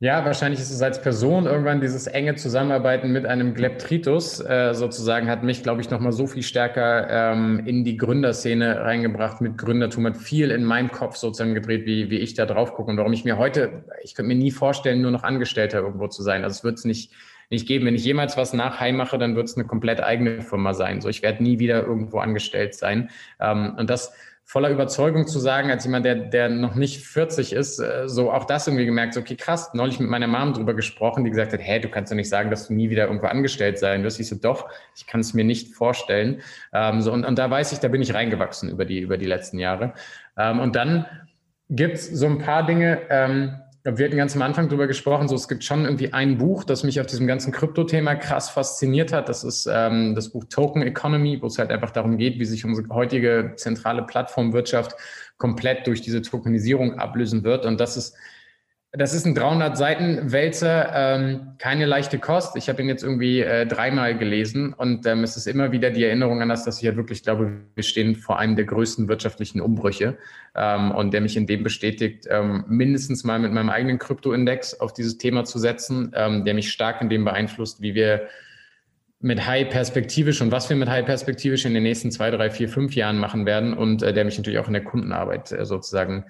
Ja, 0.00 0.24
wahrscheinlich 0.24 0.60
ist 0.60 0.72
es 0.72 0.82
als 0.82 1.00
Person 1.00 1.46
irgendwann 1.46 1.80
dieses 1.80 2.08
enge 2.08 2.34
Zusammenarbeiten 2.34 3.12
mit 3.12 3.26
einem 3.26 3.54
Gleptritus 3.54 4.40
äh, 4.40 4.74
sozusagen 4.74 5.28
hat 5.28 5.44
mich, 5.44 5.62
glaube 5.62 5.80
ich, 5.80 5.88
nochmal 5.88 6.12
so 6.12 6.26
viel 6.26 6.42
stärker 6.42 7.08
ähm, 7.08 7.62
in 7.64 7.84
die 7.84 7.96
Gründerszene 7.96 8.80
reingebracht 8.80 9.40
mit 9.40 9.56
Gründertum, 9.56 10.04
hat 10.06 10.16
viel 10.16 10.50
in 10.50 10.64
meinem 10.64 10.90
Kopf 10.90 11.16
sozusagen 11.16 11.54
gedreht, 11.54 11.86
wie, 11.86 12.10
wie 12.10 12.18
ich 12.18 12.34
da 12.34 12.44
drauf 12.44 12.74
gucke 12.74 12.90
und 12.90 12.98
warum 12.98 13.12
ich 13.12 13.24
mir 13.24 13.38
heute, 13.38 13.84
ich 14.02 14.14
könnte 14.14 14.28
mir 14.28 14.34
nie 14.34 14.50
vorstellen, 14.50 15.00
nur 15.00 15.12
noch 15.12 15.22
Angestellter 15.22 15.78
irgendwo 15.78 16.08
zu 16.08 16.22
sein. 16.22 16.42
Also 16.42 16.54
es 16.54 16.64
wird 16.64 16.78
es 16.78 16.84
nicht, 16.84 17.12
nicht 17.48 17.66
geben. 17.66 17.86
Wenn 17.86 17.94
ich 17.94 18.04
jemals 18.04 18.36
was 18.36 18.52
nach 18.52 18.80
Heim 18.80 18.96
mache, 18.96 19.16
dann 19.16 19.36
wird 19.36 19.48
es 19.48 19.56
eine 19.56 19.64
komplett 19.64 20.02
eigene 20.02 20.42
Firma 20.42 20.74
sein. 20.74 21.00
So, 21.00 21.08
ich 21.08 21.22
werde 21.22 21.42
nie 21.42 21.60
wieder 21.60 21.82
irgendwo 21.82 22.18
angestellt 22.18 22.74
sein. 22.74 23.10
Ähm, 23.40 23.76
und 23.78 23.88
das 23.88 24.12
voller 24.46 24.68
Überzeugung 24.68 25.26
zu 25.26 25.38
sagen, 25.38 25.70
als 25.70 25.84
jemand, 25.84 26.04
der, 26.04 26.16
der 26.16 26.48
noch 26.50 26.74
nicht 26.74 27.04
40 27.04 27.54
ist, 27.54 27.78
äh, 27.78 28.08
so 28.08 28.30
auch 28.30 28.44
das 28.44 28.66
irgendwie 28.66 28.84
gemerkt, 28.84 29.14
so, 29.14 29.20
okay, 29.20 29.36
krass, 29.36 29.72
neulich 29.72 29.98
mit 29.98 30.10
meiner 30.10 30.26
Mom 30.26 30.52
drüber 30.52 30.74
gesprochen, 30.74 31.24
die 31.24 31.30
gesagt 31.30 31.52
hat, 31.52 31.60
hä, 31.62 31.80
du 31.80 31.88
kannst 31.88 32.12
doch 32.12 32.16
nicht 32.16 32.28
sagen, 32.28 32.50
dass 32.50 32.68
du 32.68 32.74
nie 32.74 32.90
wieder 32.90 33.06
irgendwo 33.06 33.26
angestellt 33.26 33.78
sein 33.78 34.04
wirst. 34.04 34.20
Ich 34.20 34.28
so, 34.28 34.36
doch, 34.36 34.68
ich 34.96 35.06
kann 35.06 35.20
es 35.20 35.32
mir 35.32 35.44
nicht 35.44 35.74
vorstellen. 35.74 36.42
Ähm, 36.72 37.00
so, 37.00 37.10
und, 37.12 37.24
und 37.24 37.38
da 37.38 37.50
weiß 37.50 37.72
ich, 37.72 37.78
da 37.78 37.88
bin 37.88 38.02
ich 38.02 38.12
reingewachsen 38.12 38.68
über 38.68 38.84
die, 38.84 39.00
über 39.00 39.16
die 39.16 39.26
letzten 39.26 39.58
Jahre. 39.58 39.94
Ähm, 40.36 40.60
und 40.60 40.76
dann 40.76 41.06
gibt's 41.70 42.06
so 42.06 42.26
ein 42.26 42.38
paar 42.38 42.66
Dinge, 42.66 43.00
ähm, 43.08 43.56
wir 43.84 44.06
hatten 44.06 44.16
ganz 44.16 44.34
am 44.34 44.40
Anfang 44.40 44.70
drüber 44.70 44.86
gesprochen, 44.86 45.28
so 45.28 45.34
es 45.34 45.46
gibt 45.46 45.62
schon 45.62 45.84
irgendwie 45.84 46.14
ein 46.14 46.38
Buch, 46.38 46.64
das 46.64 46.84
mich 46.84 47.00
auf 47.00 47.06
diesem 47.06 47.26
ganzen 47.26 47.52
Krypto-Thema 47.52 48.14
krass 48.14 48.48
fasziniert 48.48 49.12
hat. 49.12 49.28
Das 49.28 49.44
ist 49.44 49.68
ähm, 49.70 50.14
das 50.14 50.30
Buch 50.30 50.44
Token 50.48 50.80
Economy, 50.80 51.42
wo 51.42 51.48
es 51.48 51.58
halt 51.58 51.70
einfach 51.70 51.90
darum 51.90 52.16
geht, 52.16 52.38
wie 52.38 52.46
sich 52.46 52.64
unsere 52.64 52.88
heutige 52.88 53.52
zentrale 53.56 54.02
Plattformwirtschaft 54.02 54.96
komplett 55.36 55.86
durch 55.86 56.00
diese 56.00 56.22
Tokenisierung 56.22 56.98
ablösen 56.98 57.44
wird. 57.44 57.66
Und 57.66 57.78
das 57.78 57.98
ist 57.98 58.16
das 58.96 59.12
ist 59.12 59.26
ein 59.26 59.34
300 59.34 59.76
Seiten 59.76 60.30
Wälzer, 60.30 60.92
ähm, 60.94 61.54
keine 61.58 61.84
leichte 61.84 62.20
Kost. 62.20 62.56
Ich 62.56 62.68
habe 62.68 62.80
ihn 62.80 62.88
jetzt 62.88 63.02
irgendwie 63.02 63.40
äh, 63.40 63.66
dreimal 63.66 64.16
gelesen 64.16 64.72
und 64.72 65.04
ähm, 65.06 65.24
es 65.24 65.36
ist 65.36 65.48
immer 65.48 65.72
wieder 65.72 65.90
die 65.90 66.04
Erinnerung 66.04 66.40
an 66.42 66.48
das, 66.48 66.64
dass 66.64 66.76
ich 66.76 66.82
ja 66.82 66.90
halt 66.90 66.98
wirklich 66.98 67.24
glaube, 67.24 67.52
wir 67.74 67.82
stehen 67.82 68.14
vor 68.14 68.38
einem 68.38 68.54
der 68.54 68.66
größten 68.66 69.08
wirtschaftlichen 69.08 69.60
Umbrüche 69.60 70.16
ähm, 70.54 70.92
und 70.92 71.12
der 71.12 71.22
mich 71.22 71.36
in 71.36 71.48
dem 71.48 71.64
bestätigt, 71.64 72.26
ähm, 72.30 72.64
mindestens 72.68 73.24
mal 73.24 73.40
mit 73.40 73.52
meinem 73.52 73.68
eigenen 73.68 73.98
Kryptoindex 73.98 74.78
auf 74.78 74.92
dieses 74.92 75.18
Thema 75.18 75.44
zu 75.44 75.58
setzen, 75.58 76.12
ähm, 76.14 76.44
der 76.44 76.54
mich 76.54 76.70
stark 76.70 77.02
in 77.02 77.08
dem 77.08 77.24
beeinflusst, 77.24 77.82
wie 77.82 77.96
wir 77.96 78.28
mit 79.18 79.44
High 79.44 79.70
perspektivisch 79.70 80.40
und 80.40 80.52
was 80.52 80.68
wir 80.68 80.76
mit 80.76 80.88
High 80.88 81.04
perspektivisch 81.04 81.64
in 81.64 81.74
den 81.74 81.82
nächsten 81.82 82.12
zwei, 82.12 82.30
drei, 82.30 82.48
vier, 82.48 82.68
fünf 82.68 82.94
Jahren 82.94 83.18
machen 83.18 83.44
werden 83.44 83.74
und 83.74 84.04
äh, 84.04 84.12
der 84.12 84.24
mich 84.24 84.36
natürlich 84.36 84.60
auch 84.60 84.68
in 84.68 84.74
der 84.74 84.84
Kundenarbeit 84.84 85.50
äh, 85.50 85.64
sozusagen 85.64 86.26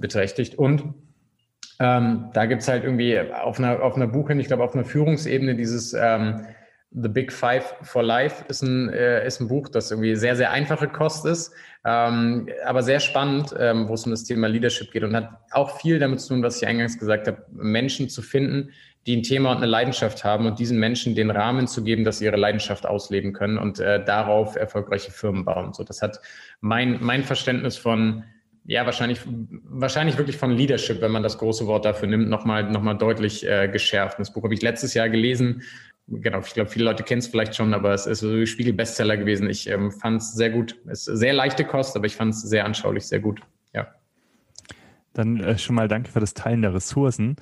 beträchtigt 0.00 0.56
und 0.56 0.82
ähm, 1.80 2.30
da 2.32 2.46
gibt's 2.46 2.68
halt 2.68 2.84
irgendwie 2.84 3.18
auf 3.20 3.58
einer, 3.58 3.82
auf 3.82 3.96
einer 3.96 4.06
Buchhin, 4.06 4.40
ich 4.40 4.48
glaube 4.48 4.64
auf 4.64 4.74
einer 4.74 4.84
Führungsebene 4.84 5.54
dieses 5.54 5.94
ähm, 5.94 6.46
The 6.90 7.08
Big 7.08 7.32
Five 7.32 7.74
for 7.82 8.02
Life 8.02 8.44
ist 8.48 8.62
ein, 8.62 8.88
äh, 8.88 9.26
ist 9.26 9.40
ein 9.40 9.48
Buch, 9.48 9.68
das 9.68 9.90
irgendwie 9.90 10.16
sehr, 10.16 10.36
sehr 10.36 10.50
einfache 10.50 10.88
Kost 10.88 11.26
ist, 11.26 11.52
ähm, 11.84 12.48
aber 12.64 12.82
sehr 12.82 12.98
spannend, 12.98 13.54
ähm, 13.58 13.88
wo 13.88 13.94
es 13.94 14.06
um 14.06 14.10
das 14.10 14.24
Thema 14.24 14.48
Leadership 14.48 14.90
geht 14.90 15.04
und 15.04 15.14
hat 15.14 15.28
auch 15.50 15.78
viel 15.78 15.98
damit 15.98 16.20
zu 16.20 16.28
tun, 16.28 16.42
was 16.42 16.60
ich 16.60 16.66
eingangs 16.66 16.98
gesagt 16.98 17.26
habe, 17.26 17.44
Menschen 17.52 18.08
zu 18.08 18.22
finden, 18.22 18.70
die 19.06 19.16
ein 19.16 19.22
Thema 19.22 19.50
und 19.50 19.58
eine 19.58 19.66
Leidenschaft 19.66 20.24
haben 20.24 20.46
und 20.46 20.58
diesen 20.58 20.78
Menschen 20.78 21.14
den 21.14 21.30
Rahmen 21.30 21.66
zu 21.66 21.84
geben, 21.84 22.04
dass 22.04 22.18
sie 22.18 22.24
ihre 22.24 22.36
Leidenschaft 22.36 22.86
ausleben 22.86 23.32
können 23.34 23.58
und 23.58 23.80
äh, 23.80 24.02
darauf 24.02 24.56
erfolgreiche 24.56 25.10
Firmen 25.10 25.44
bauen. 25.44 25.74
So, 25.74 25.84
das 25.84 26.00
hat 26.00 26.20
mein, 26.60 26.98
mein 27.00 27.22
Verständnis 27.22 27.76
von 27.76 28.24
ja, 28.68 28.84
wahrscheinlich, 28.84 29.20
wahrscheinlich 29.64 30.18
wirklich 30.18 30.36
von 30.36 30.50
Leadership, 30.50 31.00
wenn 31.00 31.10
man 31.10 31.22
das 31.22 31.38
große 31.38 31.66
Wort 31.66 31.86
dafür 31.86 32.06
nimmt, 32.06 32.28
nochmal 32.28 32.70
noch 32.70 32.82
mal 32.82 32.92
deutlich 32.92 33.48
äh, 33.48 33.66
geschärft. 33.66 34.18
Das 34.18 34.30
Buch 34.30 34.44
habe 34.44 34.52
ich 34.52 34.60
letztes 34.60 34.92
Jahr 34.92 35.08
gelesen. 35.08 35.62
Genau, 36.06 36.40
ich 36.40 36.52
glaube, 36.52 36.68
viele 36.68 36.84
Leute 36.84 37.02
kennen 37.02 37.20
es 37.20 37.28
vielleicht 37.28 37.56
schon, 37.56 37.72
aber 37.72 37.94
es 37.94 38.04
ist 38.04 38.20
so 38.20 38.44
Spiegel-Bestseller 38.44 39.16
gewesen. 39.16 39.48
Ich 39.48 39.70
ähm, 39.70 39.90
fand 39.90 40.20
es 40.20 40.34
sehr 40.34 40.50
gut. 40.50 40.78
Es 40.86 41.08
ist 41.08 41.18
sehr 41.18 41.32
leichte 41.32 41.64
Kost, 41.64 41.96
aber 41.96 42.04
ich 42.04 42.14
fand 42.14 42.34
es 42.34 42.42
sehr 42.42 42.66
anschaulich, 42.66 43.06
sehr 43.06 43.20
gut. 43.20 43.40
Ja. 43.72 43.88
Dann 45.14 45.40
äh, 45.40 45.56
schon 45.56 45.74
mal 45.74 45.88
danke 45.88 46.10
für 46.10 46.20
das 46.20 46.34
Teilen 46.34 46.60
der 46.60 46.74
Ressourcen. 46.74 47.36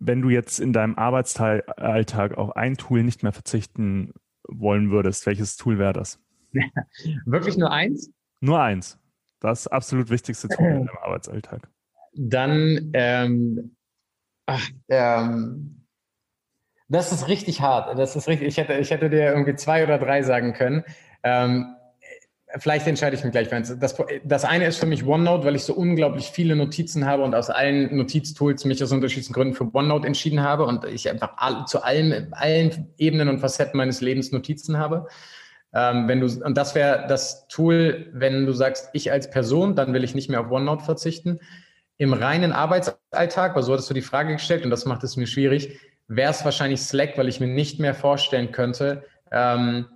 Wenn 0.00 0.22
du 0.22 0.28
jetzt 0.28 0.58
in 0.58 0.72
deinem 0.72 0.96
Arbeitsalltag 0.96 2.36
auf 2.36 2.56
ein 2.56 2.76
Tool 2.76 3.04
nicht 3.04 3.22
mehr 3.22 3.32
verzichten 3.32 4.12
wollen 4.48 4.90
würdest, 4.90 5.24
welches 5.26 5.56
Tool 5.56 5.78
wäre 5.78 5.92
das? 5.92 6.18
Wirklich 7.26 7.56
nur 7.56 7.70
eins? 7.70 8.10
Nur 8.40 8.60
eins. 8.60 8.98
Das 9.44 9.66
absolut 9.66 10.08
wichtigste 10.08 10.48
Tool 10.48 10.68
in 10.68 10.86
deinem 10.86 10.98
Arbeitsalltag. 11.02 11.68
Dann, 12.14 12.92
ähm, 12.94 13.76
ach, 14.46 14.70
ähm, 14.88 15.84
das 16.88 17.12
ist 17.12 17.28
richtig 17.28 17.60
hart. 17.60 17.98
Das 17.98 18.16
ist 18.16 18.26
richtig. 18.26 18.48
Ich 18.48 18.56
hätte, 18.56 18.72
ich 18.72 18.90
hätte 18.90 19.10
dir 19.10 19.26
irgendwie 19.26 19.54
zwei 19.54 19.84
oder 19.84 19.98
drei 19.98 20.22
sagen 20.22 20.54
können. 20.54 20.82
Ähm, 21.22 21.76
vielleicht 22.56 22.86
entscheide 22.86 23.16
ich 23.16 23.22
mich 23.22 23.32
gleich. 23.32 23.50
Das, 23.50 23.94
das 24.24 24.44
eine 24.46 24.64
ist 24.64 24.78
für 24.78 24.86
mich 24.86 25.04
OneNote, 25.04 25.44
weil 25.44 25.56
ich 25.56 25.64
so 25.64 25.74
unglaublich 25.74 26.30
viele 26.30 26.56
Notizen 26.56 27.04
habe 27.04 27.22
und 27.22 27.34
aus 27.34 27.50
allen 27.50 27.94
Notiztools 27.94 28.64
mich 28.64 28.82
aus 28.82 28.92
unterschiedlichen 28.92 29.34
Gründen 29.34 29.52
für 29.52 29.68
OneNote 29.74 30.06
entschieden 30.06 30.42
habe 30.42 30.64
und 30.64 30.86
ich 30.86 31.10
einfach 31.10 31.34
all, 31.36 31.66
zu 31.66 31.84
allen, 31.84 32.32
allen 32.32 32.94
Ebenen 32.96 33.28
und 33.28 33.40
Facetten 33.40 33.76
meines 33.76 34.00
Lebens 34.00 34.32
Notizen 34.32 34.78
habe. 34.78 35.06
Ähm, 35.74 36.06
wenn 36.06 36.20
du, 36.20 36.26
und 36.26 36.56
das 36.56 36.74
wäre 36.74 37.06
das 37.08 37.48
Tool, 37.48 38.06
wenn 38.12 38.46
du 38.46 38.52
sagst, 38.52 38.90
ich 38.92 39.10
als 39.10 39.30
Person, 39.30 39.74
dann 39.74 39.92
will 39.92 40.04
ich 40.04 40.14
nicht 40.14 40.30
mehr 40.30 40.40
auf 40.40 40.50
OneNote 40.50 40.84
verzichten. 40.84 41.40
Im 41.96 42.12
reinen 42.12 42.52
Arbeitsalltag, 42.52 43.54
weil 43.56 43.62
so 43.62 43.72
hattest 43.72 43.90
du 43.90 43.94
die 43.94 44.02
Frage 44.02 44.32
gestellt 44.34 44.64
und 44.64 44.70
das 44.70 44.86
macht 44.86 45.02
es 45.04 45.16
mir 45.16 45.26
schwierig, 45.26 45.80
wäre 46.06 46.30
es 46.30 46.44
wahrscheinlich 46.44 46.80
Slack, 46.80 47.18
weil 47.18 47.28
ich 47.28 47.40
mir 47.40 47.48
nicht 47.48 47.80
mehr 47.80 47.94
vorstellen 47.94 48.52
könnte, 48.52 49.04
ähm, 49.32 49.86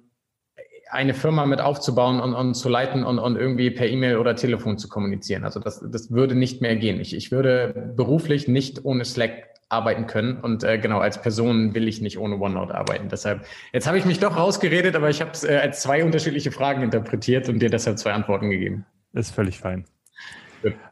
eine 0.91 1.15
Firma 1.15 1.45
mit 1.47 1.61
aufzubauen 1.61 2.21
und, 2.21 2.35
und 2.35 2.55
zu 2.55 2.69
leiten 2.69 3.05
und, 3.05 3.19
und 3.19 3.37
irgendwie 3.37 3.71
per 3.71 3.89
E-Mail 3.89 4.17
oder 4.17 4.35
Telefon 4.35 4.79
zu 4.79 4.89
kommunizieren. 4.89 5.45
Also 5.45 5.61
das, 5.61 5.85
das 5.87 6.11
würde 6.11 6.35
nicht 6.35 6.63
mehr 6.63 6.77
gehen. 6.77 6.99
Ich, 7.01 7.15
ich 7.15 7.31
würde 7.31 7.93
beruflich 7.95 8.49
nicht 8.49 8.85
ohne 8.85 9.05
Slack 9.05 9.49
arbeiten 9.69 10.07
können. 10.07 10.39
Und 10.39 10.65
äh, 10.65 10.79
genau, 10.79 10.99
als 10.99 11.21
Person 11.21 11.75
will 11.75 11.89
ich 11.89 12.01
nicht 12.01 12.19
ohne 12.19 12.39
OneNote 12.39 12.75
arbeiten. 12.75 13.09
Deshalb, 13.09 13.45
jetzt 13.73 13.87
habe 13.87 13.99
ich 13.99 14.05
mich 14.05 14.19
doch 14.19 14.37
rausgeredet, 14.37 14.97
aber 14.97 15.11
ich 15.11 15.21
habe 15.21 15.31
es 15.33 15.45
äh, 15.45 15.57
als 15.57 15.83
zwei 15.83 16.05
unterschiedliche 16.05 16.51
Fragen 16.51 16.83
interpretiert 16.83 17.49
und 17.49 17.61
dir 17.61 17.71
deshalb 17.71 17.99
zwei 17.99 18.13
Antworten 18.13 18.51
gegeben. 18.51 18.87
Ist 19.13 19.35
völlig 19.35 19.59
fein. 19.59 19.85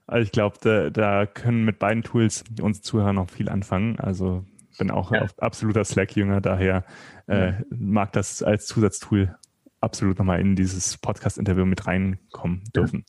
Also 0.06 0.22
ich 0.22 0.32
glaube, 0.32 0.56
da, 0.60 0.90
da, 0.90 1.26
können 1.26 1.64
mit 1.64 1.78
beiden 1.78 2.04
Tools 2.04 2.44
unsere 2.60 2.82
Zuhörer 2.82 3.12
noch 3.12 3.30
viel 3.30 3.48
anfangen. 3.48 3.98
Also 3.98 4.44
bin 4.78 4.90
auch 4.90 5.10
ja. 5.10 5.26
absoluter 5.38 5.84
Slack-Jünger, 5.84 6.40
daher 6.40 6.84
äh, 7.26 7.48
ja. 7.48 7.54
mag 7.70 8.12
das 8.12 8.42
als 8.42 8.66
Zusatztool 8.66 9.34
absolut 9.80 10.18
nochmal 10.18 10.40
in 10.40 10.56
dieses 10.56 10.98
Podcast-Interview 10.98 11.64
mit 11.64 11.86
reinkommen 11.86 12.62
dürfen. 12.74 13.04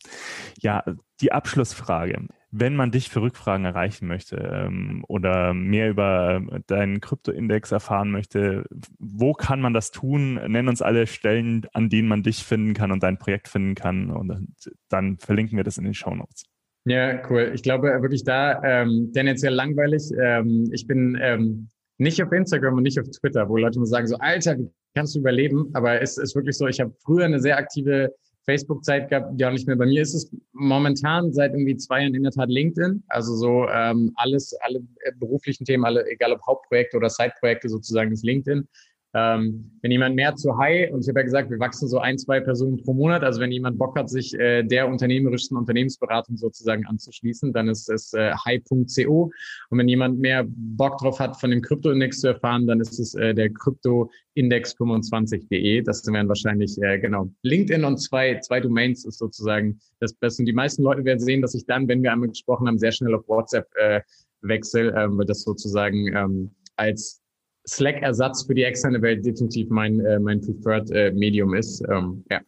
Ja. 0.58 0.82
ja, 0.86 0.94
die 1.20 1.32
Abschlussfrage 1.32 2.26
wenn 2.50 2.76
man 2.76 2.90
dich 2.90 3.10
für 3.10 3.20
Rückfragen 3.20 3.66
erreichen 3.66 4.08
möchte 4.08 4.36
ähm, 4.36 5.04
oder 5.06 5.52
mehr 5.52 5.90
über 5.90 6.42
deinen 6.66 7.00
Kryptoindex 7.00 7.72
erfahren 7.72 8.10
möchte, 8.10 8.64
wo 8.98 9.34
kann 9.34 9.60
man 9.60 9.74
das 9.74 9.90
tun? 9.90 10.34
Nenn 10.46 10.68
uns 10.68 10.80
alle 10.80 11.06
Stellen, 11.06 11.66
an 11.72 11.90
denen 11.90 12.08
man 12.08 12.22
dich 12.22 12.44
finden 12.44 12.74
kann 12.74 12.90
und 12.90 13.02
dein 13.02 13.18
Projekt 13.18 13.48
finden 13.48 13.74
kann 13.74 14.10
und 14.10 14.48
dann 14.88 15.18
verlinken 15.18 15.56
wir 15.56 15.64
das 15.64 15.78
in 15.78 15.84
den 15.84 15.94
Show 15.94 16.14
Notes. 16.14 16.44
Ja, 16.84 17.20
cool. 17.28 17.52
Ich 17.54 17.62
glaube 17.62 17.88
wirklich 18.00 18.24
da 18.24 18.62
ähm, 18.62 19.10
tendenziell 19.12 19.52
langweilig. 19.52 20.10
Ähm, 20.18 20.70
ich 20.72 20.86
bin 20.86 21.18
ähm, 21.20 21.68
nicht 21.98 22.22
auf 22.22 22.32
Instagram 22.32 22.74
und 22.74 22.84
nicht 22.84 22.98
auf 22.98 23.08
Twitter, 23.10 23.48
wo 23.48 23.58
Leute 23.58 23.78
mir 23.78 23.86
sagen 23.86 24.06
so, 24.06 24.16
Alter, 24.18 24.58
wie 24.58 24.70
kannst 24.94 25.14
du 25.14 25.18
überleben? 25.18 25.68
Aber 25.74 26.00
es 26.00 26.16
ist 26.16 26.34
wirklich 26.34 26.56
so, 26.56 26.66
ich 26.66 26.80
habe 26.80 26.94
früher 27.04 27.26
eine 27.26 27.40
sehr 27.40 27.58
aktive 27.58 28.14
Facebook-Zeit 28.48 29.10
gab, 29.10 29.36
die 29.36 29.44
auch 29.44 29.50
nicht 29.50 29.66
mehr. 29.66 29.76
Bei 29.76 29.84
mir 29.84 30.00
ist 30.00 30.14
es 30.14 30.34
momentan 30.52 31.34
seit 31.34 31.52
irgendwie 31.52 31.76
zwei 31.76 32.00
Jahren 32.00 32.14
in 32.14 32.22
der 32.22 32.32
Tat 32.32 32.48
LinkedIn. 32.48 33.04
Also 33.08 33.36
so 33.36 33.68
ähm, 33.68 34.10
alles, 34.16 34.54
alle 34.60 34.80
beruflichen 35.18 35.66
Themen, 35.66 35.84
alle, 35.84 36.06
egal 36.06 36.32
ob 36.32 36.40
Hauptprojekte 36.46 36.96
oder 36.96 37.10
Side-Projekte 37.10 37.68
sozusagen, 37.68 38.10
ist 38.10 38.24
LinkedIn. 38.24 38.66
Ähm, 39.14 39.70
wenn 39.80 39.90
jemand 39.90 40.16
mehr 40.16 40.36
zu 40.36 40.58
High, 40.58 40.92
und 40.92 41.00
ich 41.00 41.08
habe 41.08 41.20
ja 41.20 41.24
gesagt, 41.24 41.48
wir 41.50 41.58
wachsen 41.58 41.88
so 41.88 41.98
ein, 41.98 42.18
zwei 42.18 42.40
Personen 42.40 42.76
pro 42.76 42.92
Monat, 42.92 43.24
also 43.24 43.40
wenn 43.40 43.50
jemand 43.50 43.78
Bock 43.78 43.98
hat, 43.98 44.10
sich 44.10 44.34
äh, 44.34 44.62
der 44.62 44.86
unternehmerischsten 44.86 45.56
Unternehmensberatung 45.56 46.36
sozusagen 46.36 46.84
anzuschließen, 46.86 47.54
dann 47.54 47.68
ist 47.68 47.88
es 47.88 48.12
äh, 48.12 48.34
high.co. 48.34 49.30
Und 49.70 49.78
wenn 49.78 49.88
jemand 49.88 50.18
mehr 50.18 50.44
Bock 50.46 50.98
drauf 50.98 51.20
hat, 51.20 51.40
von 51.40 51.50
dem 51.50 51.62
Kryptoindex 51.62 52.20
zu 52.20 52.26
erfahren, 52.28 52.66
dann 52.66 52.80
ist 52.80 52.98
es 52.98 53.14
äh, 53.14 53.34
der 53.34 53.48
Kryptoindex25.de. 53.50 55.80
Das 55.82 56.06
wären 56.06 56.28
wahrscheinlich, 56.28 56.76
äh, 56.82 56.98
genau, 56.98 57.30
LinkedIn 57.42 57.84
und 57.84 57.96
zwei, 57.96 58.38
zwei 58.40 58.60
Domains 58.60 59.06
ist 59.06 59.16
sozusagen 59.18 59.80
das 60.00 60.12
Beste. 60.12 60.42
Und 60.42 60.46
die 60.46 60.52
meisten 60.52 60.82
Leute 60.82 61.02
werden 61.04 61.20
sehen, 61.20 61.40
dass 61.40 61.54
ich 61.54 61.64
dann, 61.64 61.88
wenn 61.88 62.02
wir 62.02 62.12
einmal 62.12 62.28
gesprochen 62.28 62.68
haben, 62.68 62.78
sehr 62.78 62.92
schnell 62.92 63.14
auf 63.14 63.26
WhatsApp 63.26 63.68
äh, 63.76 64.02
wechsle, 64.42 64.92
äh, 64.92 65.06
weil 65.08 65.24
das 65.24 65.40
sozusagen 65.42 66.14
ähm, 66.14 66.50
als 66.76 67.22
Slack-Ersatz 67.68 68.46
für 68.46 68.54
die 68.54 68.64
externe 68.64 69.00
Welt 69.02 69.24
definitiv 69.24 69.68
mein, 69.70 70.00
äh, 70.00 70.18
mein 70.18 70.40
Preferred 70.40 70.90
äh, 70.90 71.12
Medium 71.12 71.54
ist. 71.54 71.84
Ähm, 71.88 72.24
ja, 72.30 72.40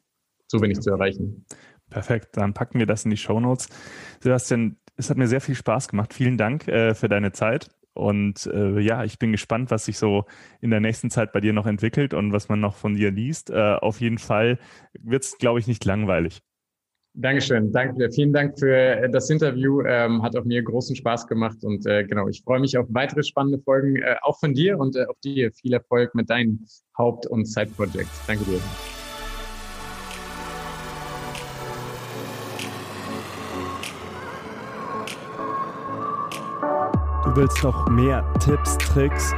so 0.48 0.58
bin 0.58 0.70
ich 0.70 0.80
zu 0.80 0.90
erreichen. 0.90 1.44
Perfekt, 1.90 2.36
dann 2.36 2.54
packen 2.54 2.78
wir 2.78 2.86
das 2.86 3.04
in 3.04 3.10
die 3.10 3.16
Show 3.16 3.38
Notes. 3.40 3.68
Sebastian, 4.20 4.76
es 4.96 5.10
hat 5.10 5.16
mir 5.16 5.28
sehr 5.28 5.40
viel 5.40 5.54
Spaß 5.54 5.88
gemacht. 5.88 6.14
Vielen 6.14 6.38
Dank 6.38 6.68
äh, 6.68 6.94
für 6.94 7.08
deine 7.08 7.32
Zeit 7.32 7.68
Und 7.94 8.46
äh, 8.46 8.80
ja, 8.80 9.04
ich 9.04 9.18
bin 9.18 9.32
gespannt, 9.32 9.70
was 9.70 9.84
sich 9.86 9.98
so 9.98 10.24
in 10.60 10.70
der 10.70 10.80
nächsten 10.80 11.10
Zeit 11.10 11.32
bei 11.32 11.40
dir 11.40 11.52
noch 11.52 11.66
entwickelt 11.66 12.14
und 12.14 12.32
was 12.32 12.48
man 12.48 12.60
noch 12.60 12.76
von 12.76 12.94
dir 12.94 13.10
liest. 13.10 13.50
Äh, 13.50 13.74
auf 13.80 14.00
jeden 14.00 14.18
Fall 14.18 14.58
wird 14.98 15.24
es, 15.24 15.38
glaube 15.38 15.58
ich, 15.58 15.66
nicht 15.66 15.84
langweilig. 15.84 16.40
Dankeschön, 17.14 17.72
danke. 17.72 18.08
Vielen 18.12 18.32
Dank 18.32 18.56
für 18.58 18.72
äh, 18.72 19.10
das 19.10 19.28
Interview. 19.30 19.82
Ähm, 19.82 20.22
hat 20.22 20.36
auch 20.36 20.44
mir 20.44 20.62
großen 20.62 20.94
Spaß 20.94 21.26
gemacht 21.26 21.58
und 21.62 21.84
äh, 21.84 22.04
genau, 22.04 22.28
ich 22.28 22.40
freue 22.42 22.60
mich 22.60 22.78
auf 22.78 22.86
weitere 22.90 23.24
spannende 23.24 23.58
Folgen, 23.58 23.96
äh, 23.96 24.14
auch 24.22 24.38
von 24.38 24.54
dir 24.54 24.78
und 24.78 24.94
äh, 24.94 25.06
auf 25.06 25.18
dir. 25.24 25.50
Viel 25.52 25.72
Erfolg 25.72 26.14
mit 26.14 26.30
deinen 26.30 26.64
Haupt- 26.96 27.26
und 27.26 27.46
Side-Projects. 27.46 28.26
Danke 28.28 28.44
dir. 28.44 28.60
Du 37.24 37.36
willst 37.36 37.62
noch 37.64 37.88
mehr 37.88 38.24
Tipps, 38.38 38.78
Tricks 38.78 39.32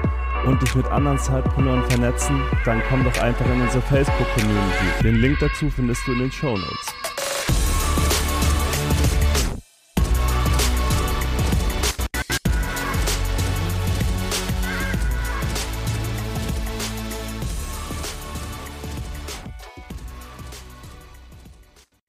und 0.46 0.60
dich 0.60 0.74
mit 0.74 0.86
anderen 0.86 1.18
Zeitpreneuren 1.18 1.84
vernetzen? 1.90 2.40
Dann 2.66 2.82
komm 2.88 3.02
doch 3.04 3.18
einfach 3.22 3.46
in 3.50 3.62
unsere 3.62 3.82
Facebook-Community. 3.82 5.02
Den 5.02 5.16
Link 5.16 5.38
dazu 5.40 5.70
findest 5.70 6.06
du 6.06 6.12
in 6.12 6.18
den 6.20 6.32
Show 6.32 6.56
Notes. 6.56 7.01